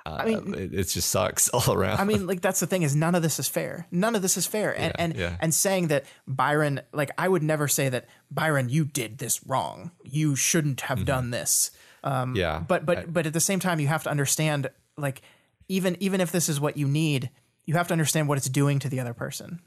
[0.07, 1.99] uh, I mean- it, it just sucks all around.
[2.01, 3.87] I mean, like that's the thing is none of this is fair.
[3.91, 4.73] None of this is fair.
[4.77, 5.37] And Yeah, and yeah.
[5.41, 9.91] and saying that Byron, like I would never say that Byron, you did this wrong.
[10.05, 11.70] You shouldn't have done this.
[12.05, 12.62] Um, yeah.
[12.66, 15.23] but but but at the same time, you have to understand, like
[15.69, 17.31] even even if this is what you need,
[17.65, 19.61] you have to understand what it's doing to the other person.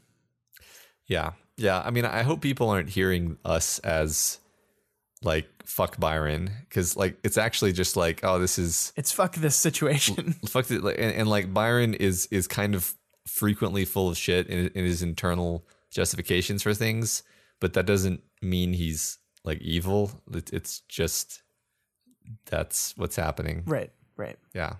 [1.06, 1.32] Yeah.
[1.56, 1.82] Yeah.
[1.84, 4.38] I mean, I hope people aren't hearing us as
[5.22, 9.56] like fuck Byron because like it's actually just like oh this is It's fuck this
[9.56, 10.32] situation.
[10.48, 12.94] fuck it and, and like Byron is is kind of
[13.26, 17.22] frequently full of shit in, in his internal justifications for things,
[17.60, 20.10] but that doesn't mean he's like evil.
[20.32, 21.42] It, it's just
[22.46, 23.62] that's what's happening.
[23.66, 23.90] right.
[24.16, 24.38] Right.
[24.54, 24.74] Yeah.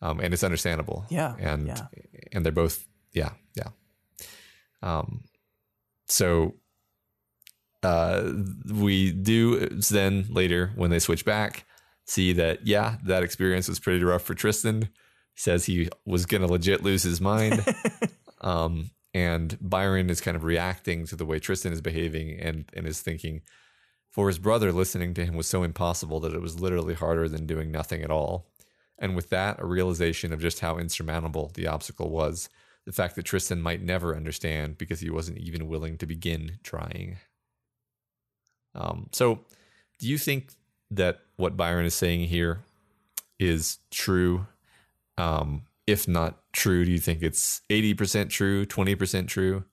[0.00, 1.04] Um, and it's understandable.
[1.10, 1.86] Yeah, And yeah.
[2.32, 3.68] and they're both yeah, yeah.
[4.82, 5.24] Um
[6.06, 6.54] so
[7.82, 8.32] uh
[8.72, 11.66] we do then later when they switch back
[12.06, 14.82] see that yeah, that experience was pretty rough for Tristan.
[14.82, 17.64] He says he was gonna legit lose his mind.
[18.40, 22.86] um and Byron is kind of reacting to the way Tristan is behaving and and
[22.86, 23.42] is thinking
[24.10, 27.46] for his brother listening to him was so impossible that it was literally harder than
[27.46, 28.46] doing nothing at all.
[28.98, 32.48] And with that, a realization of just how insurmountable the obstacle was.
[32.86, 37.18] The fact that Tristan might never understand because he wasn't even willing to begin trying.
[38.76, 39.40] Um, so,
[39.98, 40.52] do you think
[40.90, 42.60] that what Byron is saying here
[43.40, 44.46] is true?
[45.18, 49.64] Um, if not true, do you think it's 80% true, 20% true?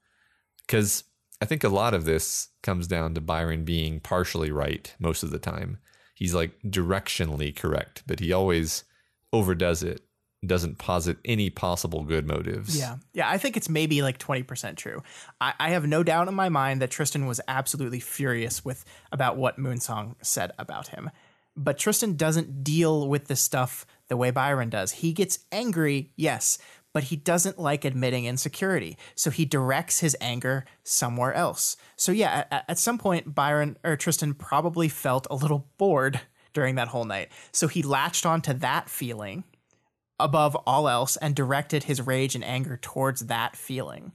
[0.66, 1.04] Because
[1.42, 5.32] I think a lot of this comes down to Byron being partially right most of
[5.32, 5.80] the time.
[6.16, 8.86] He's like directionally correct, but he always
[9.34, 10.02] overdoes it,
[10.48, 12.78] doesn't posit any possible good motives.
[12.78, 12.98] Yeah.
[13.14, 13.30] Yeah.
[13.30, 15.04] I think it's maybe like 20% true.
[15.40, 19.38] I, I have no doubt in my mind that Tristan was absolutely furious with about
[19.38, 21.10] what Moonsong said about him.
[21.56, 24.92] But Tristan doesn't deal with this stuff the way Byron does.
[24.92, 26.58] He gets angry, yes,
[26.94, 28.98] but he doesn't like admitting insecurity.
[29.16, 31.76] So he directs his anger somewhere else.
[31.96, 36.22] So yeah, at, at some point Byron or Tristan probably felt a little bored
[36.54, 37.30] during that whole night.
[37.52, 39.44] So he latched onto that feeling
[40.24, 44.14] above all else and directed his rage and anger towards that feeling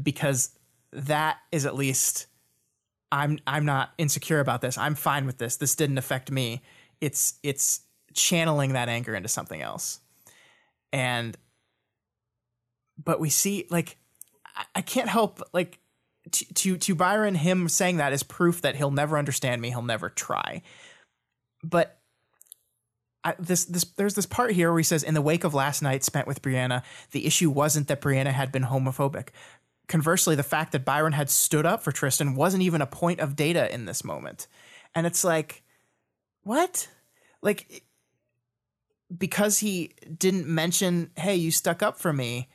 [0.00, 0.50] because
[0.92, 2.26] that is at least
[3.10, 4.76] I'm I'm not insecure about this.
[4.76, 5.56] I'm fine with this.
[5.56, 6.62] This didn't affect me.
[7.00, 7.80] It's it's
[8.12, 10.00] channeling that anger into something else.
[10.92, 11.36] And
[13.02, 13.96] but we see like
[14.54, 15.78] I, I can't help like
[16.30, 19.82] to, to to Byron him saying that is proof that he'll never understand me, he'll
[19.82, 20.62] never try.
[21.62, 21.98] But
[23.26, 25.82] I, this this there's this part here where he says, "In the wake of last
[25.82, 29.30] night spent with Brianna, the issue wasn't that Brianna had been homophobic.
[29.88, 33.36] conversely, the fact that Byron had stood up for Tristan wasn't even a point of
[33.36, 34.46] data in this moment.
[34.94, 35.62] And it's like,
[36.42, 36.88] what?
[37.42, 37.82] Like,
[39.16, 42.48] because he didn't mention, hey, you stuck up for me,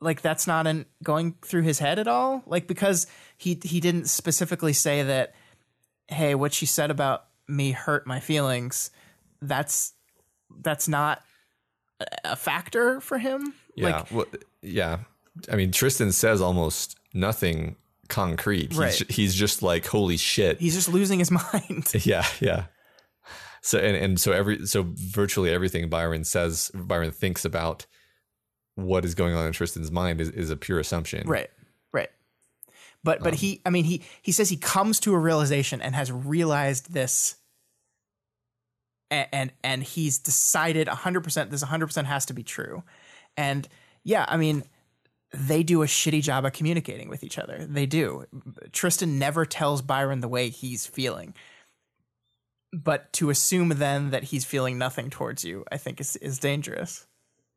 [0.00, 0.66] like that's not
[1.02, 2.42] going through his head at all?
[2.46, 3.06] Like, because
[3.36, 5.34] he, he didn't specifically say that,
[6.08, 8.90] hey, what she said about me hurt my feelings,
[9.42, 9.92] that's,
[10.62, 11.22] that's not
[12.24, 13.54] a factor for him.
[13.74, 13.98] Yeah.
[13.98, 14.26] Like, well,
[14.62, 14.98] yeah.
[15.50, 17.76] I mean, Tristan says almost nothing
[18.08, 18.70] concrete.
[18.72, 19.02] He's, Right.
[19.10, 20.60] he's just like, holy shit.
[20.60, 21.88] he's just losing his mind.
[22.04, 22.64] Yeah, yeah.
[23.60, 27.86] So and, and so every so virtually everything Byron says Byron thinks about
[28.76, 31.26] what is going on in Tristan's mind is, is a pure assumption.
[31.28, 31.50] Right.
[31.92, 32.08] Right.
[33.02, 35.94] But but um, he I mean he he says he comes to a realization and
[35.96, 37.34] has realized this
[39.10, 42.82] and and, and he's decided 100% this 100% has to be true.
[43.36, 43.66] And
[44.04, 44.64] yeah, I mean
[45.32, 47.66] they do a shitty job of communicating with each other.
[47.68, 48.24] They do.
[48.72, 51.34] Tristan never tells Byron the way he's feeling.
[52.72, 57.06] But to assume then that he's feeling nothing towards you, I think is is dangerous.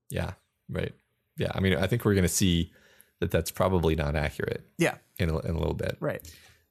[0.09, 0.31] Yeah.
[0.69, 0.93] Right.
[1.37, 1.51] Yeah.
[1.53, 2.71] I mean, I think we're going to see
[3.19, 5.95] that that's probably not accurate Yeah, in a, in a little bit.
[5.99, 6.21] right.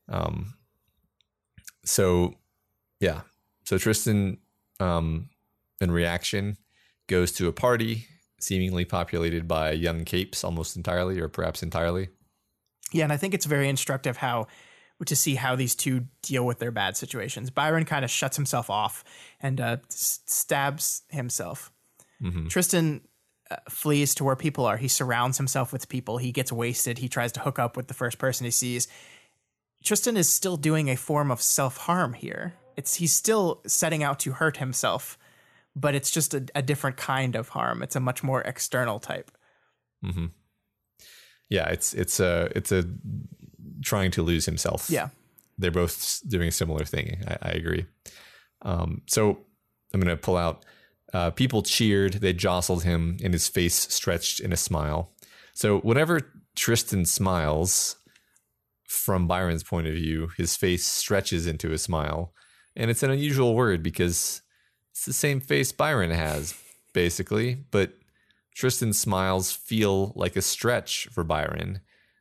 [0.09, 0.55] Um,
[1.85, 2.35] so
[2.98, 3.20] yeah,
[3.65, 4.39] so Tristan,
[4.81, 5.28] um,
[5.81, 6.57] in reaction,
[7.09, 8.07] goes to a party
[8.40, 12.09] seemingly populated by young capes almost entirely, or perhaps entirely.
[12.93, 14.47] Yeah, and I think it's very instructive how
[15.07, 17.51] to see how these two deal with their bad situations.
[17.51, 19.05] Byron kind of shuts himself off
[19.40, 21.73] and uh, stabs himself.
[22.48, 23.01] Tristan
[23.51, 24.77] uh, flees to where people are.
[24.77, 26.19] He surrounds himself with people.
[26.19, 26.98] He gets wasted.
[26.98, 28.89] He tries to hook up with the first person he sees.
[29.82, 32.55] Tristan is still doing a form of self harm here.
[32.81, 35.19] It's he's still setting out to hurt himself,
[35.77, 37.82] but it's just a, a different kind of harm.
[37.82, 39.31] It's a much more external type.
[41.48, 42.85] Yeah, it's it's a it's a
[43.82, 44.89] trying to lose himself.
[44.89, 45.09] Yeah.
[45.59, 47.23] they're both doing a similar thing.
[47.28, 47.85] I, I agree.
[48.62, 49.39] Um, so
[49.93, 50.65] I'm going to pull out.
[51.12, 52.15] Uh, people cheered.
[52.15, 55.11] They jostled him, and his face stretched in a smile.
[55.52, 56.20] So whenever
[56.55, 57.97] Tristan smiles,
[58.90, 62.32] from Byron's point of view, his face stretches into a smile,
[62.81, 64.43] and it's an unusual word because
[64.90, 66.55] it's the same face Byron has,
[66.94, 67.55] basically.
[67.70, 67.93] But
[68.55, 71.81] Tristan's smiles feel like a stretch for Byron.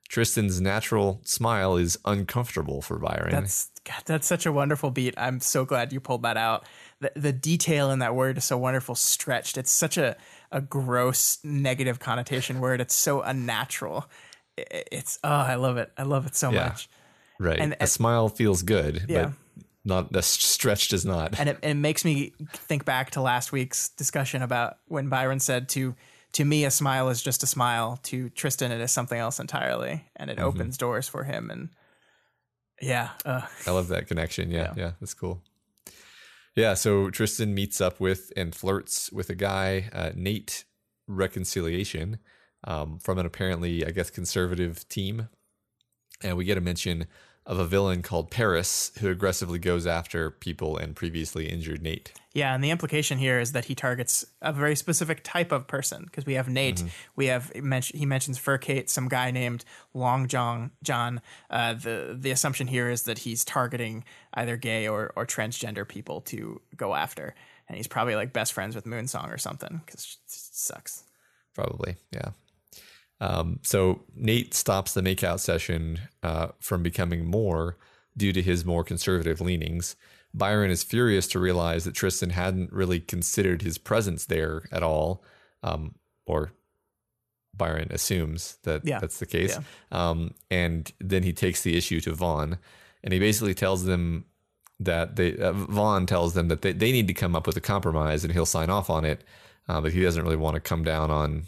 [0.09, 3.31] Tristan's natural smile is uncomfortable for Byron.
[3.31, 5.13] That's God, that's such a wonderful beat.
[5.17, 6.65] I'm so glad you pulled that out.
[6.99, 9.57] The, the detail in that word is so wonderful, stretched.
[9.57, 10.17] It's such a
[10.51, 12.81] a gross negative connotation word.
[12.81, 14.09] It's so unnatural.
[14.57, 15.91] It's oh, I love it.
[15.97, 16.65] I love it so Yeah.
[16.65, 16.89] much.
[17.39, 17.59] Right.
[17.59, 19.23] And- a and- smile feels good, Yeah.
[19.25, 19.33] but
[19.85, 21.39] not the stretch does not.
[21.39, 25.69] And it, it makes me think back to last week's discussion about when Byron said
[25.69, 25.95] to
[26.33, 27.99] to me a smile is just a smile.
[28.03, 30.47] To Tristan it is something else entirely, and it Mm-hmm.
[30.47, 31.49] opens doors for him.
[31.49, 31.69] And
[32.81, 34.51] yeah, uh, I love that connection.
[34.51, 35.41] Yeah, yeah, that's cool.
[36.55, 40.65] Yeah, so Tristan meets up with and flirts with a guy, uh, Nate
[41.07, 42.19] Reconciliation,
[42.65, 45.29] um, from an apparently, I guess, conservative team.
[46.21, 47.07] And we get a mention
[47.49, 52.13] of a villain called Paris who aggressively goes after people and previously injured Nate.
[52.31, 56.03] Yeah, and the implication here is that he targets a very specific type of person
[56.03, 56.83] because we have Nate,
[57.15, 59.65] we have he mentions Furcate, some guy named
[59.95, 60.69] Long John.
[60.83, 61.21] John.
[61.49, 64.03] Uh, the the assumption here is that he's targeting
[64.35, 67.33] either gay or or transgender people to go after,
[67.67, 71.03] and he's probably like best friends with Moonsong or something because it sucks.
[71.55, 72.29] Probably, yeah.
[73.21, 77.77] Um, so Nate stops the makeout session uh, from becoming more
[78.15, 79.95] due to his more conservative leanings.
[80.33, 85.23] Byron is furious to realize that Tristan hadn't really considered his presence there at all,
[85.63, 86.51] um, or
[87.55, 88.99] Byron assumes that Yeah.
[88.99, 89.57] that's the case.
[89.91, 92.57] Um, and then he takes the issue to Vaughn,
[93.03, 94.25] and he basically tells them
[94.79, 97.61] that they uh, Vaughn tells them that they, they need to come up with a
[97.61, 99.23] compromise, and he'll sign off on it.
[99.67, 101.43] Uh, but he doesn't really want to come down on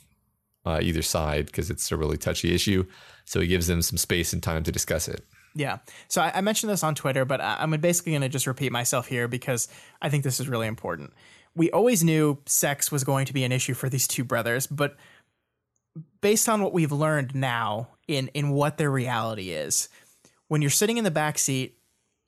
[0.66, 2.86] uh, either side because it's a really touchy issue.
[3.26, 5.26] So he gives them some space and time to discuss it.
[5.56, 5.80] Yeah.
[6.08, 8.72] So I, I mentioned this on Twitter, but I, I'm basically going to just repeat
[8.72, 9.68] myself here because
[10.02, 11.14] I think this is really important.
[11.56, 14.96] We always knew sex was going to be an issue for these two brothers, but
[16.22, 19.90] based on what we've learned now in in what their reality is,
[20.48, 21.78] when you're sitting in the back seat,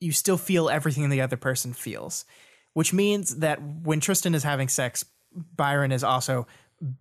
[0.02, 2.26] you still feel everything the other person feels,
[2.74, 5.06] which means that when Tristan is having sex,
[5.56, 6.46] Byron is also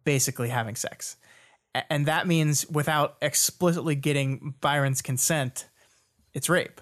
[0.04, 1.16] basically having sex.
[1.88, 5.68] And that means without explicitly getting Byron's consent,
[6.34, 6.80] it's rape.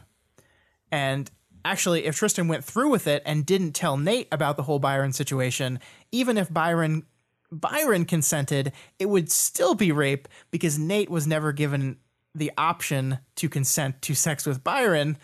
[0.91, 1.31] And
[1.65, 5.13] actually, if Tristan went through with it and didn't tell Nate about the whole Byron
[5.13, 5.79] situation,
[6.11, 7.05] even if Byron
[7.53, 11.97] Byron consented, it would still be rape because Nate was never given
[12.33, 15.19] the option to consent to sex with Byron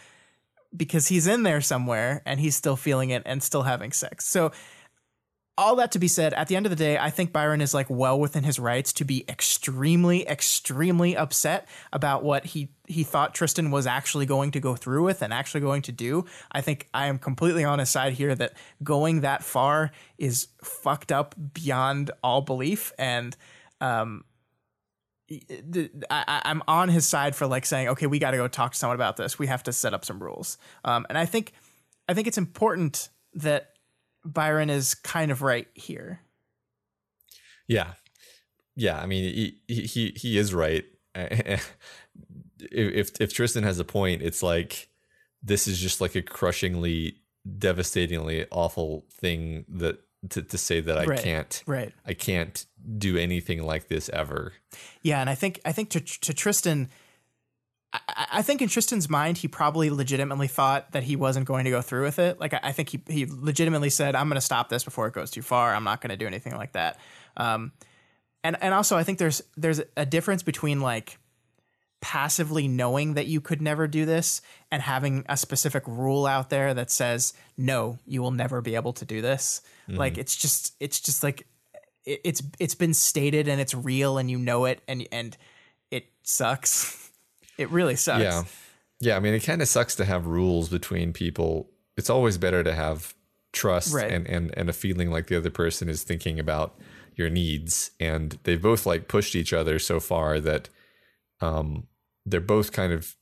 [0.76, 4.26] because he's in there somewhere and he's still feeling it and still having sex.
[4.26, 4.50] So
[5.58, 7.72] all that to be said, at the end of the day, I think Byron is
[7.72, 13.34] like well within his rights to be extremely, extremely upset about what he he thought
[13.34, 16.24] Tristan was actually going to go through with and actually going to do.
[16.52, 18.52] I think I am completely on his side here that
[18.82, 23.36] going that far is fucked up beyond all belief, and
[23.80, 24.24] um,
[26.10, 28.78] I, am on his side for like saying, okay, we got to go talk to
[28.78, 29.38] someone about this.
[29.38, 30.58] We have to set up some rules.
[30.84, 31.52] Um, and I think,
[32.08, 33.75] I think it's important that
[34.26, 36.20] Byron is kind of right here.
[37.68, 37.92] Yeah,
[38.74, 39.00] yeah.
[39.00, 40.84] I mean, he he he is right.
[41.14, 44.88] if if Tristan has a point, it's like
[45.42, 47.18] this is just like a crushingly,
[47.58, 50.00] devastatingly awful thing that
[50.30, 51.92] to, to say that I right, can't right.
[52.04, 52.64] I can't
[52.98, 54.52] do anything like this ever.
[55.02, 56.88] Yeah, and I think I think to to Tristan
[57.92, 61.70] I, I think in Tristan's mind, he probably legitimately thought that he wasn't going to
[61.70, 62.40] go through with it.
[62.40, 65.14] Like I, I think he he legitimately said, "I'm going to stop this before it
[65.14, 65.74] goes too far.
[65.74, 66.98] I'm not going to do anything like that."
[67.36, 67.72] Um,
[68.44, 71.18] and and also, I think there's there's a difference between like
[72.00, 76.74] passively knowing that you could never do this and having a specific rule out there
[76.74, 79.98] that says no you will never be able to do this mm-hmm.
[79.98, 81.46] like it's just it's just like
[82.04, 85.36] it, it's it's been stated and it's real and you know it and and
[85.90, 87.10] it sucks
[87.58, 88.42] it really sucks yeah
[89.00, 92.62] yeah i mean it kind of sucks to have rules between people it's always better
[92.62, 93.14] to have
[93.52, 94.10] trust right.
[94.10, 96.78] and and and a feeling like the other person is thinking about
[97.14, 100.68] your needs and they've both like pushed each other so far that
[101.40, 101.86] um,
[102.24, 103.14] they're both kind of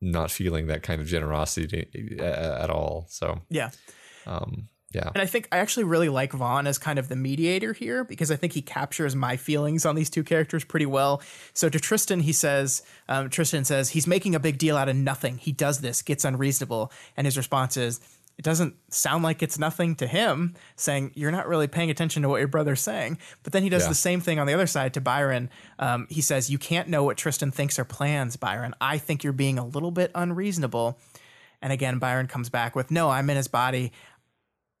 [0.00, 3.06] not feeling that kind of generosity uh, at all.
[3.08, 3.70] So yeah,
[4.26, 5.10] um, yeah.
[5.14, 8.30] And I think I actually really like Vaughn as kind of the mediator here because
[8.30, 11.22] I think he captures my feelings on these two characters pretty well.
[11.52, 14.96] So to Tristan, he says, um, Tristan says he's making a big deal out of
[14.96, 15.38] nothing.
[15.38, 18.00] He does this, gets unreasonable, and his response is,
[18.36, 22.28] it doesn't sound like it's nothing to him saying you're not really paying attention to
[22.28, 23.88] what your brother's saying but then he does yeah.
[23.88, 27.04] the same thing on the other side to byron um, he says you can't know
[27.04, 30.98] what tristan thinks or plans byron i think you're being a little bit unreasonable
[31.62, 33.92] and again byron comes back with no i'm in his body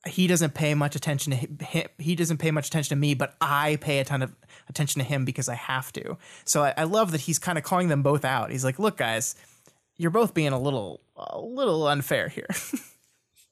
[0.06, 1.88] he doesn't pay much attention to him.
[1.98, 4.34] He doesn't pay much attention to me, but I pay a ton of
[4.68, 6.16] attention to him because I have to.
[6.44, 8.50] So I, I love that he's kind of calling them both out.
[8.50, 9.34] He's like, "Look, guys,
[9.96, 12.48] you're both being a little, a little unfair here."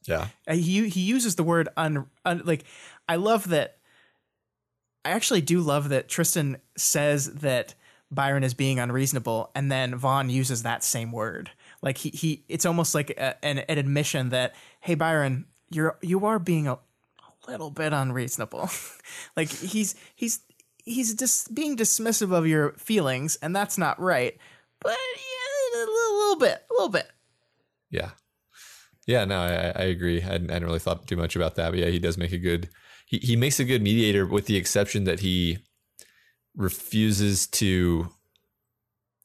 [0.06, 0.28] Yeah.
[0.50, 2.64] He he uses the word un, un like
[3.08, 3.78] I love that
[5.04, 7.74] I actually do love that Tristan says that
[8.10, 11.50] Byron is being unreasonable and then Vaughn uses that same word.
[11.82, 16.24] Like he he it's almost like a, an, an admission that hey Byron, you're you
[16.26, 18.70] are being a, a little bit unreasonable.
[19.36, 20.40] like he's he's
[20.84, 24.36] he's just being dismissive of your feelings and that's not right.
[24.80, 27.08] But yeah, a little, little bit, a little bit.
[27.90, 28.10] Yeah.
[29.06, 30.20] Yeah, no, I, I agree.
[30.20, 32.32] I hadn't, I hadn't, really thought too much about that, but yeah, he does make
[32.32, 32.68] a good.
[33.06, 35.58] He he makes a good mediator, with the exception that he
[36.56, 38.08] refuses to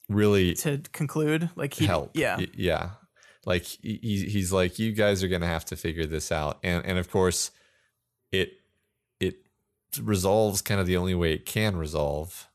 [0.09, 1.51] really to conclude.
[1.55, 2.11] Like he help.
[2.15, 2.91] Yeah, yeah.
[3.47, 6.99] Like he he's like, you guys are gonna have to figure this out, and and
[6.99, 7.51] of course,
[8.29, 8.59] it
[9.21, 9.37] it
[10.01, 12.49] resolves kind of the only way it can resolve.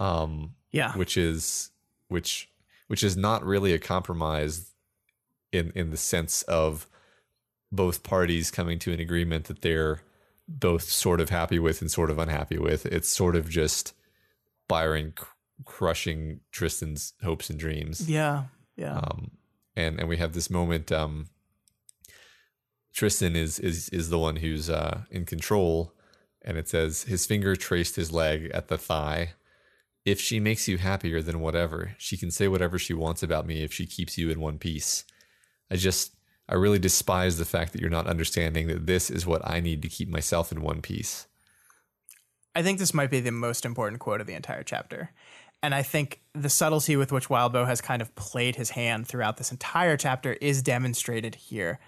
[0.00, 1.70] Um, yeah, which is
[2.08, 2.48] which
[2.86, 4.72] which is not really a compromise
[5.52, 6.86] in in the sense of
[7.70, 10.00] both parties coming to an agreement that they're
[10.48, 12.86] both sort of happy with and sort of unhappy with.
[12.86, 13.92] It's sort of just
[14.66, 15.26] Byron cr-
[15.66, 18.08] crushing Tristan's hopes and dreams.
[18.08, 18.44] Yeah,
[18.76, 18.96] yeah.
[18.96, 19.32] Um,
[19.76, 20.90] and and we have this moment.
[20.92, 21.28] Um,
[22.92, 25.94] Tristan is is is the one who's uh, in control,
[26.42, 29.34] and it says his finger traced his leg at the thigh.
[30.04, 31.94] If she makes you happier, then whatever.
[31.96, 35.04] She can say whatever she wants about me if she keeps you in one piece.
[35.70, 36.16] I just,
[36.48, 39.80] I really despise the fact that you're not understanding that this is what I need
[39.82, 41.28] to keep myself in one piece.
[42.54, 45.12] I think this might be the most important quote of the entire chapter.
[45.62, 49.36] And I think the subtlety with which Wildbow has kind of played his hand throughout
[49.36, 51.78] this entire chapter is demonstrated here.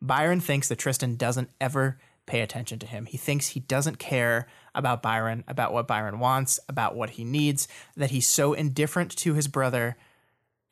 [0.00, 3.06] Byron thinks that Tristan doesn't ever pay attention to him.
[3.06, 7.68] He thinks he doesn't care about Byron, about what Byron wants, about what he needs,
[7.96, 9.96] that he's so indifferent to his brother,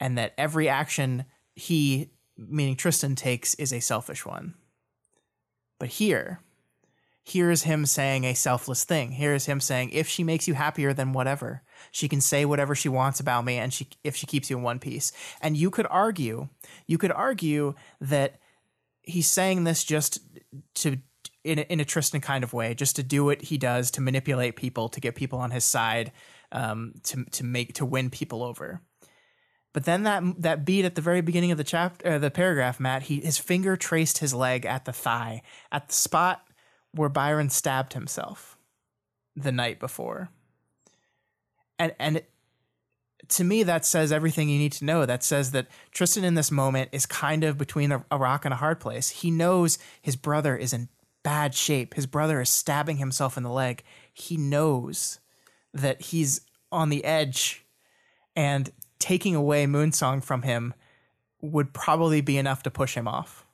[0.01, 4.55] and that every action he meaning Tristan takes is a selfish one.
[5.81, 6.41] But here,
[7.25, 9.12] here is him saying a selfless thing.
[9.12, 11.62] Here is him saying, if she makes you happier, then whatever.
[11.90, 14.62] She can say whatever she wants about me, and she if she keeps you in
[14.62, 15.12] one piece.
[15.40, 16.48] And you could argue,
[16.86, 18.38] you could argue that
[19.02, 20.20] he's saying this just
[20.76, 20.98] to
[21.44, 24.00] in a, in a Tristan kind of way, just to do what he does to
[24.00, 26.12] manipulate people, to get people on his side,
[26.52, 28.82] um, to to make to win people over.
[29.72, 32.80] But then that that beat at the very beginning of the chapter, uh, the paragraph,
[32.80, 36.42] Matt, he his finger traced his leg at the thigh, at the spot
[36.92, 38.56] where Byron stabbed himself
[39.36, 40.30] the night before.
[41.78, 42.22] And and
[43.28, 45.05] to me, that says everything you need to know.
[45.05, 48.55] That says that Tristan in this moment is kind of between a, a rock and
[48.55, 49.10] a hard place.
[49.10, 50.88] He knows his brother is in
[51.22, 51.94] bad shape.
[51.94, 53.82] His brother is stabbing himself in the leg.
[54.12, 55.20] He knows
[55.74, 56.40] that he's
[56.72, 57.64] on the edge,
[58.36, 60.74] and taking away Moonsong from him
[61.40, 63.46] would probably be enough to push him off.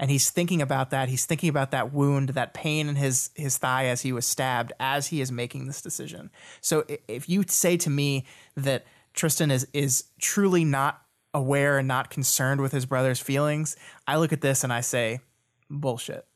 [0.00, 1.10] And he's thinking about that.
[1.10, 4.72] He's thinking about that wound, that pain in his his thigh as he was stabbed,
[4.80, 6.30] as he is making this decision.
[6.62, 8.24] So if you say to me
[8.56, 11.02] that Tristan is is truly not
[11.34, 15.20] aware and not concerned with his brother's feelings, I look at this and I say,
[15.68, 16.26] bullshit.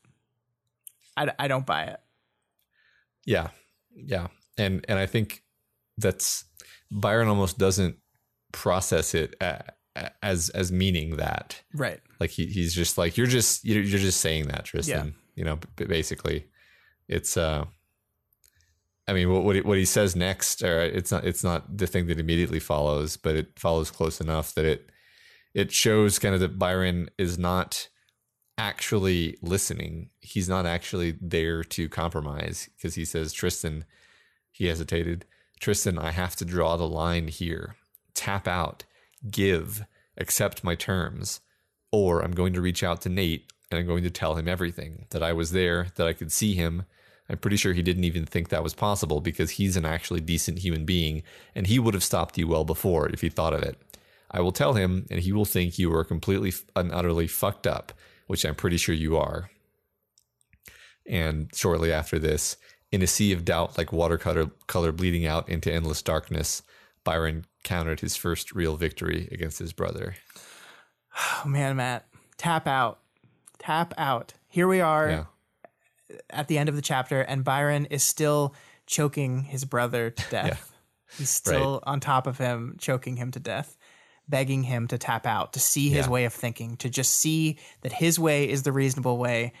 [1.17, 1.99] I, I don't buy it.
[3.25, 3.47] Yeah,
[3.95, 4.27] yeah,
[4.59, 5.41] and and I think
[5.97, 6.45] that's
[6.91, 7.97] Byron almost doesn't
[8.51, 9.63] process it uh,
[10.21, 11.99] as as meaning that right.
[12.19, 15.07] Like he he's just like you're just you're, you're just saying that Tristan.
[15.07, 15.13] Yeah.
[15.35, 16.45] You know, basically,
[17.07, 17.65] it's uh.
[19.07, 21.87] I mean, what what he, what he says next, or it's not it's not the
[21.87, 24.89] thing that immediately follows, but it follows close enough that it
[25.53, 27.87] it shows kind of that Byron is not
[28.57, 30.09] actually listening.
[30.19, 33.85] He's not actually there to compromise because he says, Tristan,
[34.51, 35.25] he hesitated.
[35.59, 37.75] Tristan, I have to draw the line here.
[38.13, 38.83] Tap out,
[39.29, 39.85] give,
[40.17, 41.41] accept my terms.
[41.91, 45.05] Or I'm going to reach out to Nate and I'm going to tell him everything
[45.11, 46.85] that I was there, that I could see him.
[47.29, 50.59] I'm pretty sure he didn't even think that was possible because he's an actually decent
[50.59, 51.23] human being
[51.55, 53.81] and he would have stopped you well before if he thought of it.
[54.29, 57.93] I will tell him and he will think you are completely and utterly fucked up
[58.27, 59.49] which I'm pretty sure you are.
[61.07, 62.57] And shortly after this,
[62.91, 66.63] in a sea of doubt like watercolor color bleeding out into endless darkness,
[67.03, 70.15] Byron countered his first real victory against his brother.
[71.17, 72.05] Oh man, Matt,
[72.37, 72.99] tap out.
[73.59, 74.33] Tap out.
[74.47, 76.17] Here we are yeah.
[76.29, 78.53] at the end of the chapter, and Byron is still
[78.85, 80.71] choking his brother to death.
[80.71, 81.17] yeah.
[81.17, 81.91] He's still right.
[81.91, 83.77] on top of him, choking him to death
[84.27, 86.11] begging him to tap out, to see his yeah.
[86.11, 89.53] way of thinking, to just see that his way is the reasonable way.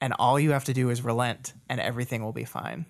[0.00, 2.86] And all you have to do is relent and everything will be fine.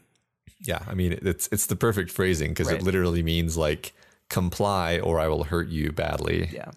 [0.60, 0.80] Yeah.
[0.86, 2.76] I mean, it's, it's the perfect phrasing because right.
[2.76, 3.92] it literally means like
[4.28, 6.50] comply or I will hurt you badly.
[6.52, 6.70] Yeah.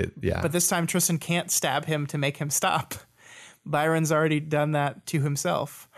[0.00, 0.40] It, yeah.
[0.42, 2.94] But this time Tristan can't stab him to make him stop.
[3.66, 5.88] Byron's already done that to himself.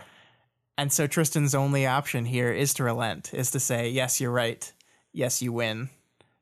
[0.77, 4.73] And so Tristan's only option here is to relent, is to say, yes, you're right.
[5.13, 5.91] Yes, you win.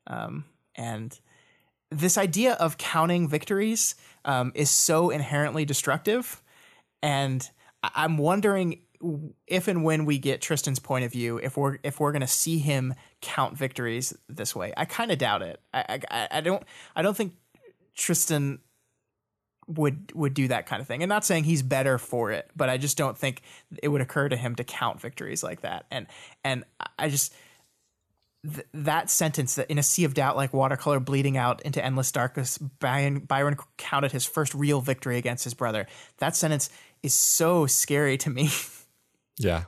[0.07, 0.45] Um,
[0.77, 1.19] and
[1.91, 3.95] this idea of counting victories
[4.25, 6.41] um, is so inherently destructive.
[7.03, 7.49] And
[7.83, 8.81] I'm wondering
[9.47, 12.27] if and when we get Tristan's point of view, if we're if we're going to
[12.27, 15.61] see him count victories this way, I kind of doubt it.
[15.73, 16.63] I, I I don't
[16.97, 17.35] I don't think
[17.99, 18.61] Tristan
[19.67, 21.03] would would do that kind of thing.
[21.03, 23.43] And not saying he's better for it, but I just don't think
[23.83, 25.85] it would occur to him to count victories like that.
[25.91, 26.07] And
[26.43, 26.65] and
[26.99, 27.35] I just
[28.45, 32.11] th- that sentence that in a sea of doubt like watercolor bleeding out into endless
[32.11, 35.87] darkness byron, byron counted his first real victory against his brother.
[36.19, 36.71] That sentence
[37.03, 38.51] is so scary to me.
[39.41, 39.67] Yeah.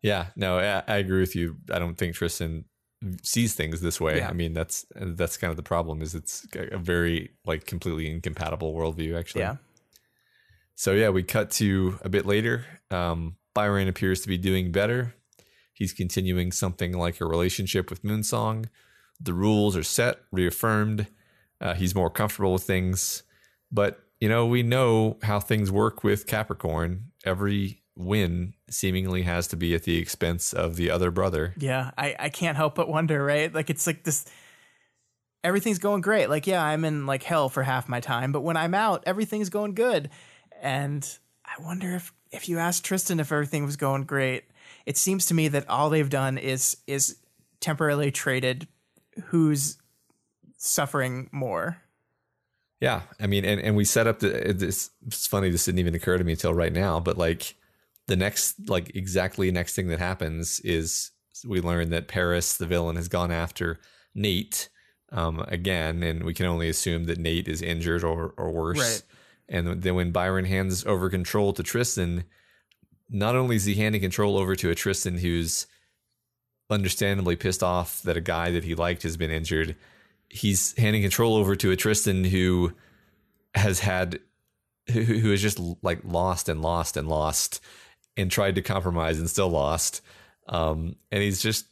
[0.00, 0.26] Yeah.
[0.36, 1.56] No I, I, agree with you.
[1.72, 2.66] I don't think tristan
[3.22, 4.28] sees things this way yeah.
[4.28, 8.74] i mean that's that's kind of the problem is it's a very like completely incompatible
[8.74, 9.56] worldview actually yeah
[10.74, 15.14] so yeah we cut to a bit later um, byron appears to be doing better
[15.74, 18.68] He's continuing something like a relationship with Moonsong.
[19.20, 21.08] The rules are set, reaffirmed.
[21.60, 23.24] Uh, he's more comfortable with things.
[23.72, 27.10] But, you know, we know how things work with Capricorn.
[27.24, 31.54] Every win seemingly has to be at the expense of the other brother.
[31.56, 33.52] Yeah, I, I can't help but wonder, right?
[33.54, 34.26] Like, it's like this
[35.44, 36.28] everything's going great.
[36.28, 39.50] Like, yeah, I'm in like hell for half my time, but when I'm out, everything's
[39.50, 40.10] going good.
[40.60, 41.06] And
[41.44, 44.44] I wonder if if you asked Tristan if everything was going great,
[44.86, 47.18] it seems to me that all they've done is is
[47.60, 48.66] temporarily traded
[49.26, 49.76] who's
[50.56, 51.80] suffering more.
[52.80, 54.90] Yeah, I mean, and, and we set up the, this.
[55.06, 57.54] It's funny this didn't even occur to me until right now, but like
[58.06, 61.10] the next, like exactly next thing that happens is
[61.46, 63.78] we learn that Paris, the villain, has gone after
[64.14, 64.68] Nate
[65.12, 68.78] um, again, and we can only assume that Nate is injured or or worse.
[68.78, 69.02] Right.
[69.48, 72.24] And then when Byron hands over control to Tristan,
[73.10, 75.66] not only is he handing control over to a Tristan who's
[76.70, 79.76] understandably pissed off that a guy that he liked has been injured,
[80.30, 82.72] he's handing control over to a Tristan who
[83.54, 84.18] has had
[84.90, 87.60] who, who has just like lost and lost and lost
[88.16, 90.02] and tried to compromise and still lost.
[90.48, 91.66] Um, and he's just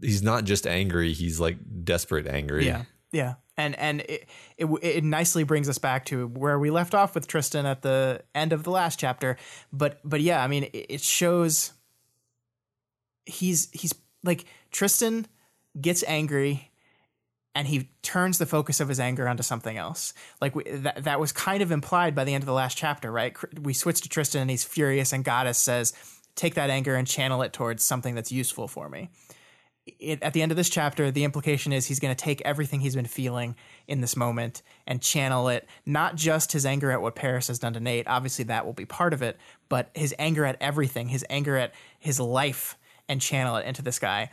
[0.00, 2.66] he's not just angry; he's like desperate angry.
[2.66, 6.94] Yeah, yeah, and and it, it it nicely brings us back to where we left
[6.94, 9.36] off with Tristan at the end of the last chapter.
[9.72, 11.72] But but yeah, I mean, it, it shows
[13.26, 15.26] he's he's like Tristan
[15.80, 16.70] gets angry
[17.54, 20.12] and he turns the focus of his anger onto something else.
[20.40, 23.12] Like we, that, that was kind of implied by the end of the last chapter,
[23.12, 23.36] right?
[23.60, 25.92] We switch to Tristan and he's furious, and Goddess says,
[26.34, 29.10] "Take that anger and channel it towards something that's useful for me."
[29.98, 32.80] It, at the end of this chapter, the implication is he's going to take everything
[32.80, 33.54] he's been feeling
[33.86, 37.74] in this moment and channel it, not just his anger at what Paris has done
[37.74, 38.08] to Nate.
[38.08, 41.74] Obviously, that will be part of it, but his anger at everything, his anger at
[41.98, 42.78] his life,
[43.10, 44.30] and channel it into this guy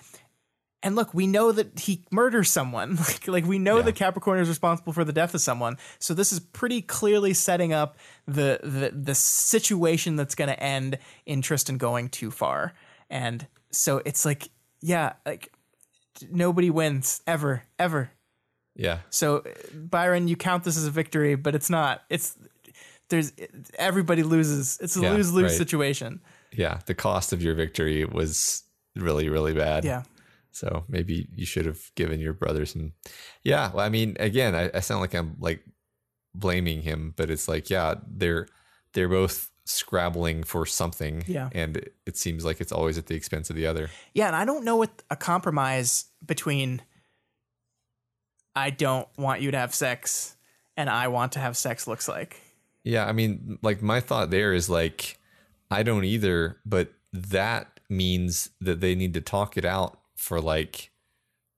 [0.83, 2.97] and look, we know that he murders someone.
[3.07, 3.83] Like, like we know Yeah.
[3.83, 5.77] that Capricorn is responsible for the death of someone.
[5.99, 7.97] So this is pretty clearly setting up
[8.27, 12.73] the the the situation that's going to end in Tristan going too far.
[13.09, 14.49] And so it's like,
[14.81, 15.51] yeah, like
[16.29, 18.11] nobody wins ever, ever.
[18.75, 22.03] yeah, So uh, Byron, you count this as a victory, but it's not.
[22.09, 22.37] It's
[23.09, 23.33] there's
[23.77, 24.77] everybody loses.
[24.81, 25.57] It's a Yeah, lose lose right.
[25.57, 26.21] situation.
[26.53, 26.79] yeah.
[26.85, 28.63] The cost of your victory was
[28.95, 29.83] really, really bad.
[29.83, 30.03] Yeah.
[30.51, 32.93] So maybe you should have given your brother some.
[33.43, 33.71] Yeah.
[33.71, 35.63] Well, I mean, again, I, I sound like I'm like
[36.35, 38.47] blaming him, but it's like, yeah, they're
[38.93, 41.23] they're both scrabbling for something.
[41.27, 41.49] Yeah.
[41.53, 43.89] And it, it seems like it's always at the expense of the other.
[44.13, 46.81] Yeah, and I don't know what a compromise between
[48.55, 50.35] I don't want you to have sex
[50.75, 52.41] and I want to have sex looks like.
[52.83, 55.19] Yeah, I mean, like my thought there is like,
[55.69, 60.91] I don't either, but that means that they need to talk it out for like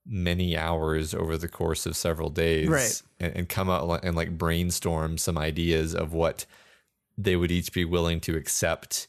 [0.06, 3.02] many hours over the course of several days, Right.
[3.20, 6.46] And, and come out and like brainstorm some ideas of what
[7.18, 9.06] they would each be willing to accept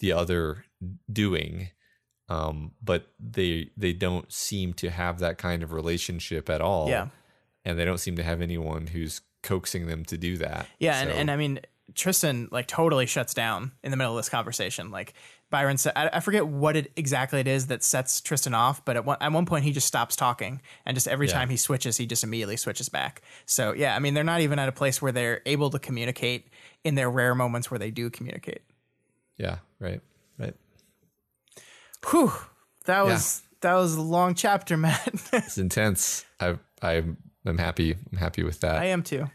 [0.00, 0.64] the other
[1.10, 1.70] doing.
[2.28, 6.88] Um, but they they don't seem to have that kind of relationship at all.
[6.88, 7.08] Yeah.
[7.64, 10.66] and they don't seem to have anyone who's coaxing them to do that.
[10.80, 11.60] Yeah, and, and I mean
[11.94, 14.90] Tristan like totally shuts down in the middle of this conversation.
[14.90, 15.14] Like
[15.48, 18.96] Byron said, I, I forget what it exactly it is that sets Tristan off, but
[18.96, 21.34] at one, at one point he just stops talking, and just every Yeah.
[21.34, 23.22] time he switches, he just immediately switches back.
[23.46, 26.48] So yeah, I mean they're not even at a place where they're able to communicate
[26.84, 28.62] in their rare moments where they do communicate.
[29.38, 30.00] Yeah, right,
[30.38, 30.54] right.
[32.10, 32.32] Whew,
[32.86, 35.08] that was that was a long chapter, Matt.
[35.32, 36.24] It's intense.
[36.40, 37.94] I I'm I'm happy.
[38.12, 38.76] I'm happy with that.
[38.76, 39.26] I am too.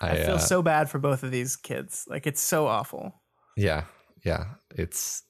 [0.00, 2.04] I, I feel uh, so bad for both of these kids.
[2.08, 3.14] Like it's so awful.
[3.56, 3.84] yeah,
[4.24, 4.44] yeah.
[4.74, 5.22] It's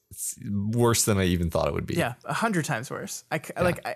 [0.49, 1.95] worse than I even thought it would be.
[1.95, 3.23] Yeah, a hundred times worse.
[3.31, 3.85] I c- like.
[3.85, 3.95] I,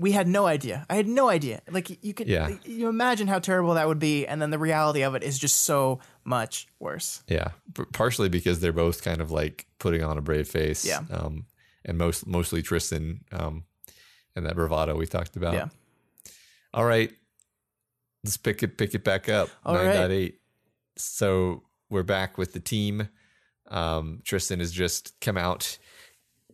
[0.00, 0.86] we had no idea.
[0.88, 1.60] I had no idea.
[1.70, 2.48] Like you could, Yeah.
[2.64, 5.60] you imagine how terrible that would be, and then the reality of it is just
[5.62, 7.22] so much worse.
[7.28, 7.48] yeah.
[7.74, 10.86] P- partially because they're both kind of like putting on a brave face.
[10.86, 11.02] Yeah.
[11.10, 11.44] Um,
[11.84, 13.20] and most mostly Tristan.
[13.32, 13.64] Um,
[14.34, 15.52] and that bravado we talked about.
[15.54, 15.68] Yeah.
[16.72, 17.12] All right.
[18.24, 19.50] Let's pick it pick it back up.
[19.64, 19.94] All right.
[20.10, 20.34] 9.8.
[20.96, 23.08] So we're back with the team.
[23.72, 25.78] Um, Tristan has just come out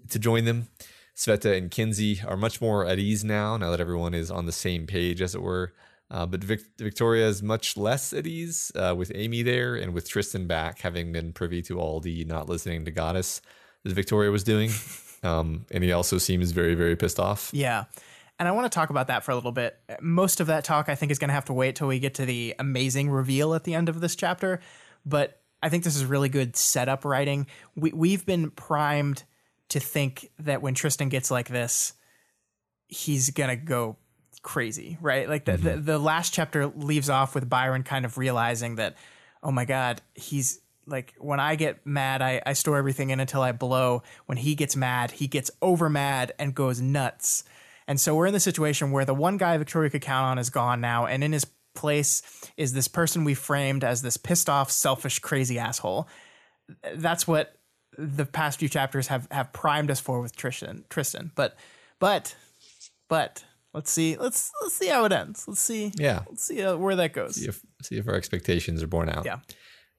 [0.08, 0.68] to join them.
[1.14, 4.52] Sveta and Kenzie are much more at ease now, now that everyone is on the
[4.52, 5.72] same page, as it were.
[6.10, 10.08] Uh, but Vic- Victoria is much less at ease uh, with Amy there and with
[10.08, 13.42] Tristan back, having been privy to all the not listening to Goddess
[13.82, 14.70] that Victoria was doing.
[15.22, 17.50] Um, and he also seems very, very pissed off.
[17.52, 17.86] Yeah.
[18.38, 19.76] And I want to talk about that for a little bit.
[20.00, 22.14] Most of that talk, I think, is going to have to wait till we get
[22.14, 24.60] to the amazing reveal at the end of this chapter.
[25.04, 27.46] But I think this is really good setup writing.
[27.74, 29.24] We, we've been primed
[29.70, 31.92] to think that when Tristan gets like this,
[32.86, 33.96] he's going to go
[34.42, 35.28] crazy, right?
[35.28, 35.84] Like the, the, mm-hmm.
[35.84, 38.96] the last chapter leaves off with Byron kind of realizing that,
[39.42, 43.42] oh my God, he's like, when I get mad, I, I store everything in until
[43.42, 44.02] I blow.
[44.26, 47.44] When he gets mad, he gets over mad and goes nuts.
[47.86, 50.50] And so we're in the situation where the one guy Victoria could count on is
[50.50, 51.46] gone now, and in his
[51.78, 52.22] place
[52.56, 56.08] is this person we framed as this pissed off, selfish, crazy asshole.
[56.94, 57.54] That's what
[57.96, 60.84] the past few chapters have have primed us for with Tristan.
[60.90, 61.56] Tristan, but
[61.98, 62.34] but
[63.08, 63.44] but
[63.74, 65.46] let's see let's let's see how it ends.
[65.48, 66.20] Let's see Yeah.
[66.28, 67.36] let's see uh, where that goes.
[67.36, 69.24] See if, see if our expectations are borne out.
[69.24, 69.38] Yeah.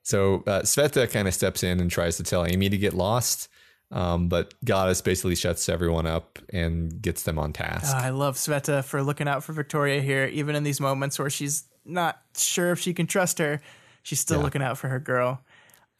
[0.03, 3.49] So uh, Sveta kind of steps in and tries to tell Amy to get lost.
[3.91, 7.95] Um, but Goddess basically shuts everyone up and gets them on task.
[7.95, 11.30] Uh, I love Sveta for looking out for Victoria here, even in these moments where
[11.30, 13.61] she's not sure if she can trust her.
[14.03, 14.43] She's still Yeah.
[14.43, 15.41] looking out for her girl.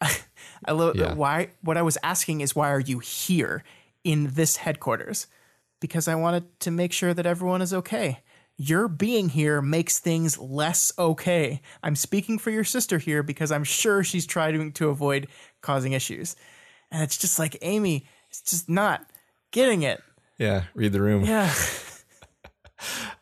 [0.00, 1.14] I love Yeah.
[1.14, 1.50] why.
[1.62, 3.62] What I was asking is why are you here
[4.04, 5.26] in this headquarters?
[5.80, 8.20] Because I wanted to make sure that everyone is okay.
[8.56, 11.62] Your being here makes things less okay.
[11.82, 15.28] I'm speaking for your sister here because I'm sure she's trying to avoid
[15.62, 16.36] causing issues.
[16.90, 19.06] And it's just like Amy is just not
[19.50, 20.02] getting it.
[20.38, 21.24] yeah, read the room.
[21.24, 21.52] Yeah.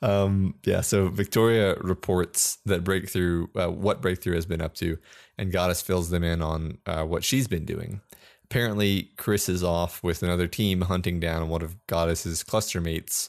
[0.03, 4.99] um, yeah, so Victoria reports that Breakthrough, uh, what Breakthrough has been up to,
[5.37, 8.01] and Goddess fills them in on uh, what she's been doing.
[8.45, 13.29] Apparently, Chris is off with another team hunting down one of Goddess's cluster mates,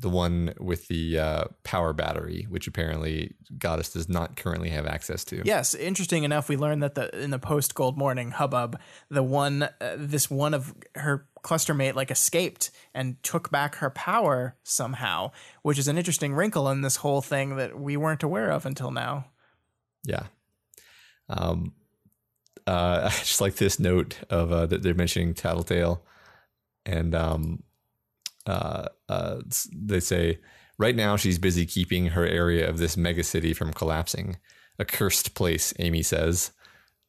[0.00, 5.22] the one with the uh, power battery, which apparently Goddess does not currently have access
[5.26, 5.42] to.
[5.44, 8.80] Yes, interesting enough, we learned that the in the post Gold Morning hubbub,
[9.10, 13.90] the one, uh, this one of her cluster mate like escaped and took back her
[13.90, 15.30] power somehow,
[15.62, 18.90] which is an interesting wrinkle in this whole thing that we weren't aware of until
[18.90, 19.26] now.
[20.02, 20.24] Yeah.
[21.28, 21.74] Um,
[22.66, 26.02] uh, I just like this note of uh, that they're mentioning Tattletale,
[26.84, 27.62] and um,
[28.46, 29.36] uh, uh,
[29.72, 30.40] they say
[30.78, 34.38] right now she's busy keeping her area of this megacity from collapsing.
[34.78, 36.50] A cursed place, Amy says.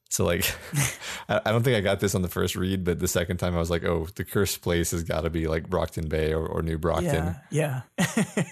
[0.09, 0.45] So like,
[1.29, 3.59] I don't think I got this on the first read, but the second time I
[3.59, 6.61] was like, oh, the cursed place has got to be like Brockton Bay or, or
[6.61, 7.35] New Brockton.
[7.51, 8.05] Yeah, yeah.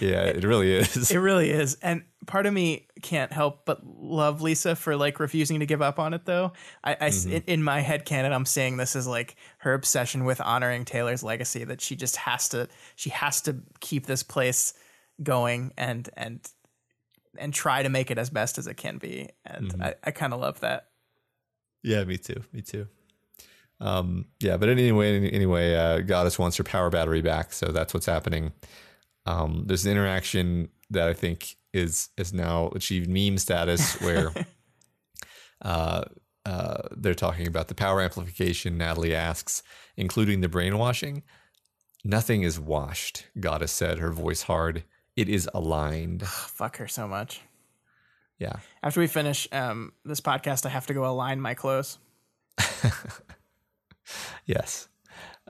[0.00, 1.10] yeah, it really is.
[1.10, 1.76] It really is.
[1.82, 5.98] And part of me can't help but love Lisa for like refusing to give up
[5.98, 6.52] on it though.
[6.82, 7.32] I, I mm-hmm.
[7.32, 11.22] in, in my head canon, I'm saying this is like her obsession with honoring Taylor's
[11.22, 14.74] legacy that she just has to, she has to keep this place
[15.22, 16.40] going and, and,
[17.38, 19.28] and try to make it as best as it can be.
[19.44, 19.82] And mm-hmm.
[19.82, 20.88] I, I kind of love that.
[21.84, 22.42] Yeah, me too.
[22.52, 22.88] Me too.
[23.78, 28.06] Um, yeah, but anyway, anyway, uh, Goddess wants her power battery back, so that's what's
[28.06, 28.52] happening.
[29.26, 34.32] Um, there's an interaction that I think is is now achieved meme status where
[35.62, 36.04] uh,
[36.46, 38.78] uh, they're talking about the power amplification.
[38.78, 39.62] Natalie asks,
[39.96, 41.22] including the brainwashing.
[42.04, 44.84] Nothing is washed, Goddess said, her voice hard.
[45.16, 46.26] It is aligned.
[46.26, 47.42] Fuck her so much.
[48.38, 48.56] Yeah.
[48.82, 51.98] After we finish um, this podcast, I have to go align my clothes.
[54.44, 54.88] yes.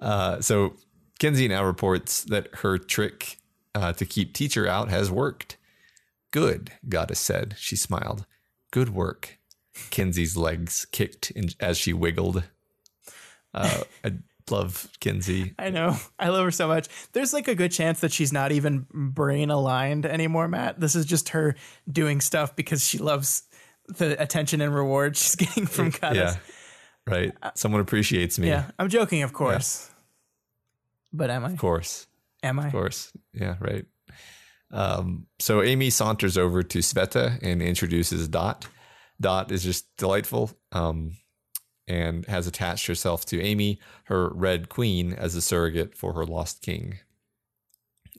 [0.00, 0.74] Uh, so
[1.18, 3.38] Kenzie now reports that her trick
[3.74, 5.56] uh, to keep teacher out has worked.
[6.30, 7.54] Good, Goddess said.
[7.58, 8.26] She smiled.
[8.70, 9.38] Good work.
[9.90, 12.44] Kenzie's legs kicked in, as she wiggled.
[13.52, 14.14] Uh, I
[14.50, 15.54] love Kenzie.
[15.58, 15.96] I know.
[16.18, 16.88] I love her so much.
[17.12, 20.80] There's like a good chance that she's not even brain aligned anymore, Matt.
[20.80, 21.54] This is just her
[21.90, 23.44] doing stuff because she loves
[23.88, 26.34] the attention and reward she's getting from Goddess.
[26.34, 26.40] Yeah.
[27.06, 27.32] Right.
[27.54, 28.48] Someone appreciates me.
[28.48, 28.70] Yeah.
[28.78, 29.88] I'm joking, of course.
[29.88, 29.94] Yeah.
[31.12, 31.52] But am I?
[31.52, 32.06] Of course.
[32.42, 32.66] Am I?
[32.66, 33.12] Of course.
[33.32, 33.84] Yeah, right.
[34.70, 38.66] Um, so Amy saunters over to Sveta and introduces Dot.
[39.20, 40.50] Dot is just delightful.
[40.72, 41.12] Um,
[41.86, 46.62] and has attached herself to Amy, her Red Queen, as a surrogate for her lost
[46.62, 46.98] king.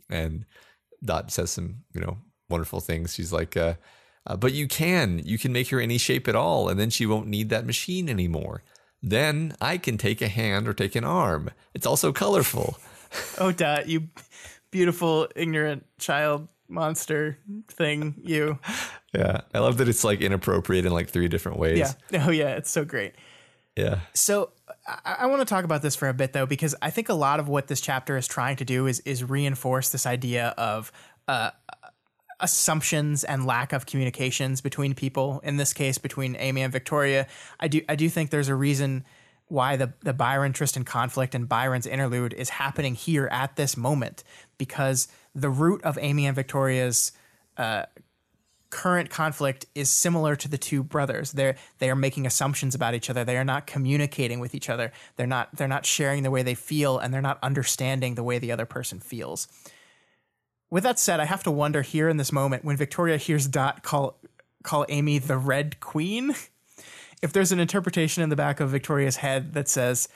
[0.09, 0.45] And
[1.03, 2.17] Dot says some, you know,
[2.49, 3.13] wonderful things.
[3.13, 3.75] She's like, uh,
[4.27, 7.05] uh, but you can, you can make her any shape at all, and then she
[7.05, 8.63] won't need that machine anymore.
[9.01, 11.51] Then I can take a hand or take an arm.
[11.73, 12.77] It's also colorful.
[13.37, 14.09] oh, Dot, you
[14.71, 17.37] beautiful, ignorant child monster
[17.67, 18.59] thing, you.
[19.13, 21.95] Yeah, I love that it's like inappropriate in like three different ways.
[22.11, 22.25] Yeah.
[22.25, 23.13] Oh, yeah, it's so great.
[23.75, 23.99] Yeah.
[24.13, 24.51] So
[24.87, 27.13] I, I want to talk about this for a bit though, because I think a
[27.13, 30.91] lot of what this chapter is trying to do is is reinforce this idea of
[31.27, 31.51] uh,
[32.39, 35.41] assumptions and lack of communications between people.
[35.43, 37.27] In this case, between Amy and Victoria,
[37.59, 39.05] I do I do think there's a reason
[39.47, 44.23] why the the Byron Tristan conflict and Byron's interlude is happening here at this moment
[44.57, 47.11] because the root of Amy and Victoria's
[47.57, 47.83] uh,
[48.75, 51.31] current conflict is similar to the two brothers.
[51.31, 53.23] They're they are making assumptions about each other.
[53.23, 54.91] They are not communicating with each other.
[55.15, 58.37] They're not they're not sharing the way they feel and they're not understanding the way
[58.37, 59.47] the other person feels.
[60.69, 63.81] With that said, I have to wonder here in this moment when Victoria hears Dot
[63.81, 64.19] call
[64.61, 66.35] call Amy the Red Queen,
[67.21, 70.09] if there's an interpretation in the back of Victoria's head that says,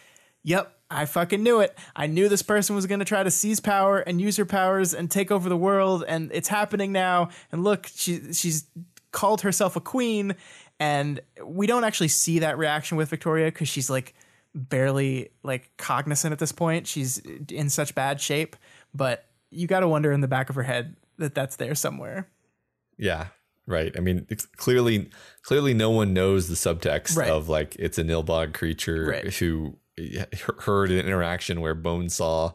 [0.44, 1.78] "Yep, I fucking knew it.
[1.96, 4.94] I knew this person was going to try to seize power and use her powers
[4.94, 7.30] and take over the world and it's happening now.
[7.52, 8.66] And look, she she's
[9.12, 10.36] called herself a queen
[10.80, 14.16] and we don't actually see that reaction with Victoria cuz she's like
[14.56, 16.88] barely like cognizant at this point.
[16.88, 17.20] She's
[17.52, 18.56] in such bad shape,
[18.94, 22.28] but you got to wonder in the back of her head that that's there somewhere.
[22.98, 23.28] Yeah,
[23.68, 23.96] right.
[23.96, 25.10] I mean, clearly,
[25.44, 27.30] clearly, no one knows the subtext right.
[27.30, 29.34] of like it's a Nilbog creature right.
[29.36, 29.78] who
[30.60, 32.54] heard an interaction where Bonesaw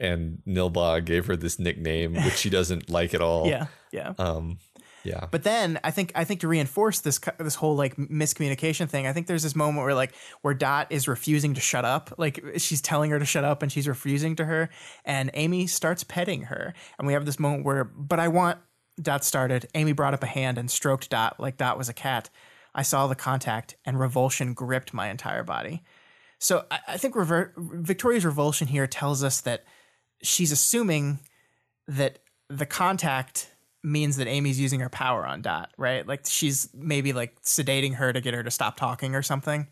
[0.00, 3.46] and Nilbog gave her this nickname, which she doesn't like at all.
[3.46, 4.14] Yeah, yeah.
[4.18, 4.58] Um,
[5.04, 5.26] yeah.
[5.30, 9.12] But then I think I think to reinforce this this whole like miscommunication thing, I
[9.12, 12.80] think there's this moment where like where Dot is refusing to shut up, like she's
[12.80, 14.70] telling her to shut up and she's refusing to her,
[15.04, 18.58] and Amy starts petting her, and we have this moment where, but I want
[19.00, 19.66] Dot started.
[19.74, 22.30] Amy brought up a hand and stroked Dot like Dot was a cat.
[22.74, 25.82] I saw the contact, and revulsion gripped my entire body.
[26.42, 29.64] So I, I think Rever- Victoria's revulsion here tells us that
[30.22, 31.20] she's assuming
[31.86, 33.48] that the contact
[33.84, 36.06] means that Amy's using her power on Dot, right?
[36.06, 39.68] Like she's maybe like sedating her to get her to stop talking or something.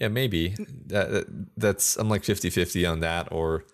[0.00, 0.56] Yeah, maybe
[0.86, 3.64] that, that- that's I'm like 50-50 on that, or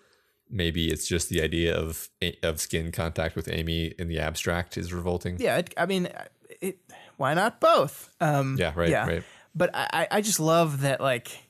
[0.49, 2.09] maybe it's just the idea of
[2.43, 5.37] of skin contact with Amy in the abstract is revolting.
[5.39, 6.09] Yeah, it, I mean,
[6.61, 6.77] it,
[7.17, 8.09] why not both?
[8.21, 9.23] Um, Yeah, right, right.
[9.55, 11.44] But I, I- just love that, like,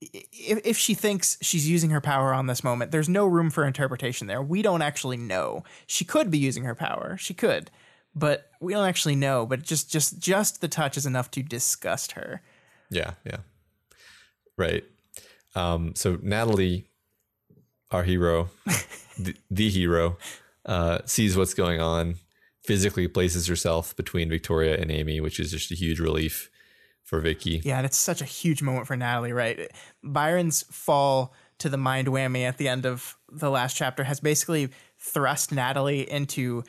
[0.00, 3.66] if, if she thinks she's using her power on this moment, there's no room for
[3.66, 4.42] interpretation there.
[4.42, 5.64] We don't actually know.
[5.86, 7.16] She could be using her power.
[7.18, 7.70] She could,
[8.14, 9.46] but we don't actually know.
[9.46, 12.42] But just, just, just the touch is enough to disgust her.
[12.90, 13.38] Yeah, yeah.
[14.56, 14.84] Right.
[15.54, 16.88] Um, so Natalie,
[17.90, 18.50] our hero,
[19.18, 20.16] the, the hero,
[20.64, 22.16] uh, sees what's going on,
[22.62, 26.50] physically places herself between Victoria and Amy, which is just a huge relief
[27.08, 27.62] for Vicky.
[27.64, 29.70] Yeah, and it's such a huge moment for Natalie, right?
[30.04, 34.68] Byron's fall to the mind whammy at the end of the last chapter has basically
[34.98, 36.64] thrust Natalie into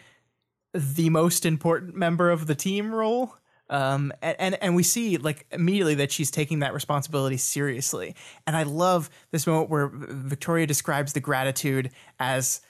[0.73, 3.35] the most important member of the team role.
[3.69, 8.15] Um, and, and and we see like immediately that she's taking that responsibility seriously.
[8.47, 12.61] And I love this moment where Victoria describes the gratitude as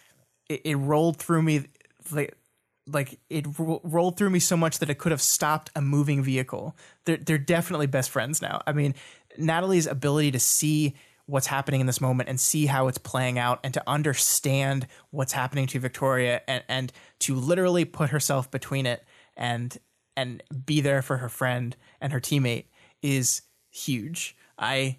[0.49, 1.65] it, it rolled through me
[2.11, 2.35] like
[2.91, 6.23] like it ro- rolled through me so much that it could have stopped a moving
[6.23, 6.75] vehicle.
[7.05, 8.61] They're they're definitely best friends now.
[8.67, 8.95] I mean,
[9.37, 10.95] Natalie's ability to see
[11.25, 15.33] what's happening in this moment and see how it's playing out and to understand what's
[15.33, 19.03] happening to Victoria and and to literally put herself between it
[19.37, 19.77] and
[20.17, 22.65] and be there for her friend and her teammate
[23.01, 24.35] is huge.
[24.57, 24.97] I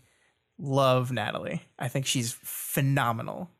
[0.59, 1.63] love Natalie.
[1.79, 3.51] I think she's phenomenal.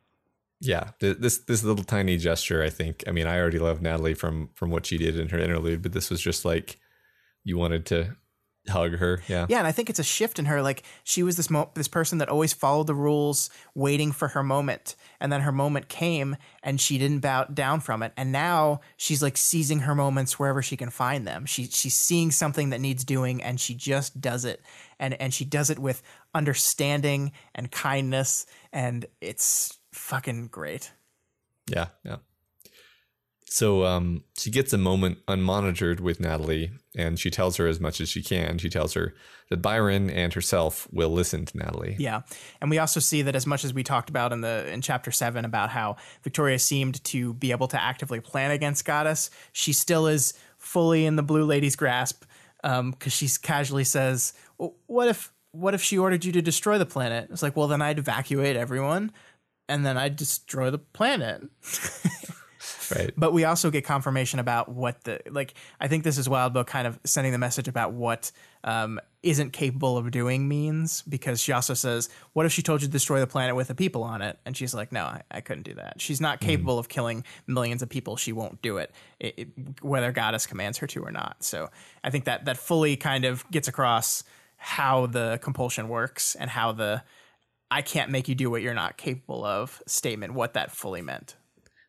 [0.61, 3.03] Yeah, this this little tiny gesture, I think.
[3.07, 5.93] I mean, I already love Natalie from from what she did in her interlude, but
[5.93, 6.79] this was just like
[7.45, 8.17] you wanted to
[8.69, 9.23] hug her.
[9.27, 10.61] Yeah, Yeah, and I think it's a shift in her.
[10.61, 14.43] Like she was this mo- this person that always followed the rules, waiting for her
[14.43, 18.13] moment, and then her moment came, and she didn't bow down from it.
[18.17, 21.47] And now she's like seizing her moments wherever she can find them.
[21.47, 24.63] She she's seeing something that needs doing, and she just does it,
[24.99, 26.03] and and she does it with
[26.35, 29.79] understanding and kindness, and it's
[30.11, 30.93] fucking great.
[31.69, 32.17] yeah, yeah.
[33.53, 38.01] So um, she gets a moment unmonitored with Natalie, and she tells her as much
[38.01, 38.59] as she can.
[38.59, 39.13] She tells her
[39.49, 41.97] that Byron and herself will listen to Natalie.
[41.99, 42.21] Yeah,
[42.61, 45.11] and we also see that as much as we talked about in the in chapter
[45.11, 50.07] seven about how Victoria seemed to be able to actively plan against Goddess, she still
[50.07, 52.25] is fully in the Blue Lady's grasp
[52.63, 56.87] because she casually says, "Well, "What if what if she ordered you to destroy the
[56.87, 59.11] planet?" It's like, well, then I'd evacuate everyone,
[59.71, 61.43] and then I'd destroy the planet.
[62.95, 63.13] Right.
[63.17, 65.55] But we also get confirmation about what the like.
[65.81, 68.33] I think this is Wildbow kind of sending the message about what
[68.65, 72.89] um, isn't capable of doing means because she also says, "What if she told you
[72.89, 75.41] to destroy the planet with the people on it?" And she's like, "No, I, I
[75.41, 76.01] couldn't do that.
[76.01, 78.17] She's not capable of killing millions of people.
[78.17, 79.49] She won't do it, it, it,
[79.83, 81.71] whether Goddess commands her to or not." So
[82.03, 84.25] I think that that fully kind of gets across
[84.57, 87.03] how the compulsion works and how the
[87.71, 91.37] "I can't make you do what you're not capable of" statement what that fully meant.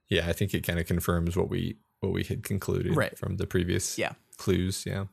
[0.09, 3.15] Yeah, I think it kind of confirms what we what we had concluded Right.
[3.17, 4.13] from the previous Yeah.
[4.37, 4.85] clues.
[4.87, 5.05] Yeah.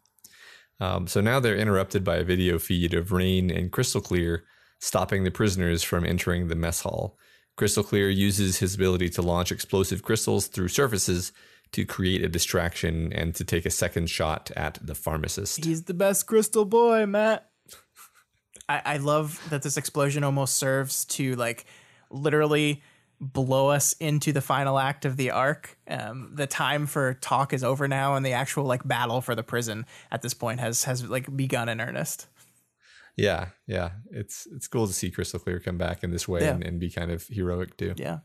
[0.80, 4.44] Um, so now they're interrupted by a video feed of Rain and Crystal Clear
[4.80, 7.18] stopping the prisoners from entering the mess hall.
[7.56, 11.32] Crystal Clear uses his ability to launch explosive crystals through surfaces
[11.72, 15.64] to create a distraction and to take a second shot at the pharmacist.
[15.64, 17.50] He's the best crystal boy, Matt.
[18.68, 21.64] I, I love that this explosion almost serves to like
[22.10, 22.82] literally
[23.20, 25.76] blow us into the final act of the arc.
[25.88, 29.42] Um, the time for talk is over now, and the actual like battle for the
[29.42, 32.26] prison at this point has has like begun in earnest.
[33.16, 33.90] Yeah, yeah.
[34.12, 36.52] It's it's cool to see Crystal Clear come back in this way Yeah.
[36.52, 37.94] and, and be kind of heroic too.
[37.96, 38.18] Yeah.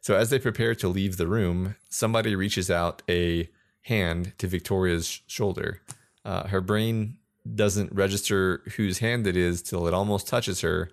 [0.00, 3.48] So as they prepare to leave the room, somebody reaches out a
[3.82, 5.82] hand to Victoria's shoulder.
[6.24, 7.18] Uh, her brain
[7.54, 10.90] doesn't register whose hand it is till it almost touches her,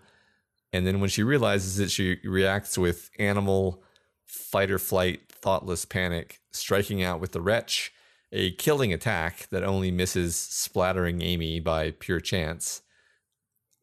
[0.73, 3.81] and then when she realizes it, she reacts with animal
[4.25, 7.93] fight or flight, thoughtless panic, striking out with the wretch,
[8.31, 12.81] a killing attack that only misses splattering Amy by pure chance.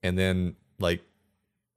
[0.03, 1.03] And then, like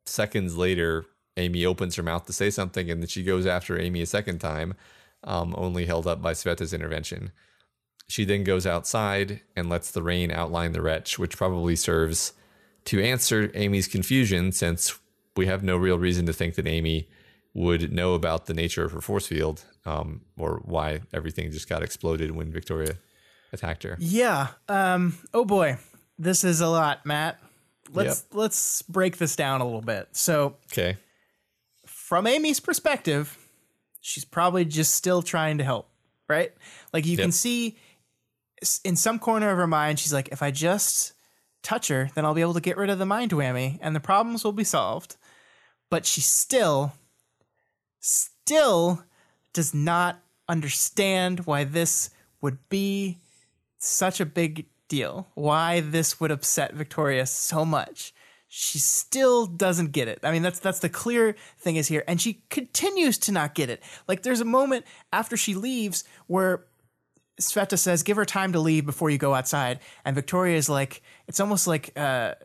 [0.05, 1.05] seconds later,
[1.37, 4.39] Amy opens her mouth to say something, and then she goes after Amy a second
[4.39, 4.73] time,
[5.23, 7.31] um, only held up by Sveta's intervention.
[8.07, 12.33] She then goes outside and lets the rain outline the wretch, which probably serves
[12.85, 14.99] to answer Amy's confusion since
[15.35, 17.09] we have no real reason to think that Amy
[17.53, 21.81] would know about the nature of her force field um, or why everything just got
[21.81, 22.97] exploded when Victoria
[23.51, 23.95] attacked her.
[23.99, 24.49] Yeah.
[24.69, 25.17] Um.
[25.33, 25.77] Oh boy,
[26.19, 27.39] this is a lot, Matt.
[27.93, 30.09] Let's let's break this down a little bit.
[30.11, 30.97] So Okay.
[31.85, 33.37] from Amy's perspective,
[34.01, 35.89] she's probably just still trying to help,
[36.27, 36.51] right?
[36.93, 37.77] Like you can see
[38.83, 41.13] in some corner of her mind, she's like, if I just
[41.63, 43.99] touch her, then I'll be able to get rid of the mind whammy and the
[43.99, 45.15] problems will be solved.
[45.89, 46.93] But she still,
[47.99, 49.03] still
[49.53, 52.09] does not understand why this
[52.41, 53.17] would be
[53.77, 58.13] such a big deal, why this would upset Victoria so much.
[58.47, 60.19] She still doesn't get it.
[60.23, 63.69] I mean, that's that's the clear thing is here, and she continues to not get
[63.69, 63.81] it.
[64.07, 66.63] Like there's a moment after she leaves where
[67.39, 71.01] Sveta says, "Give her time to leave before you go outside," and Victoria is like,
[71.27, 72.35] it's almost like, uh,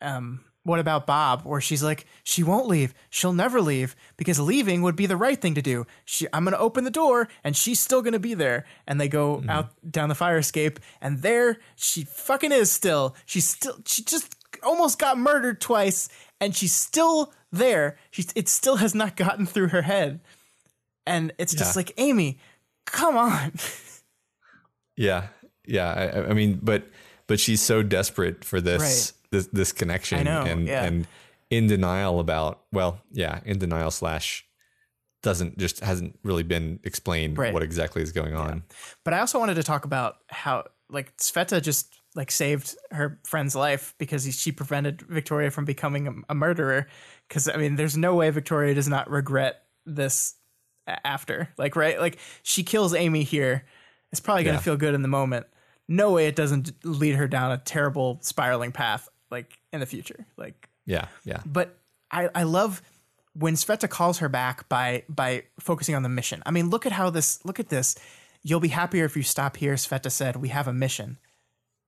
[0.00, 1.42] um, what about Bob?
[1.42, 2.94] Where she's like, she won't leave.
[3.10, 5.86] She'll never leave because leaving would be the right thing to do.
[6.06, 8.64] She, I'm gonna open the door, and she's still gonna be there.
[8.86, 13.14] And they go out down the fire escape, and there she fucking is still.
[13.26, 13.78] She's still.
[13.84, 16.08] She just almost got murdered twice,
[16.40, 17.98] and she's still there.
[18.10, 20.20] She, it still has not gotten through her head,
[21.06, 22.38] and it's just like Amy,
[22.86, 23.52] come on.
[24.96, 25.28] Yeah,
[25.66, 25.92] yeah.
[25.92, 26.88] I- I, mean, but
[27.26, 29.30] but she's so desperate for this Right.
[29.30, 30.84] this, this connection, know, and yeah.
[30.84, 31.06] and
[31.50, 34.44] in denial about well, yeah, in denial slash
[35.22, 37.52] doesn't just hasn't really been explained Right.
[37.54, 38.62] what exactly is going on.
[39.04, 43.56] But I also wanted to talk about how like Sveta just like saved her friend's
[43.56, 46.86] life because he, she prevented Victoria from becoming a, a murderer.
[47.28, 50.34] Because I mean, there's no way Victoria does not regret this
[50.86, 51.48] after.
[51.56, 51.98] Like, right?
[51.98, 53.64] Like she kills Amy here.
[54.14, 54.60] It's probably gonna Yeah.
[54.62, 55.46] feel good in the moment.
[55.88, 60.24] No way it doesn't lead her down a terrible spiraling path like in the future.
[60.36, 61.76] Like Yeah, yeah, but
[62.12, 62.80] I, I love
[63.32, 66.42] when Sveta calls her back by by focusing on the mission.
[66.46, 67.96] I mean, look at how this look at this.
[68.44, 70.36] You'll be happier if you stop here, Sveta said.
[70.36, 71.18] We have a mission.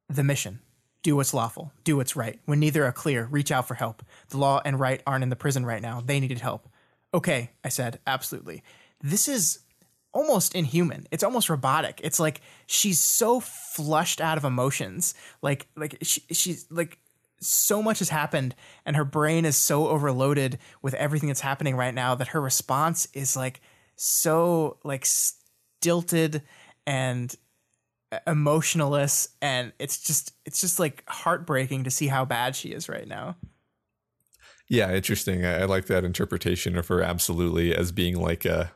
[0.09, 0.61] The mission.
[1.03, 1.71] Do what's lawful.
[1.85, 2.41] Do what's right.
[2.47, 4.03] When neither are clear, reach out for help.
[4.31, 6.01] The law and right aren't in the prison right now.
[6.05, 6.69] They needed help.
[7.15, 8.65] Okay, I said, absolutely.
[9.01, 9.61] This is
[10.17, 11.07] almost inhuman.
[11.11, 12.01] It's almost robotic.
[12.03, 15.15] It's like she's so flushed out of emotions.
[15.43, 16.99] Like like she, she's like
[17.39, 18.55] so much has happened
[18.87, 23.07] and her brain is so overloaded with everything that's happening right now that her response
[23.13, 23.61] is like
[23.95, 26.41] so like stilted
[26.87, 27.37] and
[28.11, 32.89] uh, emotionless and it's just it's just like heartbreaking to see how bad she is
[32.89, 33.37] right now.
[34.67, 34.95] yeah.
[34.95, 35.45] Interesting.
[35.45, 38.73] I, I like that interpretation of her absolutely as being like a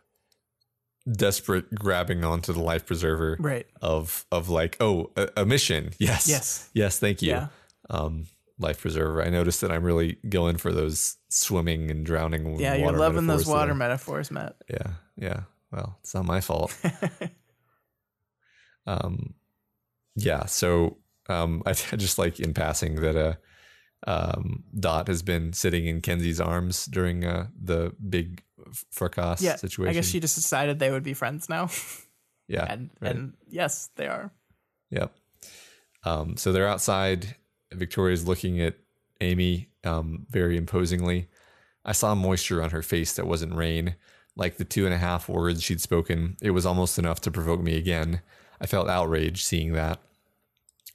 [1.11, 3.67] desperate grabbing onto the life preserver Right.
[3.81, 6.69] of of like oh a, a mission yes Yes.
[6.75, 7.47] yes thank you Yeah.
[7.89, 8.27] um
[8.59, 12.93] life preserver i noticed that i'm really going for those swimming and drowning Yeah, you're
[12.93, 13.79] loving those water today.
[13.79, 14.57] metaphors, Matt.
[14.69, 15.41] yeah yeah
[15.73, 16.77] well it's not my fault
[18.87, 19.35] um
[20.17, 20.99] yeah so
[21.29, 23.35] um i, I just like in passing that uh
[24.11, 28.43] um dot has been sitting in kenzie's arms during uh the big
[28.91, 29.57] fracas Yeah.
[29.57, 31.69] situation I guess she just decided they would be friends now.
[32.49, 33.15] yeah and right.
[33.15, 34.31] and yes, they are.
[34.91, 35.13] Yep.
[36.05, 37.37] Um, so they're outside.
[37.73, 38.75] Victoria's looking at
[39.21, 41.29] Amy um, very imposingly.
[41.85, 43.95] I saw moisture on her face that wasn't rain.
[44.37, 47.61] Like the two and a half words she'd spoken, it was almost enough to provoke
[47.61, 48.23] me again.
[48.61, 50.01] I felt outraged seeing that.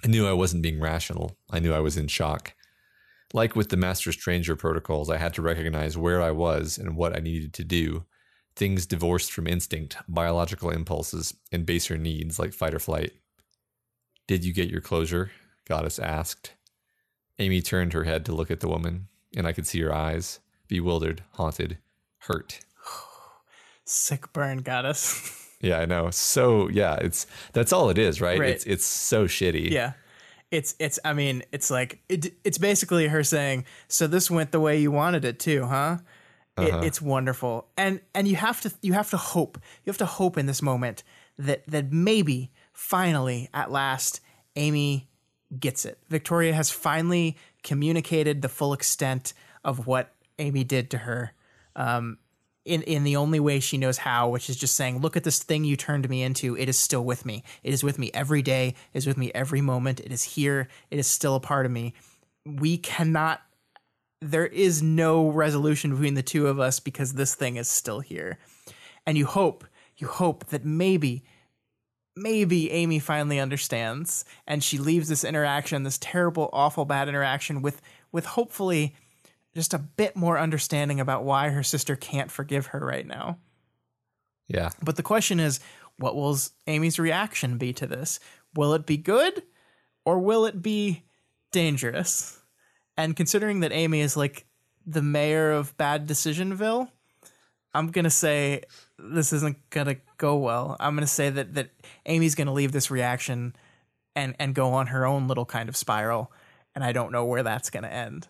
[0.03, 1.37] I knew I wasn't being rational.
[1.49, 2.53] I knew I was in shock.
[3.35, 7.13] Like with the Master Stranger protocols, I had to recognize where I was and what
[7.13, 8.05] I needed to do.
[8.55, 13.11] Things divorced from instinct, biological impulses, and baser needs like fight or flight.
[14.25, 15.31] Did you get your closure?
[15.67, 16.53] Goddess asked.
[17.37, 20.39] Amy turned her head to look at the woman, and I could see her eyes,
[20.69, 21.79] bewildered, haunted,
[22.19, 22.61] hurt.
[23.83, 25.41] Sick burn goddess.
[25.61, 26.11] Yeah, I know.
[26.11, 28.37] So yeah, it's that's all it is, right?
[28.37, 28.49] Right.
[28.49, 29.71] It's it's so shitty.
[29.71, 29.93] yeah.
[30.55, 34.59] It's it's I mean, it's like it, it's basically her saying, "So this went the
[34.59, 35.97] way you wanted it too, huh?"
[36.57, 37.67] It, it's wonderful.
[37.75, 39.57] And and you have to you have to hope.
[39.83, 41.03] You have to hope in this moment
[41.37, 44.21] that that maybe finally at last
[44.55, 45.09] Amy
[45.59, 45.99] gets it.
[46.09, 49.33] Victoria has finally communicated the full extent
[49.63, 51.33] of what Amy did to her.
[51.75, 52.19] Um,
[52.65, 55.39] in in the only way she knows how, which is just saying, "Look at this
[55.39, 56.57] thing you turned me into.
[56.57, 57.43] It is still with me.
[57.63, 58.75] It is with me every day.
[58.93, 59.99] It is with me every moment.
[59.99, 60.67] It is here.
[60.89, 61.93] It is still a part of me."
[62.45, 63.41] We cannot.
[64.21, 68.39] There is no resolution between the two of us because this thing is still here,
[69.05, 69.65] and you hope,
[69.97, 71.23] you hope that maybe,
[72.15, 77.81] maybe Amy finally understands, and she leaves this interaction, this terrible, awful, bad interaction, with
[78.11, 78.95] with hopefully
[79.55, 83.39] just a bit more understanding about why her sister can't forgive her right now.
[84.47, 84.69] Yeah.
[84.81, 85.59] But the question is,
[85.97, 86.37] what will
[86.67, 88.19] Amy's reaction be to this?
[88.55, 89.43] Will it be good
[90.05, 91.03] or will it be
[91.51, 92.39] dangerous?
[92.97, 94.45] And considering that Amy is like
[94.85, 96.89] the mayor of Bad Decisionville,
[97.73, 98.63] I'm going to say
[98.97, 100.75] this isn't gonna go well.
[100.79, 101.69] I'm gonna say that that
[102.05, 103.55] Amy's gonna leave this reaction
[104.15, 106.31] and and go on her own little kind of spiral,
[106.73, 108.27] and I don't know where that's gonna end.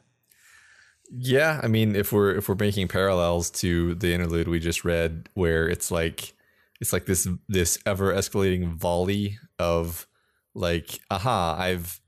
[1.17, 5.29] Yeah, I mean, if we're if we're making parallels to the interlude we just read,
[5.33, 6.33] where it's like
[6.81, 10.07] it's like this this ever escalating volley of
[10.53, 12.01] like, aha, I've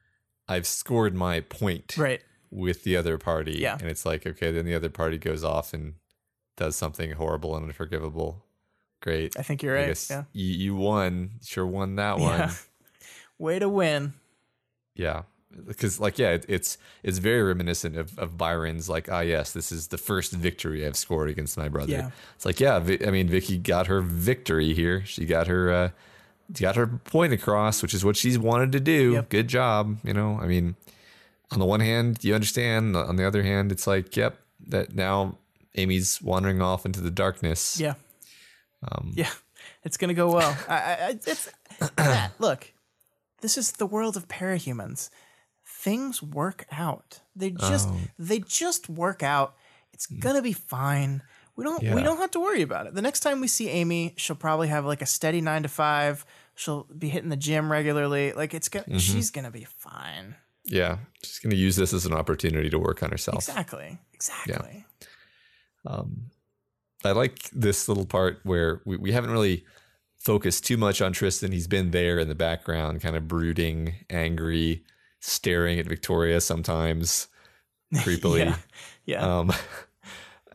[0.47, 2.21] I've scored my point Right.
[2.51, 3.77] with the other party, Yeah.
[3.79, 5.93] and it's like, okay, then the other party goes off and
[6.57, 8.43] does something horrible and unforgivable.
[9.01, 10.07] Great, I think you're I right.
[10.09, 10.23] Yeah.
[10.33, 12.45] you, you won, sure won that Yeah.
[12.47, 12.55] one.
[13.37, 14.13] Way to win.
[14.95, 15.23] Yeah,
[15.65, 19.71] because like yeah, it, it's it's very reminiscent of, of Byron's like ah yes, this
[19.71, 21.91] is the first victory I've scored against my brother.
[21.91, 22.11] Yeah.
[22.35, 25.03] It's like yeah, I mean Vicky got her victory here.
[25.05, 25.89] She got her uh,
[26.59, 29.13] got her point across, which is what she's wanted to do.
[29.13, 29.29] Yep.
[29.29, 29.97] Good job.
[30.03, 30.75] You know, I mean,
[31.51, 32.95] on the one hand, you understand.
[32.95, 35.37] On the other hand, it's like yep, that now
[35.75, 37.79] Amy's wandering off into the darkness.
[37.79, 37.95] Yeah.
[38.91, 39.29] Um, Yeah.
[39.83, 40.57] It's gonna go well.
[40.67, 41.49] I, I- it's
[42.39, 42.73] look.
[43.41, 45.09] This is the world of parahumans.
[45.87, 47.21] Things work out.
[47.33, 47.97] They just Oh.
[48.19, 49.55] they just work out.
[49.93, 51.21] It's gonna be fine.
[51.55, 51.95] We don't Yeah.
[51.95, 52.93] we don't have to worry about it.
[52.93, 56.25] The next time we see Amy, she'll probably have like a steady nine to five.
[56.55, 58.33] She'll be hitting the gym regularly.
[58.33, 58.97] Like it's gonna Mm-hmm.
[58.97, 60.35] she's gonna be fine.
[60.65, 63.37] yeah, she's gonna use this as an opportunity to work on herself.
[63.47, 63.97] Exactly.
[64.13, 64.83] Exactly.
[65.85, 66.31] Um,
[67.05, 69.63] I like this little part where we, we haven't really
[70.17, 71.51] focused too much on Tristan.
[71.53, 74.83] He's been there in the background, kind of brooding, angry,
[75.19, 77.27] staring at Victoria sometimes
[77.95, 78.39] creepily.
[78.45, 78.55] Yeah.
[79.05, 79.39] Yeah.
[79.39, 79.53] Um,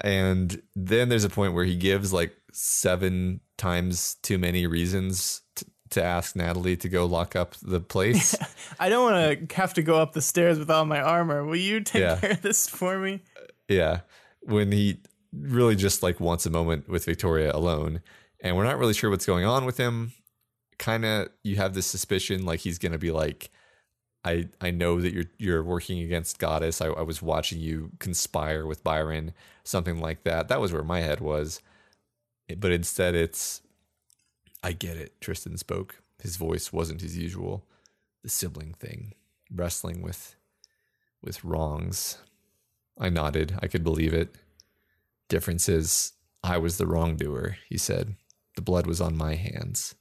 [0.00, 5.66] and then there's a point where he gives like seven times too many reasons t-
[5.90, 8.34] to ask Natalie to go lock up the place.
[8.80, 11.44] I don't want to have to go up the stairs with all my armor.
[11.44, 12.16] Will you take Yeah.
[12.16, 13.20] care of this for me?
[13.68, 14.00] Yeah.
[14.42, 15.00] When he
[15.32, 18.02] really just like wants a moment with Victoria alone.
[18.40, 20.12] And we're not really sure what's going on with him.
[20.78, 23.50] Kind of you have this suspicion like he's going to be like
[24.24, 26.80] I I know that you're you're working against Goddess.
[26.80, 29.32] I, I was watching you conspire with Byron,
[29.64, 30.48] something like that.
[30.48, 31.60] That was where my head was.
[32.48, 33.62] Eh, but instead it's
[34.62, 35.20] I get it.
[35.20, 36.02] Tristan spoke.
[36.22, 37.64] His voice wasn't his usual.
[38.22, 39.14] The sibling thing,
[39.52, 40.36] wrestling with
[41.22, 42.18] with wrongs.
[42.98, 43.58] I nodded.
[43.60, 44.36] I could believe it.
[45.28, 46.12] Difference is,
[46.44, 48.16] I was the wrongdoer, he said.
[48.54, 49.94] The blood was on my hands.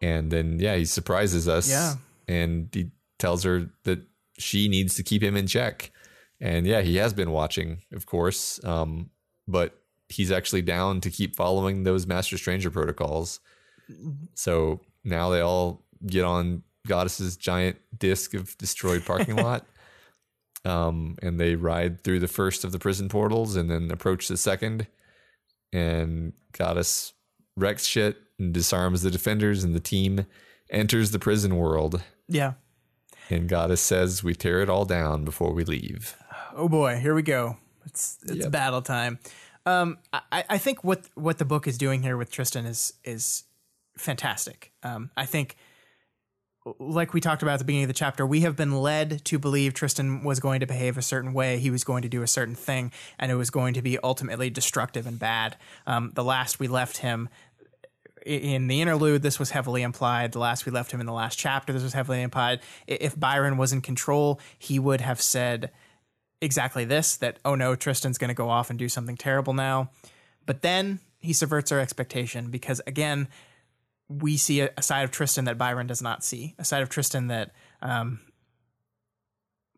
[0.00, 1.68] And then, yeah, he surprises us.
[1.68, 1.96] Yeah.
[2.26, 2.90] And he
[3.20, 4.00] tells her that
[4.38, 5.92] she needs to keep him in check.
[6.40, 8.58] And yeah, he has been watching, of course.
[8.64, 9.10] Um,
[9.46, 9.78] but
[10.08, 13.40] he's actually down to keep following those Master Stranger protocols.
[14.34, 19.66] So now they all get on Goddess's giant disc of destroyed parking lot
[20.64, 24.36] um, and they ride through the first of the prison portals and then approach the
[24.36, 24.86] second.
[25.72, 27.12] And Goddess
[27.56, 30.26] wrecks shit and disarms the defenders, and the team
[30.70, 32.02] enters the prison world.
[32.28, 32.54] Yeah.
[33.30, 36.16] And Goddess says, "We tear it all down before we leave."
[36.54, 37.56] Oh boy, here we go.
[37.84, 38.50] It's it's Yep.
[38.50, 39.18] battle time.
[39.66, 43.44] Um, I, I think what what the book is doing here with Tristan is is
[43.96, 44.72] fantastic.
[44.82, 45.56] Um, I think,
[46.78, 49.38] like we talked about at the beginning of the chapter, we have been led to
[49.38, 51.58] believe Tristan was going to behave a certain way.
[51.58, 54.50] He was going to do a certain thing, and it was going to be ultimately
[54.50, 55.56] destructive and bad.
[55.86, 57.28] Um, the last we left him,
[58.26, 60.32] in the interlude, this was heavily implied.
[60.32, 62.60] The last we left him in the last chapter, this was heavily implied.
[62.86, 65.70] If Byron was in control, he would have said
[66.40, 69.90] exactly this that, oh no, Tristan's going to go off and do something terrible now.
[70.46, 73.28] But then he subverts our expectation because, again,
[74.08, 77.28] we see a, side of Tristan that Byron does not see, a side of Tristan
[77.28, 78.20] that um,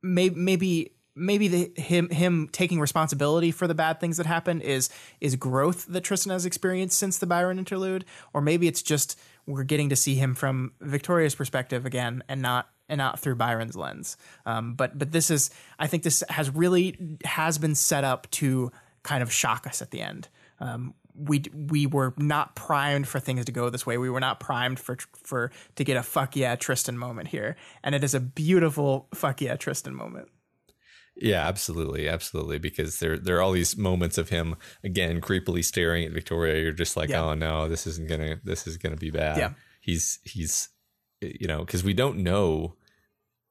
[0.02, 4.88] may, maybe maybe the, him him taking responsibility for the bad things that happen is
[5.20, 9.64] is growth that Tristan has experienced since the Byron interlude, or maybe it's just we're
[9.64, 14.16] getting to see him from Victoria's perspective again, and not and not through Byron's lens.
[14.46, 18.72] Um, but but this is I think this has really has been set up to
[19.02, 20.28] kind of shock us at the end.
[20.60, 23.98] Um, we we were not primed for things to go this way.
[23.98, 27.94] We were not primed for for to get a fuck yeah Tristan moment here, and
[27.94, 30.28] it is a beautiful fuck yeah Tristan moment.
[31.16, 32.58] Yeah, absolutely, absolutely.
[32.58, 36.62] Because there there are all these moments of him again creepily staring at Victoria.
[36.62, 37.22] You're just like, Yeah.
[37.24, 39.36] oh no, this isn't gonna this is gonna be bad.
[39.36, 39.52] Yeah.
[39.80, 40.68] He's he's
[41.20, 42.76] you know because we don't know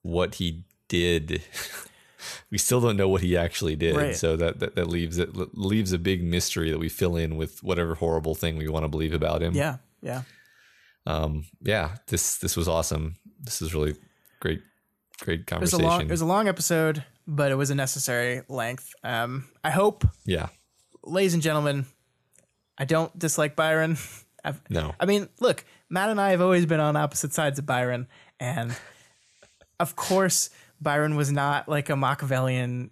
[0.02, 1.42] what he did.
[2.52, 3.96] we still don't know what he actually did.
[3.96, 4.16] Right.
[4.16, 7.64] So that, that that leaves it leaves a big mystery that we fill in with
[7.64, 9.54] whatever horrible thing we want to believe about him.
[9.54, 10.24] Yeah, yeah.
[11.06, 11.46] Um.
[11.62, 11.98] Yeah.
[12.08, 13.18] This this was awesome.
[13.40, 13.96] This is really
[14.40, 14.62] great.
[15.22, 15.82] Great conversation.
[15.82, 18.94] It was a long it was a long episode, but it was a necessary length.
[19.04, 20.48] Um, I hope, yeah.
[21.04, 21.86] ladies and gentlemen,
[22.78, 23.98] I don't dislike Byron.
[24.44, 24.96] I've, No.
[25.00, 28.08] I mean, look, Matt and I have always been on opposite sides of Byron,
[28.40, 28.76] and
[29.80, 30.50] of course,
[30.80, 32.90] Byron was not like a Machiavellian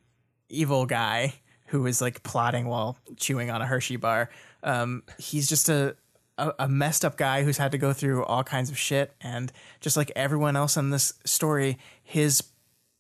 [0.49, 1.33] evil guy
[1.67, 4.29] who was like plotting while chewing on a Hershey bar.
[4.63, 5.95] Um, he's just a,
[6.37, 9.51] a a messed up guy who's had to go through all kinds of shit, and
[9.81, 12.43] just like everyone else in this story, his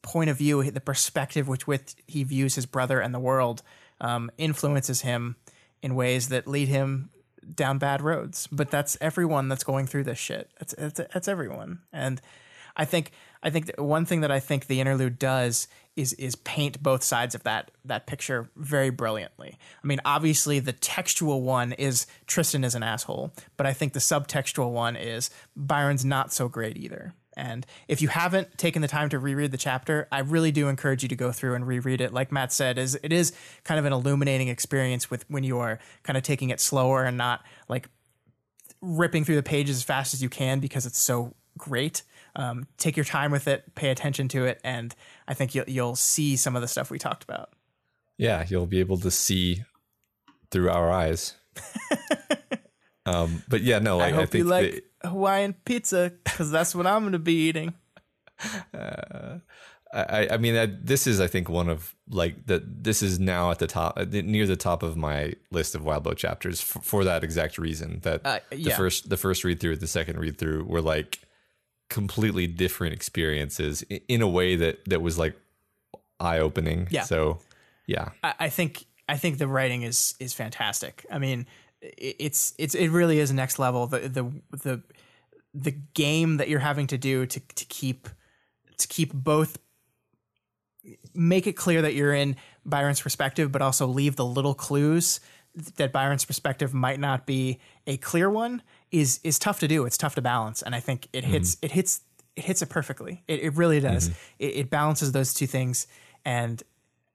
[0.01, 3.61] point of view, the perspective which with he views his brother and the world,
[4.01, 5.35] um, influences him
[5.81, 7.09] in ways that lead him
[7.55, 8.47] down bad roads.
[8.51, 10.49] But that's everyone that's going through this shit.
[10.59, 11.79] That's that's, that's everyone.
[11.91, 12.21] And
[12.75, 13.11] I think
[13.43, 17.35] I think one thing that I think the interlude does is is paint both sides
[17.35, 19.57] of that that picture very brilliantly.
[19.83, 23.99] I mean, obviously the textual one is Tristan is an asshole, but I think the
[23.99, 27.13] subtextual one is Byron's not so great either.
[27.39, 31.03] And if you haven't taken the time to reread the chapter, I really do encourage
[31.03, 32.13] you to go through and reread it.
[32.13, 33.31] Like Matt said, is it is
[33.63, 37.17] kind of an illuminating experience with when you are kind of taking it slower and
[37.17, 37.89] not like
[38.81, 42.03] ripping through the pages as fast as you can because it's so great.
[42.35, 44.93] Um, take your time with it, pay attention to it, and
[45.27, 47.51] I think you'll you'll see some of the stuff we talked about.
[48.17, 49.63] Yeah, you'll be able to see
[50.51, 51.35] through our eyes.
[53.05, 56.85] um, but yeah, no, I like, hope think you like Hawaiian pizza because that's what
[56.87, 57.73] I'm going to be eating.
[59.91, 62.83] I, I mean, that this is, I think, one of like that.
[62.83, 66.15] This is now at the top, uh, near the top of my list of Wildbow
[66.15, 67.99] chapters for, for that exact reason.
[68.03, 71.19] That Uh, the first, the first read through, the second read through were like
[71.89, 75.35] completely different experiences i- in a way that that was like
[76.19, 76.87] eye opening.
[76.91, 77.03] Yeah.
[77.03, 77.39] So,
[77.87, 81.03] yeah, I, I think I think the writing is is fantastic.
[81.11, 83.87] I mean, i- it's it's it really is next level.
[83.87, 84.83] The the the
[85.53, 88.07] the game that you're having to do to to keep
[88.77, 89.57] to keep both
[91.13, 95.19] make it clear that you're in Byron's perspective, but also leave the little clues
[95.77, 99.85] that Byron's perspective might not be a clear one is is tough to do.
[99.85, 101.33] It's tough to balance, and I think it mm-hmm.
[101.33, 102.01] hits it hits
[102.35, 103.23] it hits it perfectly.
[103.27, 104.09] It, it really does.
[104.09, 104.19] Mm-hmm.
[104.39, 105.87] It, it balances those two things,
[106.25, 106.61] and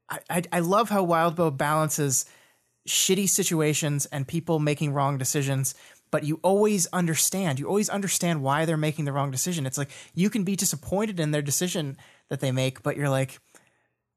[0.09, 2.27] I, I I love how Wildbow balances
[2.89, 5.75] shitty situations and people making wrong decisions.
[6.11, 7.59] But you always understand.
[7.59, 9.67] You always understand why they're making the wrong decision.
[9.67, 11.97] It's like you can be disappointed in their decision
[12.29, 13.41] that they make, but you're like,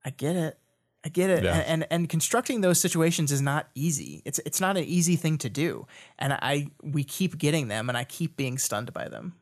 [0.05, 0.59] I get it.
[1.05, 1.43] I get it.
[1.43, 1.55] Yeah.
[1.55, 4.21] And, and and constructing those situations is not easy.
[4.25, 5.87] It's it's not an easy thing to do.
[6.19, 9.33] And I we keep getting them and I keep being stunned by them.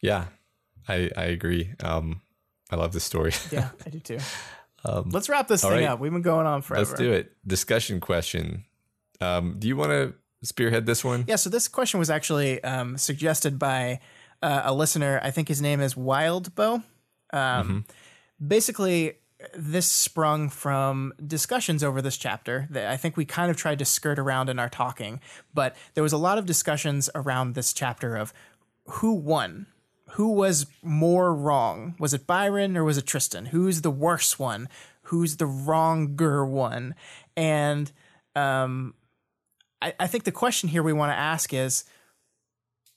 [0.00, 0.26] yeah,
[0.88, 1.74] I I agree.
[1.80, 2.22] Um,
[2.70, 3.32] I love this story.
[3.50, 4.18] Yeah, I do too.
[4.84, 5.84] Let's wrap this thing right.
[5.84, 6.00] up.
[6.00, 6.84] We've been going on forever.
[6.84, 7.32] Let's do it.
[7.46, 8.64] Discussion question.
[9.20, 11.24] Um, do you want to spearhead this one?
[11.26, 14.00] Yeah, so this question was actually um, suggested by
[14.42, 15.20] uh, a listener.
[15.22, 16.82] I think his name is Wildbow.
[17.32, 17.84] Um,
[18.44, 19.14] Basically,
[19.54, 23.84] this sprung from discussions over this chapter that I think we kind of tried to
[23.84, 25.20] skirt around in our talking,
[25.52, 28.32] but there was a lot of discussions around this chapter of
[28.84, 29.66] who won.
[30.12, 31.94] Who was more wrong?
[31.98, 33.46] Was it Byron or was it Tristan?
[33.46, 34.68] Who's the worse one?
[35.02, 36.94] Who's the wronger one?
[37.36, 37.90] And
[38.34, 38.94] um,
[39.80, 41.84] I, I think the question here we want to ask is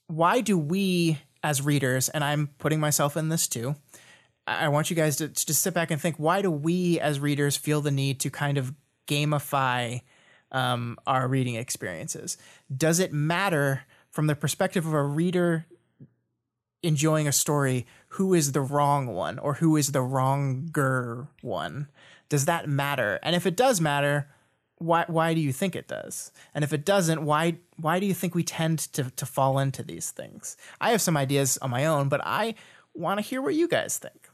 [0.08, 3.74] why do we as readers, and I'm putting myself in this too,
[4.46, 7.20] I want you guys to, to just sit back and think why do we as
[7.20, 8.74] readers feel the need to kind of
[9.06, 10.02] gamify
[10.50, 12.36] um, our reading experiences?
[12.74, 15.66] Does it matter from the perspective of a reader
[16.82, 21.88] enjoying a story who is the wrong one or who is the wronger one?
[22.28, 23.18] Does that matter?
[23.22, 24.28] And if it does matter,
[24.76, 26.32] why why do you think it does?
[26.54, 29.82] And if it doesn't, why why do you think we tend to to fall into
[29.82, 30.56] these things?
[30.80, 32.54] I have some ideas on my own, but I
[32.94, 34.28] want to hear what you guys think.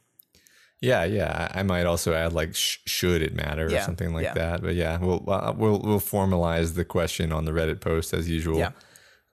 [0.80, 1.48] Yeah, yeah.
[1.52, 4.34] I might also add like, sh- should it matter or Yeah, something like yeah.
[4.34, 4.62] that.
[4.62, 8.58] But yeah, we'll uh, we'll we'll formalize the question on the Reddit post as usual.
[8.58, 8.70] Yeah.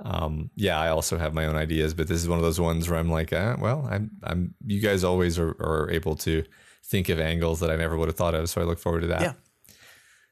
[0.03, 2.89] Um, yeah, I also have my own ideas, but this is one of those ones
[2.89, 4.55] where I'm like, uh, well, I'm I'm.
[4.65, 6.43] You guys always are, are able to
[6.83, 9.07] think of angles that I never would have thought of, so I look forward to
[9.07, 9.21] that.
[9.21, 9.33] Yeah.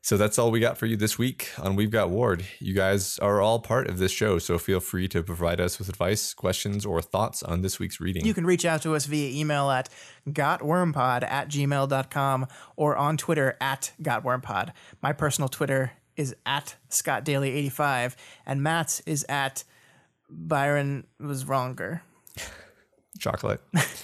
[0.04, 2.46] So that's all we got for you this week on We've Got Ward.
[2.60, 5.88] You guys are all part of this show, so feel free to provide us with
[5.88, 8.26] advice, questions, or thoughts on this week's reading.
[8.26, 9.88] You can reach out to us via email at
[10.28, 14.74] gotwormpod at gmail.com or on Twitter at gotwormpod.
[15.02, 19.64] My personal Twitter is at Scott Daly eighty five, and Matt's is at
[20.30, 22.02] Byron was wronger.
[23.20, 23.62] chocolate.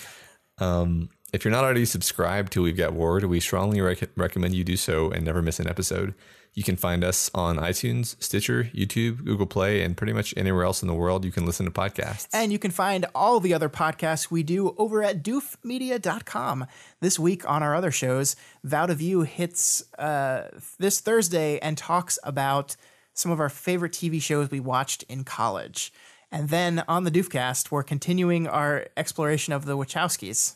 [0.59, 4.63] um, if you're not already subscribed to We've Got Ward, we strongly rec- recommend you
[4.63, 6.15] do so and never miss an episode.
[6.53, 10.81] You can find us on iTunes, Stitcher, YouTube, Google Play, and pretty much anywhere else
[10.81, 12.27] in the world you can listen to podcasts.
[12.33, 16.65] And you can find all the other podcasts we do over at doofmedia.com.
[16.99, 22.19] This week on our other shows, Vow to View hits uh, this Thursday and talks
[22.23, 22.75] about
[23.13, 25.93] some of our favorite TV shows we watched in college.
[26.31, 30.55] And then on the Doofcast, we're continuing our exploration of the Wachowskis.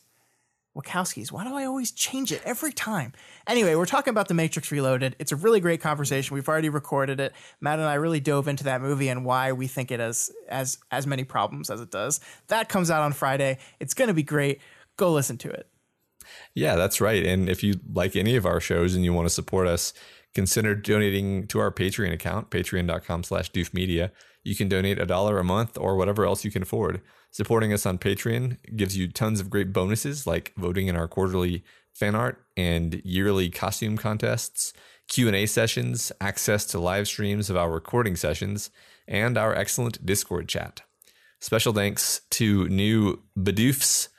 [0.76, 1.32] Wachowskis.
[1.32, 3.14] Why do I always change it every time?
[3.48, 5.16] Anyway, we're talking about The Matrix Reloaded.
[5.20, 6.34] It's a really great conversation.
[6.34, 7.34] We've already recorded it.
[7.62, 10.78] Matt and I really dove into that movie and why we think it has as
[10.92, 12.20] as many problems as it does.
[12.48, 13.60] That comes out on Friday.
[13.80, 14.62] It's going to be great.
[14.98, 15.68] Go listen to it.
[16.56, 17.26] Yeah, that's right.
[17.26, 19.94] And if you like any of our shows and you want to support us,
[20.34, 24.12] consider donating to our Patreon account, patreon.com slash doofmedia.
[24.44, 27.02] You can donate a dollar a month or whatever else you can afford.
[27.34, 31.64] Supporting us on Patreon gives you tons of great bonuses like voting in our quarterly
[31.92, 34.72] fan art and yearly costume contests,
[35.08, 38.70] Q&A sessions, access to live streams of our recording sessions,
[39.08, 40.84] and our excellent Discord chat.
[41.40, 44.10] Special thanks to new Badoofs,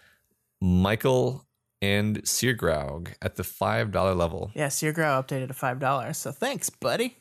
[0.61, 1.47] Michael
[1.81, 4.51] and Seargraug at the $5 level.
[4.55, 6.17] Yeah, Seargrow updated to $5.
[6.17, 7.19] So thanks, buddy.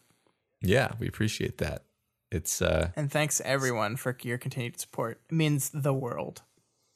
[0.60, 1.84] Yeah, we appreciate that.
[2.34, 5.22] It's uh And thanks everyone for your continued support.
[5.30, 6.42] It means the world.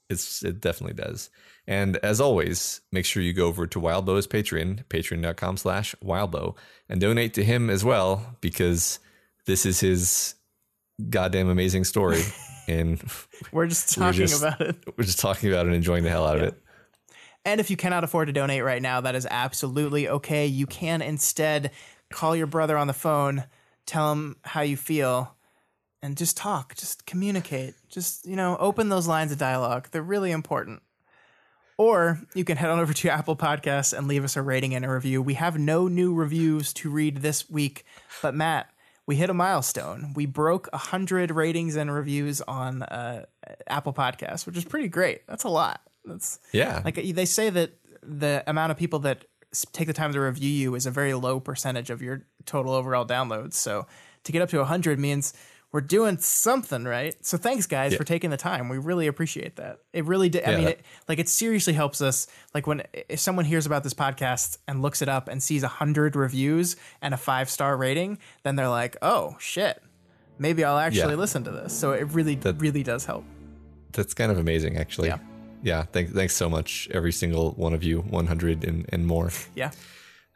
[0.09, 1.29] it's it definitely does.
[1.67, 6.55] And as always, make sure you go over to Wildbow's Patreon, patreon.com slash wildbow,
[6.89, 8.99] and donate to him as well, because
[9.45, 10.35] this is his
[11.09, 12.21] goddamn amazing story.
[12.69, 13.03] and
[13.51, 14.75] We're just talking just- about it.
[14.97, 16.61] we're just talking about it and enjoying the hell out of it.
[17.45, 20.47] And if you cannot afford to donate right now, that is absolutely okay.
[20.47, 21.71] You can instead
[22.11, 23.43] call your brother on the phone,
[23.87, 25.35] tell them how you feel,
[26.03, 27.73] and just talk, just communicate.
[27.89, 29.87] Just, you know, open those lines of dialogue.
[29.91, 30.83] They're really important.
[31.79, 34.83] Or you can head on over to Apple Podcasts and leave us a rating and
[34.83, 35.21] a review.
[35.21, 37.83] We have no new reviews to read this week,
[38.21, 38.69] but Matt,
[39.05, 40.13] we hit a milestone.
[40.15, 43.25] We broke 100 ratings and reviews on uh,
[43.67, 45.25] Apple Podcasts, which is pretty great.
[45.27, 45.81] That's a lot.
[46.03, 46.81] That's Yeah.
[46.83, 49.25] like they say that the amount of people that
[49.73, 53.05] take the time to review you is a very low percentage of your total overall
[53.05, 53.53] downloads.
[53.53, 53.87] So
[54.23, 55.33] to get up to 100 means
[55.71, 57.13] we're doing something right.
[57.25, 58.69] So thanks guys for taking the time.
[58.69, 59.79] We really appreciate that.
[59.91, 60.45] It really did.
[60.45, 62.27] I mean, it, like it seriously helps us.
[62.53, 66.15] Like when if someone hears about this podcast and looks it up and sees 100
[66.15, 69.83] reviews and a five star rating, then they're like, oh shit,
[70.39, 71.19] maybe I'll actually Yeah.
[71.19, 71.77] listen to this.
[71.77, 73.25] So it really, really does help.
[73.91, 75.11] That's kind of amazing, actually.
[75.67, 75.83] Yeah.
[75.83, 79.31] Thanks, thanks so much, every single one of you, 100 and, and more.
[79.53, 79.71] Yeah.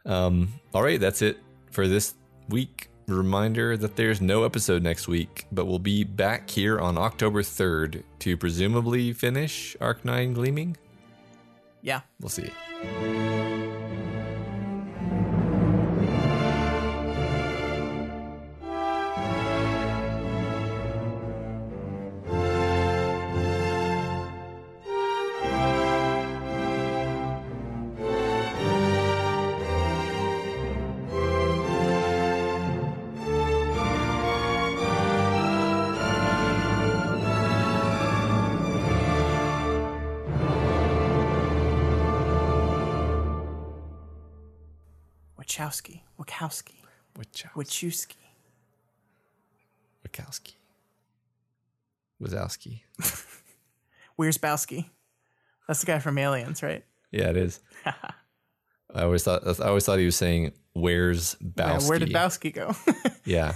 [0.04, 1.38] Um, all right, that's it
[1.70, 2.12] for this
[2.50, 2.90] week.
[3.08, 8.02] Reminder that there's no episode next week, but we'll be back here on October 3rd
[8.20, 10.76] to presumably finish Arc 9 Gleaming.
[11.80, 12.02] Yeah.
[12.20, 12.50] We'll see.
[47.82, 48.16] Wachowski.
[50.06, 50.52] Wachowski.
[52.22, 52.80] Wazowski.
[54.16, 54.90] Where's Bowski?
[55.66, 56.84] That's the guy from Aliens, right?
[57.10, 57.60] Yeah, it is.
[57.84, 62.52] I always thought I always thought he was saying, "Where's Yeah, Bowski?" where did Bowski
[62.54, 62.74] go?
[63.24, 63.54] Yeah,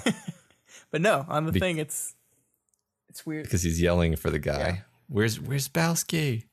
[0.92, 2.14] but no, on the Be- thing, it's
[3.08, 3.44] it's weird.
[3.44, 4.82] because he's yelling for the guy.
[5.08, 6.44] Where's Where's Bowski?